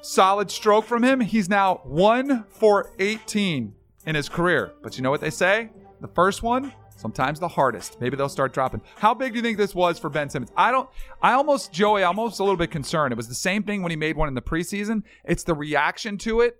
Solid 0.06 0.52
stroke 0.52 0.86
from 0.86 1.02
him. 1.02 1.20
He's 1.20 1.50
now 1.50 1.82
one 1.84 2.46
for 2.48 2.92
18 3.00 3.74
in 4.06 4.16
his 4.16 4.30
career. 4.30 4.72
But 4.84 4.98
you 4.98 5.02
know 5.02 5.10
what 5.10 5.20
they 5.20 5.32
say? 5.32 5.72
The 6.00 6.08
first 6.08 6.44
one, 6.44 6.72
sometimes 6.96 7.40
the 7.40 7.48
hardest. 7.48 8.00
Maybe 8.00 8.16
they'll 8.16 8.30
start 8.30 8.54
dropping. 8.54 8.82
How 8.98 9.16
big 9.16 9.32
do 9.34 9.38
you 9.38 9.42
think 9.42 9.58
this 9.58 9.74
was 9.74 9.98
for 9.98 10.12
Ben 10.12 10.30
Simmons? 10.30 10.52
I 10.56 10.70
don't, 10.70 10.88
I 11.24 11.34
almost, 11.34 11.74
Joey, 11.74 12.04
almost 12.04 12.40
a 12.40 12.44
little 12.44 12.56
bit 12.56 12.70
concerned. 12.70 13.14
It 13.14 13.18
was 13.18 13.28
the 13.28 13.34
same 13.34 13.64
thing 13.64 13.82
when 13.82 13.90
he 13.90 13.96
made 13.96 14.16
one 14.16 14.28
in 14.28 14.36
the 14.36 14.44
preseason. 14.44 15.02
It's 15.24 15.44
the 15.44 15.56
reaction 15.56 16.20
to 16.20 16.42
it. 16.42 16.58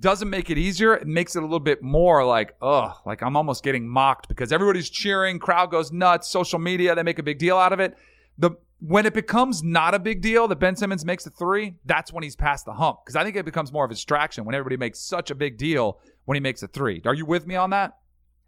Doesn't 0.00 0.28
make 0.28 0.50
it 0.50 0.58
easier. 0.58 0.94
It 0.94 1.06
makes 1.06 1.36
it 1.36 1.38
a 1.38 1.46
little 1.46 1.60
bit 1.60 1.80
more 1.80 2.24
like, 2.24 2.56
ugh, 2.60 2.96
like 3.06 3.22
I'm 3.22 3.36
almost 3.36 3.62
getting 3.62 3.86
mocked 3.86 4.26
because 4.26 4.50
everybody's 4.50 4.90
cheering, 4.90 5.38
crowd 5.38 5.70
goes 5.70 5.92
nuts, 5.92 6.28
social 6.28 6.58
media, 6.58 6.96
they 6.96 7.04
make 7.04 7.20
a 7.20 7.22
big 7.22 7.38
deal 7.38 7.58
out 7.58 7.72
of 7.72 7.78
it. 7.78 7.96
The 8.38 8.50
when 8.80 9.06
it 9.06 9.14
becomes 9.14 9.62
not 9.62 9.94
a 9.94 9.98
big 9.98 10.20
deal 10.20 10.46
that 10.48 10.56
Ben 10.56 10.76
Simmons 10.76 11.04
makes 11.04 11.26
a 11.26 11.30
three, 11.30 11.74
that's 11.84 12.12
when 12.12 12.22
he's 12.22 12.36
past 12.36 12.64
the 12.64 12.74
hump. 12.74 13.00
Because 13.04 13.16
I 13.16 13.24
think 13.24 13.36
it 13.36 13.44
becomes 13.44 13.72
more 13.72 13.84
of 13.84 13.90
a 13.90 13.94
distraction 13.94 14.44
when 14.44 14.54
everybody 14.54 14.76
makes 14.76 15.00
such 15.00 15.30
a 15.30 15.34
big 15.34 15.58
deal 15.58 15.98
when 16.26 16.36
he 16.36 16.40
makes 16.40 16.62
a 16.62 16.68
three. 16.68 17.02
Are 17.04 17.14
you 17.14 17.26
with 17.26 17.46
me 17.46 17.56
on 17.56 17.70
that? 17.70 17.98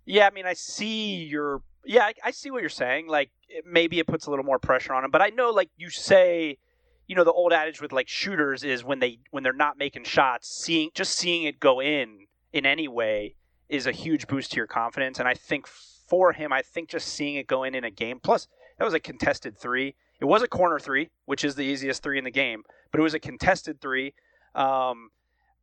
Yeah, 0.07 0.27
I 0.27 0.31
mean, 0.31 0.47
I 0.47 0.55
see 0.55 1.25
your. 1.25 1.63
Yeah, 1.85 2.05
I, 2.05 2.15
I 2.25 2.31
see 2.31 2.51
what 2.51 2.61
you're 2.61 2.69
saying. 2.69 3.09
Like, 3.09 3.31
it, 3.49 3.65
maybe 3.67 3.99
it 3.99 4.07
puts 4.07 4.27
a 4.27 4.31
little 4.31 4.45
more 4.45 4.59
pressure 4.59 4.93
on 4.93 5.05
him, 5.05 5.11
but 5.11 5.23
I 5.23 5.31
know, 5.31 5.51
like 5.51 5.71
you 5.77 5.91
say, 5.91 6.59
you 7.07 7.17
know, 7.17 7.25
the 7.25 7.33
old 7.33 7.53
adage 7.53 7.81
with 7.81 7.91
like 7.91 8.07
shooters 8.07 8.63
is 8.63 8.85
when 8.85 9.01
they 9.01 9.19
when 9.31 9.43
they're 9.43 9.53
not 9.53 9.79
making 9.79 10.05
shots, 10.05 10.49
seeing 10.49 10.91
just 10.95 11.17
seeing 11.17 11.45
it 11.45 11.59
go 11.59 11.81
in 11.81 12.27
in 12.53 12.67
any 12.67 12.87
way 12.87 13.35
is 13.69 13.87
a 13.87 13.93
huge 13.93 14.27
boost 14.27 14.53
to 14.53 14.57
your 14.57 14.67
confidence. 14.67 15.19
And 15.19 15.27
I 15.27 15.35
think 15.35 15.67
for 15.67 16.33
him, 16.33 16.53
I 16.53 16.63
think 16.63 16.89
just 16.89 17.09
seeing 17.09 17.37
it 17.37 17.47
go 17.47 17.65
in 17.65 17.75
in 17.75 17.85
a 17.85 17.91
game. 17.91 18.21
Plus, 18.23 18.47
that 18.79 18.85
was 18.85 18.95
a 18.95 19.01
contested 19.01 19.59
three. 19.59 19.95
It 20.21 20.27
was 20.27 20.43
a 20.43 20.49
corner 20.49 20.79
three, 20.79 21.11
which 21.25 21.45
is 21.45 21.55
the 21.55 21.63
easiest 21.63 22.03
three 22.03 22.19
in 22.19 22.25
the 22.25 22.31
game, 22.31 22.63
but 22.91 23.01
it 23.01 23.03
was 23.03 23.15
a 23.15 23.19
contested 23.19 23.81
three. 23.81 24.15
Um, 24.55 25.11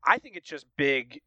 I 0.05 0.17
think 0.17 0.35
it's 0.35 0.49
just 0.49 0.65
big. 0.77 1.21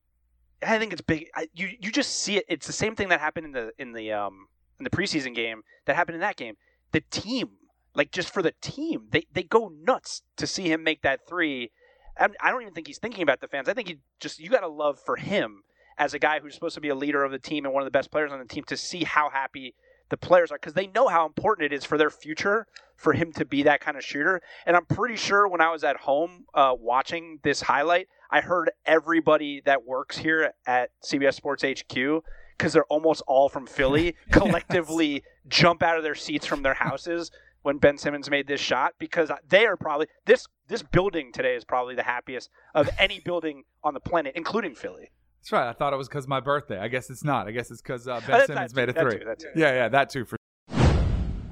I 0.67 0.79
think 0.79 0.93
it's 0.93 1.03
big. 1.03 1.29
I, 1.35 1.49
you 1.55 1.71
you 1.81 1.93
just 1.93 2.23
see 2.23 2.37
it. 2.37 2.45
It's 2.49 2.67
the 2.67 2.73
same 2.73 2.97
thing 2.97 3.09
that 3.09 3.21
happened 3.21 3.47
in 3.47 3.53
the 3.53 3.73
in 3.79 3.93
the 3.93 4.13
um 4.13 4.49
in 4.79 4.85
the 4.85 4.91
preseason 4.91 5.35
game 5.35 5.63
that 5.87 5.97
happened 5.97 6.17
in 6.17 6.21
that 6.21 6.37
game. 6.37 6.57
The 6.93 7.03
team, 7.11 7.51
like 7.95 8.11
just 8.11 8.33
for 8.33 8.43
the 8.43 8.55
team, 8.61 9.07
they 9.11 9.27
they 9.33 9.43
go 9.43 9.71
nuts 9.83 10.23
to 10.37 10.47
see 10.47 10.71
him 10.71 10.83
make 10.83 11.03
that 11.03 11.21
three. 11.29 11.71
And 12.19 12.35
I 12.41 12.51
don't 12.51 12.63
even 12.63 12.75
think 12.75 12.89
he's 12.89 12.99
thinking 12.99 13.23
about 13.23 13.41
the 13.41 13.49
fans. 13.49 13.69
I 13.69 13.75
think 13.75 13.89
he 13.89 13.99
just 14.19 14.41
you 14.41 14.51
got 14.51 14.65
a 14.65 14.69
love 14.69 14.99
for 14.99 15.17
him 15.17 15.63
as 15.97 16.15
a 16.15 16.19
guy 16.19 16.41
who's 16.41 16.55
supposed 16.55 16.75
to 16.75 16.81
be 16.81 16.89
a 16.89 16.95
leader 16.95 17.23
of 17.23 17.31
the 17.31 17.39
team 17.39 17.65
and 17.65 17.73
one 17.73 17.83
of 17.83 17.87
the 17.87 17.91
best 17.91 18.11
players 18.11 18.33
on 18.33 18.39
the 18.39 18.45
team 18.45 18.65
to 18.65 18.77
see 18.77 19.05
how 19.05 19.31
happy 19.31 19.75
the 20.11 20.17
players 20.17 20.51
are 20.51 20.59
because 20.59 20.75
they 20.75 20.89
know 20.89 21.09
how 21.09 21.25
important 21.25 21.73
it 21.73 21.75
is 21.75 21.85
for 21.85 21.97
their 21.97 22.11
future 22.11 22.67
for 22.97 23.15
him 23.15 23.33
to 23.33 23.45
be 23.45 23.63
that 23.63 23.81
kind 23.81 23.97
of 23.97 24.05
shooter. 24.05 24.43
And 24.67 24.77
I'm 24.77 24.85
pretty 24.85 25.17
sure 25.17 25.49
when 25.49 25.61
I 25.61 25.71
was 25.71 25.83
at 25.85 25.97
home 25.97 26.45
uh, 26.53 26.75
watching 26.79 27.39
this 27.43 27.63
highlight, 27.63 28.09
I 28.31 28.43
heard 28.43 28.71
everybody 28.85 29.63
that 29.65 29.85
works 29.87 30.19
here 30.19 30.53
at 30.67 30.91
CBS 31.03 31.35
Sports 31.35 31.65
HQ 31.65 32.23
because 32.59 32.75
they're 32.75 32.85
almost 32.85 33.23
all 33.27 33.49
from 33.49 33.67
Philly 33.67 34.17
collectively 34.31 35.13
yes. 35.13 35.23
jump 35.49 35.83
out 35.83 35.97
of 35.97 36.03
their 36.03 36.15
seats 36.15 36.45
from 36.45 36.63
their 36.63 36.75
houses 36.75 37.31
when 37.63 37.79
Ben 37.79 37.97
Simmons 37.99 38.29
made 38.31 38.47
this 38.47 38.61
shot 38.61 38.95
because 38.99 39.31
they 39.49 39.67
are 39.67 39.77
probably 39.77 40.07
this 40.27 40.47
this 40.69 40.83
building 40.83 41.33
today 41.33 41.57
is 41.57 41.65
probably 41.65 41.95
the 41.95 42.03
happiest 42.03 42.49
of 42.75 42.89
any 42.99 43.19
building 43.21 43.65
on 43.83 43.95
the 43.95 44.01
planet, 44.01 44.35
including 44.37 44.75
Philly. 44.75 45.11
That's 45.41 45.53
right. 45.53 45.69
I 45.69 45.73
thought 45.73 45.95
it 45.95 45.97
was 45.97 46.09
because 46.09 46.29
my 46.29 46.41
birthday. 46.41 46.79
I 46.79 46.89
guess 46.89 47.09
it's 47.09 47.25
not. 47.25 47.49
I 47.49 47.53
guess 47.53 47.71
it's 47.71 47.81
because 47.81 48.07
uh, 48.07 48.21
Ben 48.27 48.47
Simmons 48.47 48.75
made 48.75 48.91
a 48.91 48.93
three. 48.93 49.19
That 49.19 49.19
too, 49.19 49.25
that 49.25 49.39
too. 49.39 49.49
Yeah, 49.57 49.73
yeah, 49.73 49.89
that 49.89 50.11
too 50.11 50.27
for 50.27 50.37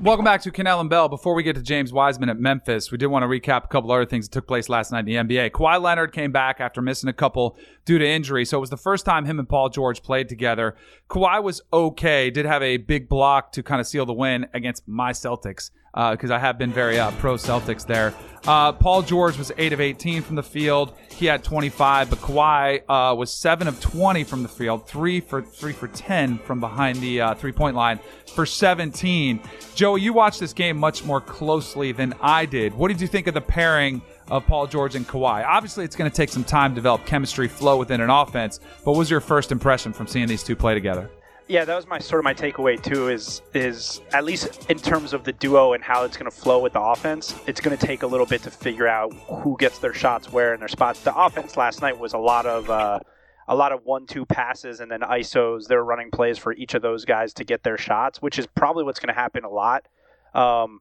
Welcome 0.00 0.24
back 0.24 0.42
to 0.42 0.52
Kanell 0.52 0.80
and 0.80 0.88
Bell. 0.88 1.08
Before 1.08 1.34
we 1.34 1.42
get 1.42 1.56
to 1.56 1.62
James 1.62 1.92
Wiseman 1.92 2.28
at 2.28 2.38
Memphis, 2.38 2.92
we 2.92 2.98
did 2.98 3.06
want 3.06 3.24
to 3.24 3.26
recap 3.26 3.64
a 3.64 3.66
couple 3.66 3.90
other 3.90 4.06
things 4.06 4.28
that 4.28 4.32
took 4.32 4.46
place 4.46 4.68
last 4.68 4.92
night 4.92 5.08
in 5.08 5.26
the 5.26 5.36
NBA. 5.36 5.50
Kawhi 5.50 5.82
Leonard 5.82 6.12
came 6.12 6.30
back 6.30 6.60
after 6.60 6.80
missing 6.80 7.08
a 7.08 7.12
couple 7.12 7.56
due 7.88 7.98
to 7.98 8.06
injury, 8.06 8.44
so 8.44 8.58
it 8.58 8.60
was 8.60 8.68
the 8.68 8.76
first 8.76 9.06
time 9.06 9.24
him 9.24 9.38
and 9.38 9.48
Paul 9.48 9.70
George 9.70 10.02
played 10.02 10.28
together. 10.28 10.76
Kawhi 11.08 11.42
was 11.42 11.62
okay, 11.72 12.28
did 12.28 12.44
have 12.44 12.62
a 12.62 12.76
big 12.76 13.08
block 13.08 13.50
to 13.52 13.62
kind 13.62 13.80
of 13.80 13.86
seal 13.86 14.04
the 14.04 14.12
win 14.12 14.46
against 14.52 14.86
my 14.86 15.12
Celtics 15.12 15.70
because 15.94 16.30
uh, 16.30 16.34
I 16.34 16.38
have 16.38 16.58
been 16.58 16.70
very 16.70 16.98
uh, 16.98 17.10
pro 17.12 17.36
Celtics 17.36 17.86
there. 17.86 18.12
Uh, 18.46 18.72
Paul 18.72 19.00
George 19.00 19.38
was 19.38 19.50
8 19.56 19.72
of 19.72 19.80
18 19.80 20.20
from 20.20 20.36
the 20.36 20.42
field. 20.42 20.92
He 21.10 21.24
had 21.24 21.42
25, 21.42 22.10
but 22.10 22.18
Kawhi 22.18 22.82
uh, 22.88 23.14
was 23.14 23.32
7 23.32 23.66
of 23.66 23.80
20 23.80 24.22
from 24.24 24.42
the 24.42 24.48
field, 24.50 24.86
3 24.86 25.20
for 25.20 25.40
3 25.40 25.72
for 25.72 25.88
10 25.88 26.38
from 26.40 26.60
behind 26.60 26.98
the 26.98 27.22
uh, 27.22 27.34
three 27.36 27.52
point 27.52 27.74
line 27.74 27.98
for 28.34 28.44
17. 28.44 29.40
Joey, 29.74 30.02
you 30.02 30.12
watched 30.12 30.40
this 30.40 30.52
game 30.52 30.76
much 30.76 31.04
more 31.04 31.22
closely 31.22 31.92
than 31.92 32.14
I 32.20 32.44
did. 32.44 32.74
What 32.74 32.88
did 32.88 33.00
you 33.00 33.08
think 33.08 33.26
of 33.26 33.32
the 33.34 33.40
pairing 33.40 34.02
of 34.30 34.46
Paul 34.46 34.66
George 34.66 34.94
and 34.94 35.06
Kawhi? 35.06 35.44
Obviously, 35.46 35.84
it's 35.84 35.96
going 35.96 36.10
to 36.10 36.16
take 36.16 36.28
some 36.28 36.44
time 36.44 36.72
to 36.72 36.74
develop 36.74 37.06
chemistry, 37.06 37.48
flow 37.48 37.76
within 37.76 38.00
an 38.00 38.10
offense, 38.10 38.58
but 38.84 38.92
what 38.92 38.98
was 38.98 39.10
your 39.10 39.20
first 39.20 39.52
impression 39.52 39.92
from 39.92 40.06
seeing 40.06 40.26
these 40.26 40.42
two 40.42 40.56
play 40.56 40.74
together? 40.74 41.10
yeah, 41.48 41.64
that 41.64 41.74
was 41.74 41.86
my 41.86 41.98
sort 41.98 42.20
of 42.20 42.24
my 42.24 42.34
takeaway 42.34 42.80
too. 42.80 43.08
Is 43.08 43.40
is 43.54 44.00
at 44.12 44.24
least 44.24 44.70
in 44.70 44.78
terms 44.78 45.14
of 45.14 45.24
the 45.24 45.32
duo 45.32 45.72
and 45.72 45.82
how 45.82 46.04
it's 46.04 46.16
going 46.16 46.30
to 46.30 46.36
flow 46.36 46.58
with 46.58 46.74
the 46.74 46.80
offense, 46.80 47.34
it's 47.46 47.60
going 47.60 47.76
to 47.76 47.86
take 47.86 48.02
a 48.02 48.06
little 48.06 48.26
bit 48.26 48.42
to 48.42 48.50
figure 48.50 48.86
out 48.86 49.12
who 49.14 49.56
gets 49.58 49.78
their 49.78 49.94
shots 49.94 50.30
where 50.30 50.52
and 50.52 50.60
their 50.60 50.68
spots. 50.68 51.00
The 51.00 51.16
offense 51.16 51.56
last 51.56 51.80
night 51.80 51.98
was 51.98 52.12
a 52.12 52.18
lot 52.18 52.44
of 52.44 52.68
uh, 52.68 53.00
a 53.48 53.56
lot 53.56 53.72
of 53.72 53.84
one-two 53.84 54.26
passes 54.26 54.80
and 54.80 54.90
then 54.90 55.00
isos. 55.00 55.66
They're 55.66 55.82
running 55.82 56.10
plays 56.10 56.36
for 56.36 56.52
each 56.52 56.74
of 56.74 56.82
those 56.82 57.06
guys 57.06 57.32
to 57.34 57.44
get 57.44 57.62
their 57.62 57.78
shots, 57.78 58.20
which 58.20 58.38
is 58.38 58.46
probably 58.46 58.84
what's 58.84 59.00
going 59.00 59.12
to 59.14 59.18
happen 59.18 59.44
a 59.44 59.48
lot. 59.48 59.86
Um, 60.34 60.80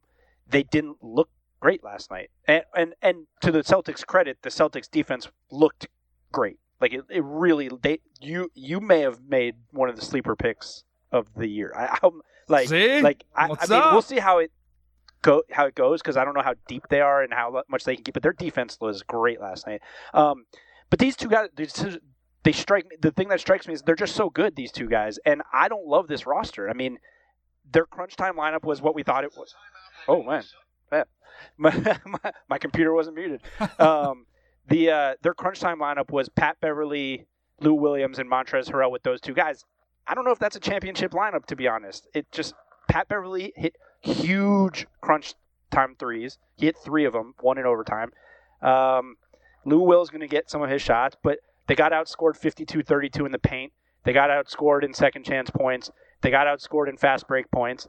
they 0.50 0.64
didn't 0.64 0.98
look 1.02 1.30
great 1.60 1.84
last 1.84 2.12
night, 2.12 2.30
and 2.48 2.64
and 2.76 2.94
and 3.02 3.28
to 3.42 3.52
the 3.52 3.60
Celtics' 3.60 4.06
credit, 4.06 4.38
the 4.42 4.50
Celtics 4.50 4.90
defense 4.90 5.28
looked 5.52 5.88
great. 6.32 6.60
Like 6.80 6.94
it, 6.94 7.02
it 7.10 7.24
really 7.24 7.70
they 7.82 8.00
you 8.20 8.52
you 8.54 8.80
may 8.80 9.02
have 9.02 9.22
made 9.28 9.56
one 9.72 9.90
of 9.90 9.96
the 9.96 10.06
sleeper 10.06 10.36
picks 10.36 10.84
of 11.12 11.28
the 11.36 11.48
year. 11.48 11.74
I, 11.76 11.98
I'm 12.04 12.22
like 12.48 12.70
see? 12.70 13.02
like 13.02 13.26
I, 13.36 13.50
I 13.60 13.68
mean 13.68 13.82
we'll 13.92 14.02
see 14.02 14.20
how 14.20 14.40
it 14.40 14.52
go 15.22 15.44
how 15.52 15.66
it 15.66 15.76
goes 15.76 16.02
because 16.02 16.18
I 16.18 16.26
don't 16.26 16.34
know 16.34 16.44
how 16.44 16.56
deep 16.68 16.84
they 16.90 17.02
are 17.02 17.22
and 17.22 17.34
how 17.34 17.64
much 17.68 17.84
they 17.84 17.96
can 17.96 18.04
keep. 18.04 18.14
But 18.14 18.24
their 18.24 18.34
defense 18.34 18.78
was 18.80 19.04
great 19.04 19.42
last 19.42 19.68
night. 19.68 19.82
Um, 20.14 20.46
but 20.90 21.00
these 21.00 21.16
two 21.16 21.28
guys, 21.28 21.50
these 21.56 21.74
two, 21.74 22.00
they 22.44 22.52
strike 22.52 22.88
me. 22.88 22.96
The 23.02 23.12
thing 23.12 23.28
that 23.30 23.40
strikes 23.40 23.68
me 23.68 23.74
is 23.74 23.82
they're 23.82 23.96
just 23.96 24.16
so 24.16 24.30
good. 24.30 24.56
These 24.56 24.72
two 24.72 24.88
guys, 24.88 25.20
and 25.26 25.42
I 25.52 25.68
don't 25.68 25.86
love 25.86 26.08
this 26.08 26.26
roster. 26.26 26.70
I 26.70 26.74
mean, 26.74 27.00
their 27.72 27.86
crunch 27.86 28.16
time 28.16 28.36
lineup 28.36 28.64
was 28.64 28.82
what 28.82 28.96
we 28.96 29.04
thought 29.04 29.24
it 29.24 29.36
was. 29.36 29.54
Oh 30.08 30.24
man, 30.24 30.44
my, 30.92 31.04
my, 32.06 32.32
my 32.50 32.58
computer 32.58 32.94
wasn't 32.94 33.16
muted. 33.16 33.42
Um, 33.80 34.26
the 34.68 34.90
uh, 34.92 35.16
their 35.22 35.34
crunch 35.34 35.60
time 35.60 35.80
lineup 35.80 36.12
was 36.12 36.28
Pat 36.28 36.58
Beverley, 36.60 37.26
Lou 37.62 37.74
Williams, 37.74 38.20
and 38.20 38.30
Montrezl 38.30 38.72
Harrell 38.72 38.92
with 38.92 39.04
those 39.04 39.22
two 39.22 39.34
guys. 39.34 39.64
I 40.06 40.14
don't 40.14 40.26
know 40.26 40.32
if 40.32 40.40
that's 40.40 40.56
a 40.56 40.60
championship 40.60 41.12
lineup 41.12 41.46
to 41.46 41.56
be 41.56 41.68
honest. 41.68 42.08
It 42.14 42.30
just 42.32 42.54
Pat 42.90 43.08
Beverley 43.08 43.54
hit 43.56 43.76
huge 44.02 44.88
crunch 45.02 45.36
time 45.72 45.96
threes. 45.98 46.38
He 46.56 46.66
hit 46.66 46.76
three 46.84 47.06
of 47.06 47.14
them, 47.14 47.34
one 47.40 47.58
in 47.58 47.66
overtime. 47.66 48.12
Um, 48.62 49.16
Lou 49.66 49.80
Will's 49.80 50.10
going 50.10 50.22
to 50.22 50.28
get 50.28 50.50
some 50.50 50.62
of 50.62 50.70
his 50.70 50.82
shots, 50.82 51.16
but 51.24 51.40
they 51.68 51.76
got 51.76 51.92
outscored 51.92 52.40
52-32 52.40 53.26
in 53.26 53.32
the 53.32 53.40
paint. 53.40 53.74
They 54.04 54.14
got 54.14 54.30
outscored 54.30 54.84
in 54.84 54.94
second 54.94 55.26
chance 55.26 55.50
points. 55.50 55.92
They 56.22 56.32
got 56.32 56.48
outscored 56.48 56.88
in 56.88 56.98
fast 56.98 57.28
break 57.28 57.52
points. 57.52 57.88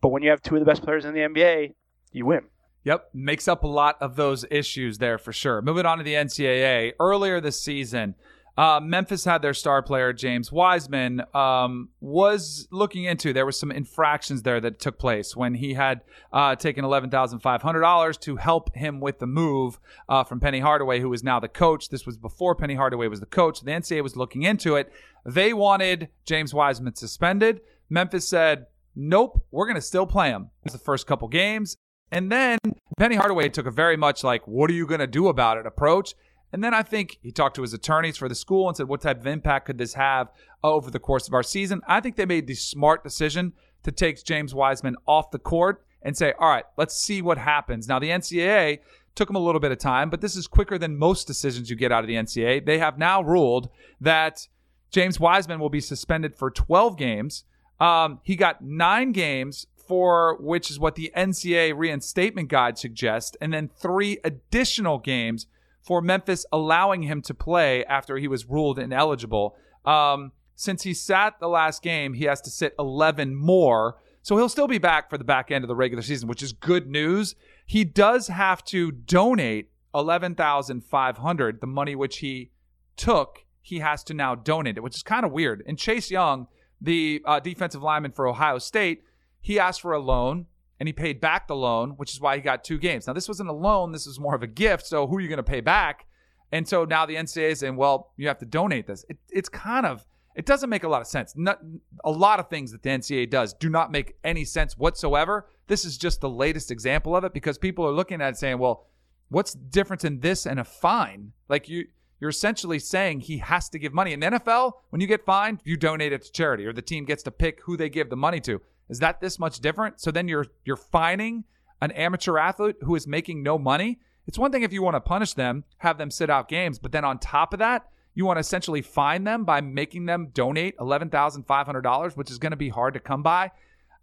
But 0.00 0.08
when 0.08 0.22
you 0.22 0.30
have 0.30 0.42
two 0.42 0.56
of 0.56 0.60
the 0.60 0.66
best 0.66 0.82
players 0.82 1.04
in 1.04 1.14
the 1.14 1.20
NBA, 1.20 1.74
you 2.12 2.26
win. 2.26 2.42
Yep, 2.84 3.10
makes 3.14 3.46
up 3.46 3.62
a 3.62 3.68
lot 3.68 3.96
of 4.00 4.16
those 4.16 4.44
issues 4.50 4.98
there 4.98 5.16
for 5.16 5.32
sure. 5.32 5.62
Moving 5.62 5.86
on 5.86 5.98
to 5.98 6.04
the 6.04 6.14
NCAA. 6.14 6.94
Earlier 6.98 7.40
this 7.40 7.62
season, 7.62 8.16
uh, 8.58 8.80
Memphis 8.82 9.24
had 9.24 9.40
their 9.40 9.54
star 9.54 9.82
player 9.82 10.12
James 10.12 10.52
Wiseman 10.52 11.22
um, 11.32 11.88
was 12.00 12.68
looking 12.70 13.04
into. 13.04 13.32
There 13.32 13.46
was 13.46 13.58
some 13.58 13.70
infractions 13.70 14.42
there 14.42 14.60
that 14.60 14.78
took 14.78 14.98
place 14.98 15.34
when 15.34 15.54
he 15.54 15.72
had 15.74 16.02
uh, 16.32 16.56
taken 16.56 16.84
eleven 16.84 17.08
thousand 17.08 17.38
five 17.38 17.62
hundred 17.62 17.80
dollars 17.80 18.18
to 18.18 18.36
help 18.36 18.74
him 18.74 19.00
with 19.00 19.20
the 19.20 19.26
move 19.26 19.78
uh, 20.08 20.24
from 20.24 20.38
Penny 20.38 20.60
Hardaway, 20.60 21.00
who 21.00 21.12
is 21.14 21.22
now 21.22 21.40
the 21.40 21.48
coach. 21.48 21.88
This 21.88 22.04
was 22.04 22.18
before 22.18 22.54
Penny 22.54 22.74
Hardaway 22.74 23.08
was 23.08 23.20
the 23.20 23.26
coach. 23.26 23.60
The 23.60 23.70
NCAA 23.70 24.02
was 24.02 24.16
looking 24.16 24.42
into 24.42 24.74
it. 24.74 24.92
They 25.24 25.54
wanted 25.54 26.08
James 26.26 26.52
Wiseman 26.52 26.94
suspended. 26.94 27.62
Memphis 27.88 28.28
said, 28.28 28.66
"Nope, 28.94 29.46
we're 29.50 29.66
going 29.66 29.76
to 29.76 29.80
still 29.80 30.06
play 30.06 30.28
him." 30.28 30.50
It's 30.64 30.74
the 30.74 30.78
first 30.78 31.06
couple 31.06 31.28
games. 31.28 31.76
And 32.12 32.30
then 32.30 32.58
Penny 32.98 33.16
Hardaway 33.16 33.48
took 33.48 33.66
a 33.66 33.70
very 33.70 33.96
much 33.96 34.22
like, 34.22 34.46
what 34.46 34.70
are 34.70 34.74
you 34.74 34.86
going 34.86 35.00
to 35.00 35.06
do 35.06 35.28
about 35.28 35.56
it 35.56 35.66
approach. 35.66 36.14
And 36.52 36.62
then 36.62 36.74
I 36.74 36.82
think 36.82 37.18
he 37.22 37.32
talked 37.32 37.56
to 37.56 37.62
his 37.62 37.72
attorneys 37.72 38.18
for 38.18 38.28
the 38.28 38.34
school 38.34 38.68
and 38.68 38.76
said, 38.76 38.86
what 38.86 39.00
type 39.00 39.18
of 39.18 39.26
impact 39.26 39.64
could 39.66 39.78
this 39.78 39.94
have 39.94 40.30
over 40.62 40.90
the 40.90 40.98
course 40.98 41.26
of 41.26 41.32
our 41.32 41.42
season? 41.42 41.80
I 41.88 42.00
think 42.00 42.16
they 42.16 42.26
made 42.26 42.46
the 42.46 42.54
smart 42.54 43.02
decision 43.02 43.54
to 43.84 43.90
take 43.90 44.22
James 44.22 44.54
Wiseman 44.54 44.96
off 45.06 45.30
the 45.30 45.38
court 45.38 45.86
and 46.02 46.14
say, 46.14 46.34
all 46.38 46.50
right, 46.50 46.64
let's 46.76 46.94
see 46.94 47.22
what 47.22 47.38
happens. 47.38 47.88
Now, 47.88 47.98
the 47.98 48.10
NCAA 48.10 48.80
took 49.14 49.28
them 49.28 49.36
a 49.36 49.40
little 49.40 49.60
bit 49.60 49.72
of 49.72 49.78
time, 49.78 50.10
but 50.10 50.20
this 50.20 50.36
is 50.36 50.46
quicker 50.46 50.76
than 50.76 50.98
most 50.98 51.26
decisions 51.26 51.70
you 51.70 51.76
get 51.76 51.92
out 51.92 52.04
of 52.04 52.08
the 52.08 52.14
NCAA. 52.14 52.66
They 52.66 52.78
have 52.78 52.98
now 52.98 53.22
ruled 53.22 53.70
that 54.02 54.46
James 54.90 55.18
Wiseman 55.18 55.58
will 55.58 55.70
be 55.70 55.80
suspended 55.80 56.34
for 56.34 56.50
12 56.50 56.98
games. 56.98 57.44
Um, 57.80 58.20
he 58.22 58.36
got 58.36 58.62
nine 58.62 59.12
games 59.12 59.66
for 59.92 60.38
which 60.40 60.70
is 60.70 60.80
what 60.80 60.94
the 60.94 61.12
NCAA 61.14 61.76
reinstatement 61.76 62.48
guide 62.48 62.78
suggests, 62.78 63.36
and 63.42 63.52
then 63.52 63.68
three 63.68 64.16
additional 64.24 64.96
games 64.96 65.48
for 65.82 66.00
Memphis 66.00 66.46
allowing 66.50 67.02
him 67.02 67.20
to 67.20 67.34
play 67.34 67.84
after 67.84 68.16
he 68.16 68.26
was 68.26 68.46
ruled 68.46 68.78
ineligible. 68.78 69.54
Um, 69.84 70.32
since 70.54 70.84
he 70.84 70.94
sat 70.94 71.38
the 71.40 71.48
last 71.48 71.82
game, 71.82 72.14
he 72.14 72.24
has 72.24 72.40
to 72.40 72.50
sit 72.50 72.74
11 72.78 73.34
more. 73.34 73.98
So 74.22 74.38
he'll 74.38 74.48
still 74.48 74.66
be 74.66 74.78
back 74.78 75.10
for 75.10 75.18
the 75.18 75.24
back 75.24 75.50
end 75.50 75.62
of 75.62 75.68
the 75.68 75.76
regular 75.76 76.02
season, 76.02 76.26
which 76.26 76.42
is 76.42 76.54
good 76.54 76.88
news. 76.88 77.34
He 77.66 77.84
does 77.84 78.28
have 78.28 78.64
to 78.64 78.92
donate 78.92 79.68
11,500, 79.94 81.60
the 81.60 81.66
money 81.66 81.94
which 81.94 82.20
he 82.20 82.50
took, 82.96 83.44
he 83.60 83.80
has 83.80 84.02
to 84.04 84.14
now 84.14 84.34
donate 84.34 84.78
it, 84.78 84.82
which 84.82 84.96
is 84.96 85.02
kind 85.02 85.26
of 85.26 85.32
weird. 85.32 85.62
And 85.66 85.78
Chase 85.78 86.10
Young, 86.10 86.46
the 86.80 87.20
uh, 87.26 87.40
defensive 87.40 87.82
lineman 87.82 88.12
for 88.12 88.26
Ohio 88.26 88.56
State, 88.56 89.02
he 89.42 89.58
asked 89.58 89.82
for 89.82 89.92
a 89.92 90.00
loan 90.00 90.46
and 90.80 90.88
he 90.88 90.92
paid 90.94 91.20
back 91.20 91.46
the 91.46 91.54
loan, 91.54 91.90
which 91.90 92.14
is 92.14 92.20
why 92.20 92.36
he 92.36 92.42
got 92.42 92.64
two 92.64 92.78
games. 92.78 93.06
Now, 93.06 93.12
this 93.12 93.28
wasn't 93.28 93.50
a 93.50 93.52
loan, 93.52 93.92
this 93.92 94.06
was 94.06 94.18
more 94.18 94.34
of 94.34 94.42
a 94.42 94.46
gift. 94.46 94.86
So, 94.86 95.06
who 95.06 95.16
are 95.16 95.20
you 95.20 95.28
going 95.28 95.36
to 95.36 95.42
pay 95.42 95.60
back? 95.60 96.06
And 96.52 96.68
so 96.68 96.84
now 96.84 97.06
the 97.06 97.16
NCAA 97.16 97.52
is 97.52 97.60
saying, 97.60 97.76
well, 97.76 98.12
you 98.16 98.28
have 98.28 98.38
to 98.38 98.46
donate 98.46 98.86
this. 98.86 99.04
It, 99.08 99.16
it's 99.30 99.48
kind 99.48 99.86
of, 99.86 100.06
it 100.36 100.44
doesn't 100.44 100.68
make 100.68 100.84
a 100.84 100.88
lot 100.88 101.00
of 101.00 101.06
sense. 101.06 101.32
Not, 101.34 101.60
a 102.04 102.10
lot 102.10 102.38
of 102.38 102.48
things 102.48 102.70
that 102.72 102.82
the 102.82 102.90
NCAA 102.90 103.30
does 103.30 103.54
do 103.54 103.70
not 103.70 103.90
make 103.90 104.16
any 104.22 104.44
sense 104.44 104.76
whatsoever. 104.76 105.48
This 105.66 105.86
is 105.86 105.96
just 105.96 106.20
the 106.20 106.28
latest 106.28 106.70
example 106.70 107.16
of 107.16 107.24
it 107.24 107.32
because 107.32 107.56
people 107.56 107.86
are 107.86 107.92
looking 107.92 108.20
at 108.20 108.34
it 108.34 108.36
saying, 108.36 108.58
well, 108.58 108.86
what's 109.30 109.52
the 109.52 109.64
difference 109.64 110.04
in 110.04 110.20
this 110.20 110.46
and 110.46 110.60
a 110.60 110.64
fine? 110.64 111.32
Like 111.48 111.70
you, 111.70 111.86
you're 112.20 112.30
essentially 112.30 112.78
saying 112.78 113.20
he 113.20 113.38
has 113.38 113.70
to 113.70 113.78
give 113.78 113.94
money. 113.94 114.12
In 114.12 114.20
the 114.20 114.26
NFL, 114.26 114.72
when 114.90 115.00
you 115.00 115.06
get 115.06 115.24
fined, 115.24 115.62
you 115.64 115.78
donate 115.78 116.12
it 116.12 116.22
to 116.22 116.32
charity 116.32 116.66
or 116.66 116.74
the 116.74 116.82
team 116.82 117.06
gets 117.06 117.22
to 117.22 117.30
pick 117.30 117.62
who 117.62 117.78
they 117.78 117.88
give 117.88 118.10
the 118.10 118.16
money 118.16 118.40
to. 118.40 118.60
Is 118.92 118.98
that 118.98 119.22
this 119.22 119.38
much 119.38 119.60
different? 119.60 120.02
So 120.02 120.10
then 120.10 120.28
you're 120.28 120.46
you're 120.66 120.76
fining 120.76 121.44
an 121.80 121.92
amateur 121.92 122.36
athlete 122.36 122.76
who 122.82 122.94
is 122.94 123.06
making 123.06 123.42
no 123.42 123.58
money. 123.58 123.98
It's 124.26 124.38
one 124.38 124.52
thing 124.52 124.62
if 124.62 124.72
you 124.72 124.82
want 124.82 124.96
to 124.96 125.00
punish 125.00 125.32
them, 125.32 125.64
have 125.78 125.96
them 125.96 126.10
sit 126.10 126.28
out 126.28 126.46
games, 126.46 126.78
but 126.78 126.92
then 126.92 127.02
on 127.02 127.18
top 127.18 127.54
of 127.54 127.58
that, 127.60 127.88
you 128.14 128.26
want 128.26 128.36
to 128.36 128.42
essentially 128.42 128.82
fine 128.82 129.24
them 129.24 129.44
by 129.44 129.62
making 129.62 130.04
them 130.04 130.28
donate 130.34 130.76
$11,500, 130.76 132.16
which 132.18 132.30
is 132.30 132.38
going 132.38 132.50
to 132.50 132.56
be 132.56 132.68
hard 132.68 132.92
to 132.92 133.00
come 133.00 133.22
by. 133.22 133.50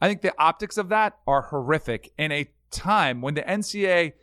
I 0.02 0.08
think 0.08 0.22
the 0.22 0.34
optics 0.42 0.78
of 0.78 0.90
that 0.90 1.20
are 1.28 1.44
horrific 1.44 2.12
in 2.18 2.32
a 2.32 2.50
time 2.72 3.22
when 3.22 3.36
the 3.36 3.44
NCAA 3.44 4.14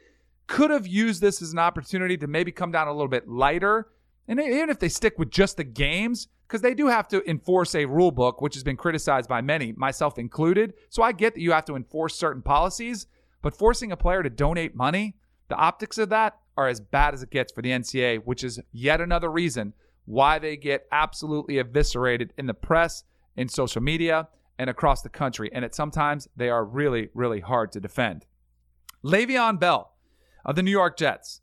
could 0.48 0.70
have 0.70 0.88
used 0.88 1.20
this 1.20 1.40
as 1.40 1.52
an 1.52 1.60
opportunity 1.60 2.16
to 2.16 2.26
maybe 2.26 2.50
come 2.50 2.72
down 2.72 2.88
a 2.88 2.92
little 2.92 3.08
bit 3.08 3.28
lighter. 3.28 3.86
And 4.26 4.40
even 4.40 4.68
if 4.68 4.80
they 4.80 4.88
stick 4.88 5.16
with 5.16 5.30
just 5.30 5.56
the 5.56 5.64
games, 5.64 6.26
because 6.46 6.60
they 6.60 6.74
do 6.74 6.86
have 6.86 7.08
to 7.08 7.28
enforce 7.28 7.74
a 7.74 7.86
rule 7.86 8.12
book, 8.12 8.40
which 8.40 8.54
has 8.54 8.62
been 8.62 8.76
criticized 8.76 9.28
by 9.28 9.40
many, 9.40 9.72
myself 9.72 10.18
included. 10.18 10.74
So 10.90 11.02
I 11.02 11.12
get 11.12 11.34
that 11.34 11.40
you 11.40 11.52
have 11.52 11.64
to 11.66 11.76
enforce 11.76 12.14
certain 12.16 12.42
policies, 12.42 13.06
but 13.42 13.56
forcing 13.56 13.90
a 13.90 13.96
player 13.96 14.22
to 14.22 14.30
donate 14.30 14.74
money, 14.74 15.16
the 15.48 15.56
optics 15.56 15.98
of 15.98 16.08
that 16.10 16.38
are 16.56 16.68
as 16.68 16.80
bad 16.80 17.14
as 17.14 17.22
it 17.22 17.30
gets 17.30 17.52
for 17.52 17.62
the 17.62 17.70
NCAA, 17.70 18.24
which 18.24 18.44
is 18.44 18.60
yet 18.72 19.00
another 19.00 19.30
reason 19.30 19.72
why 20.04 20.38
they 20.38 20.56
get 20.56 20.86
absolutely 20.92 21.58
eviscerated 21.58 22.32
in 22.38 22.46
the 22.46 22.54
press, 22.54 23.02
in 23.36 23.48
social 23.48 23.82
media, 23.82 24.28
and 24.58 24.70
across 24.70 25.02
the 25.02 25.08
country. 25.08 25.50
And 25.52 25.64
at 25.64 25.74
sometimes 25.74 26.28
they 26.36 26.48
are 26.48 26.64
really, 26.64 27.08
really 27.12 27.40
hard 27.40 27.72
to 27.72 27.80
defend. 27.80 28.24
Le'Veon 29.04 29.58
Bell 29.58 29.92
of 30.44 30.54
the 30.54 30.62
New 30.62 30.70
York 30.70 30.96
Jets 30.96 31.40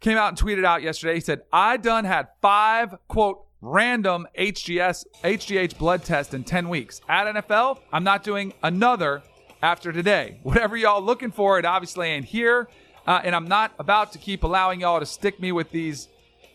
came 0.00 0.18
out 0.18 0.28
and 0.28 0.38
tweeted 0.38 0.64
out 0.64 0.82
yesterday. 0.82 1.14
He 1.14 1.20
said, 1.20 1.42
I 1.52 1.76
done 1.76 2.04
had 2.04 2.28
five, 2.42 2.96
quote, 3.08 3.44
random 3.60 4.26
HGS 4.38 5.04
HGH 5.22 5.78
blood 5.78 6.04
test 6.04 6.34
in 6.34 6.44
10 6.44 6.68
weeks. 6.68 7.00
At 7.08 7.26
NFL, 7.34 7.80
I'm 7.92 8.04
not 8.04 8.22
doing 8.22 8.52
another 8.62 9.22
after 9.62 9.92
today. 9.92 10.38
Whatever 10.42 10.76
y'all 10.76 11.02
looking 11.02 11.30
for, 11.30 11.58
it 11.58 11.64
obviously 11.64 12.08
ain't 12.08 12.24
here. 12.24 12.68
Uh, 13.06 13.20
and 13.24 13.34
I'm 13.34 13.48
not 13.48 13.72
about 13.78 14.12
to 14.12 14.18
keep 14.18 14.44
allowing 14.44 14.80
y'all 14.80 15.00
to 15.00 15.06
stick 15.06 15.40
me 15.40 15.52
with 15.52 15.70
these 15.70 16.08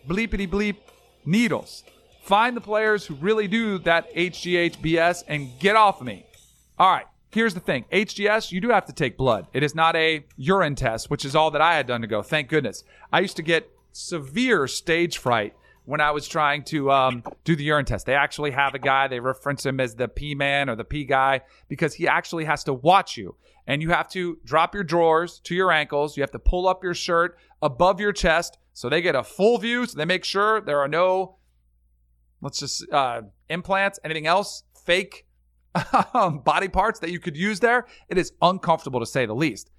bleepity 0.07 0.47
bleep 0.47 0.77
needles. 1.25 1.83
Find 2.21 2.55
the 2.55 2.61
players 2.61 3.05
who 3.05 3.15
really 3.15 3.47
do 3.47 3.77
that 3.79 4.13
HGH 4.15 4.77
BS 4.77 5.23
and 5.27 5.49
get 5.59 5.75
off 5.75 6.01
of 6.01 6.07
me. 6.07 6.25
All 6.77 6.91
right, 6.91 7.05
here's 7.31 7.53
the 7.53 7.59
thing 7.59 7.85
HGS, 7.91 8.51
you 8.51 8.61
do 8.61 8.69
have 8.69 8.85
to 8.85 8.93
take 8.93 9.17
blood. 9.17 9.47
It 9.53 9.63
is 9.63 9.75
not 9.75 9.95
a 9.95 10.25
urine 10.37 10.75
test, 10.75 11.09
which 11.09 11.25
is 11.25 11.35
all 11.35 11.51
that 11.51 11.61
I 11.61 11.75
had 11.75 11.87
done 11.87 12.01
to 12.01 12.07
go. 12.07 12.21
Thank 12.21 12.49
goodness. 12.49 12.83
I 13.11 13.19
used 13.19 13.35
to 13.37 13.43
get 13.43 13.69
severe 13.91 14.67
stage 14.67 15.17
fright 15.17 15.55
when 15.85 16.01
I 16.01 16.11
was 16.11 16.27
trying 16.27 16.63
to 16.65 16.91
um, 16.91 17.23
do 17.43 17.55
the 17.55 17.63
urine 17.63 17.85
test. 17.85 18.05
They 18.05 18.15
actually 18.15 18.51
have 18.51 18.73
a 18.73 18.79
guy, 18.79 19.07
they 19.07 19.19
reference 19.19 19.65
him 19.65 19.79
as 19.79 19.95
the 19.95 20.07
P 20.07 20.35
man 20.35 20.69
or 20.69 20.75
the 20.75 20.83
P 20.83 21.05
guy 21.05 21.41
because 21.67 21.93
he 21.93 22.07
actually 22.07 22.45
has 22.45 22.63
to 22.65 22.73
watch 22.73 23.17
you. 23.17 23.35
And 23.67 23.81
you 23.81 23.89
have 23.91 24.09
to 24.09 24.37
drop 24.43 24.75
your 24.75 24.83
drawers 24.83 25.39
to 25.45 25.55
your 25.55 25.71
ankles. 25.71 26.17
You 26.17 26.21
have 26.21 26.31
to 26.31 26.39
pull 26.39 26.67
up 26.67 26.83
your 26.83 26.93
shirt 26.93 27.37
above 27.61 27.99
your 27.99 28.13
chest 28.13 28.57
so 28.73 28.89
they 28.89 29.01
get 29.01 29.15
a 29.15 29.23
full 29.23 29.57
view. 29.57 29.85
So 29.85 29.97
they 29.97 30.05
make 30.05 30.23
sure 30.23 30.61
there 30.61 30.79
are 30.79 30.87
no, 30.87 31.37
let's 32.41 32.59
just, 32.59 32.91
uh, 32.91 33.21
implants, 33.49 33.99
anything 34.03 34.27
else, 34.27 34.63
fake 34.85 35.25
um, 36.13 36.39
body 36.39 36.67
parts 36.67 36.99
that 36.99 37.11
you 37.11 37.19
could 37.19 37.37
use 37.37 37.59
there. 37.59 37.87
It 38.09 38.17
is 38.17 38.33
uncomfortable 38.41 38.99
to 38.99 39.05
say 39.05 39.25
the 39.25 39.35
least. 39.35 39.71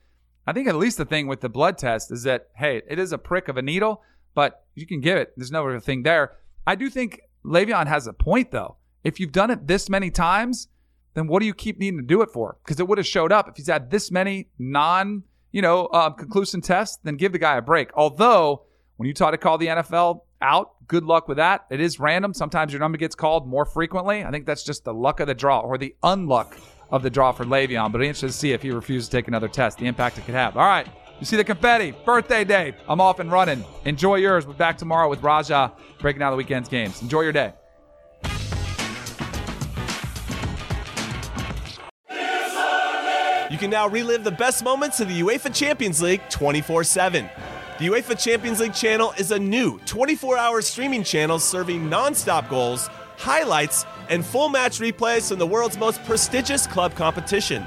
I 0.47 0.53
think 0.53 0.69
at 0.69 0.77
least 0.77 0.99
the 0.99 1.05
thing 1.05 1.27
with 1.27 1.41
the 1.41 1.49
blood 1.49 1.77
test 1.77 2.13
is 2.13 2.23
that, 2.23 2.49
hey, 2.57 2.83
it 2.89 2.99
is 2.99 3.13
a 3.13 3.19
prick 3.19 3.49
of 3.49 3.57
a 3.57 3.63
needle, 3.63 4.03
but 4.37 4.66
you 4.76 4.87
can 4.87 5.01
give 5.01 5.16
it. 5.16 5.32
There's 5.37 5.51
no 5.51 5.66
other 5.66 5.80
thing 5.80 6.05
there. 6.05 6.37
I 6.64 6.76
do 6.76 6.89
think 6.89 7.22
Le'Veon 7.45 7.89
has 7.89 8.07
a 8.07 8.12
point 8.12 8.53
though. 8.53 8.76
If 9.03 9.18
you've 9.18 9.32
done 9.32 9.51
it 9.51 9.66
this 9.66 9.89
many 9.89 10.11
times, 10.11 10.68
then 11.14 11.26
what 11.26 11.41
do 11.41 11.47
you 11.47 11.55
keep 11.55 11.78
needing 11.80 11.99
to 11.99 12.07
do 12.07 12.22
it 12.22 12.30
for? 12.30 12.59
Because 12.62 12.78
it 12.78 12.87
would 12.87 12.99
have 12.99 13.07
showed 13.07 13.32
up 13.32 13.49
if 13.49 13.57
he's 13.57 13.66
had 13.66 13.91
this 13.91 14.11
many 14.11 14.51
non, 14.59 15.24
you 15.51 15.62
know, 15.62 15.87
uh, 15.87 16.11
conclusive 16.11 16.62
tests. 16.62 16.99
Then 17.03 17.16
give 17.16 17.32
the 17.32 17.39
guy 17.39 17.57
a 17.57 17.62
break. 17.62 17.91
Although 17.95 18.64
when 18.97 19.07
you 19.09 19.14
try 19.14 19.30
to 19.30 19.39
call 19.39 19.57
the 19.59 19.68
NFL 19.68 20.20
out, 20.43 20.87
good 20.87 21.05
luck 21.05 21.28
with 21.28 21.39
that. 21.39 21.64
It 21.70 21.80
is 21.80 21.99
random. 21.99 22.34
Sometimes 22.34 22.72
your 22.72 22.80
number 22.80 22.99
gets 22.99 23.14
called 23.14 23.49
more 23.49 23.64
frequently. 23.64 24.22
I 24.22 24.30
think 24.30 24.45
that's 24.45 24.64
just 24.64 24.84
the 24.84 24.93
luck 24.93 25.20
of 25.20 25.28
the 25.28 25.34
draw 25.34 25.61
or 25.61 25.78
the 25.78 25.97
unluck 26.03 26.59
of 26.91 27.03
the 27.03 27.11
draw 27.11 27.32
for 27.32 27.45
Le'Veon. 27.45 27.91
But 27.91 28.03
I'm 28.03 28.12
to 28.12 28.30
see 28.30 28.53
if 28.53 28.61
he 28.61 28.70
refuses 28.70 29.09
to 29.09 29.16
take 29.16 29.28
another 29.28 29.49
test, 29.49 29.78
the 29.78 29.87
impact 29.87 30.18
it 30.18 30.26
could 30.26 30.34
have. 30.34 30.59
All 30.59 30.66
right. 30.66 30.87
You 31.19 31.25
see 31.25 31.37
the 31.37 31.45
confetti. 31.45 31.95
Birthday 32.05 32.45
day. 32.45 32.75
I'm 32.89 33.01
off 33.01 33.21
and 33.21 33.33
running. 33.33 33.64
Enjoy 33.85 34.17
yours. 34.17 34.47
We're 34.47 34.53
back 34.53 34.77
tomorrow 34.77 35.09
with 35.09 35.23
Raja 35.23 35.73
breaking 35.99 36.21
down 36.21 36.33
the 36.33 36.37
weekend's 36.37 36.69
games. 36.69 37.01
Enjoy 37.01 37.23
your 37.23 37.33
day. 37.33 37.55
You 43.49 43.59
can 43.59 43.71
now 43.71 43.89
relive 43.89 44.25
the 44.25 44.33
best 44.33 44.62
moments 44.62 45.01
of 45.01 45.09
the 45.09 45.21
UEFA 45.21 45.55
Champions 45.55 46.03
League 46.03 46.21
24 46.29 46.85
7. 46.85 47.31
The 47.79 47.87
UEFA 47.87 48.23
Champions 48.23 48.61
League 48.61 48.75
channel 48.75 49.14
is 49.17 49.31
a 49.31 49.39
new 49.39 49.79
24 49.87 50.37
hour 50.37 50.61
streaming 50.61 51.03
channel 51.03 51.39
serving 51.39 51.89
non 51.89 52.14
stop 52.14 52.51
goals, 52.51 52.89
highlights, 53.17 53.87
and 54.11 54.25
full 54.25 54.51
match 54.51 54.81
replays 54.81 55.29
from 55.31 55.39
the 55.39 55.47
world's 55.47 55.79
most 55.79 56.05
prestigious 56.05 56.67
club 56.67 56.95
competition. 56.95 57.67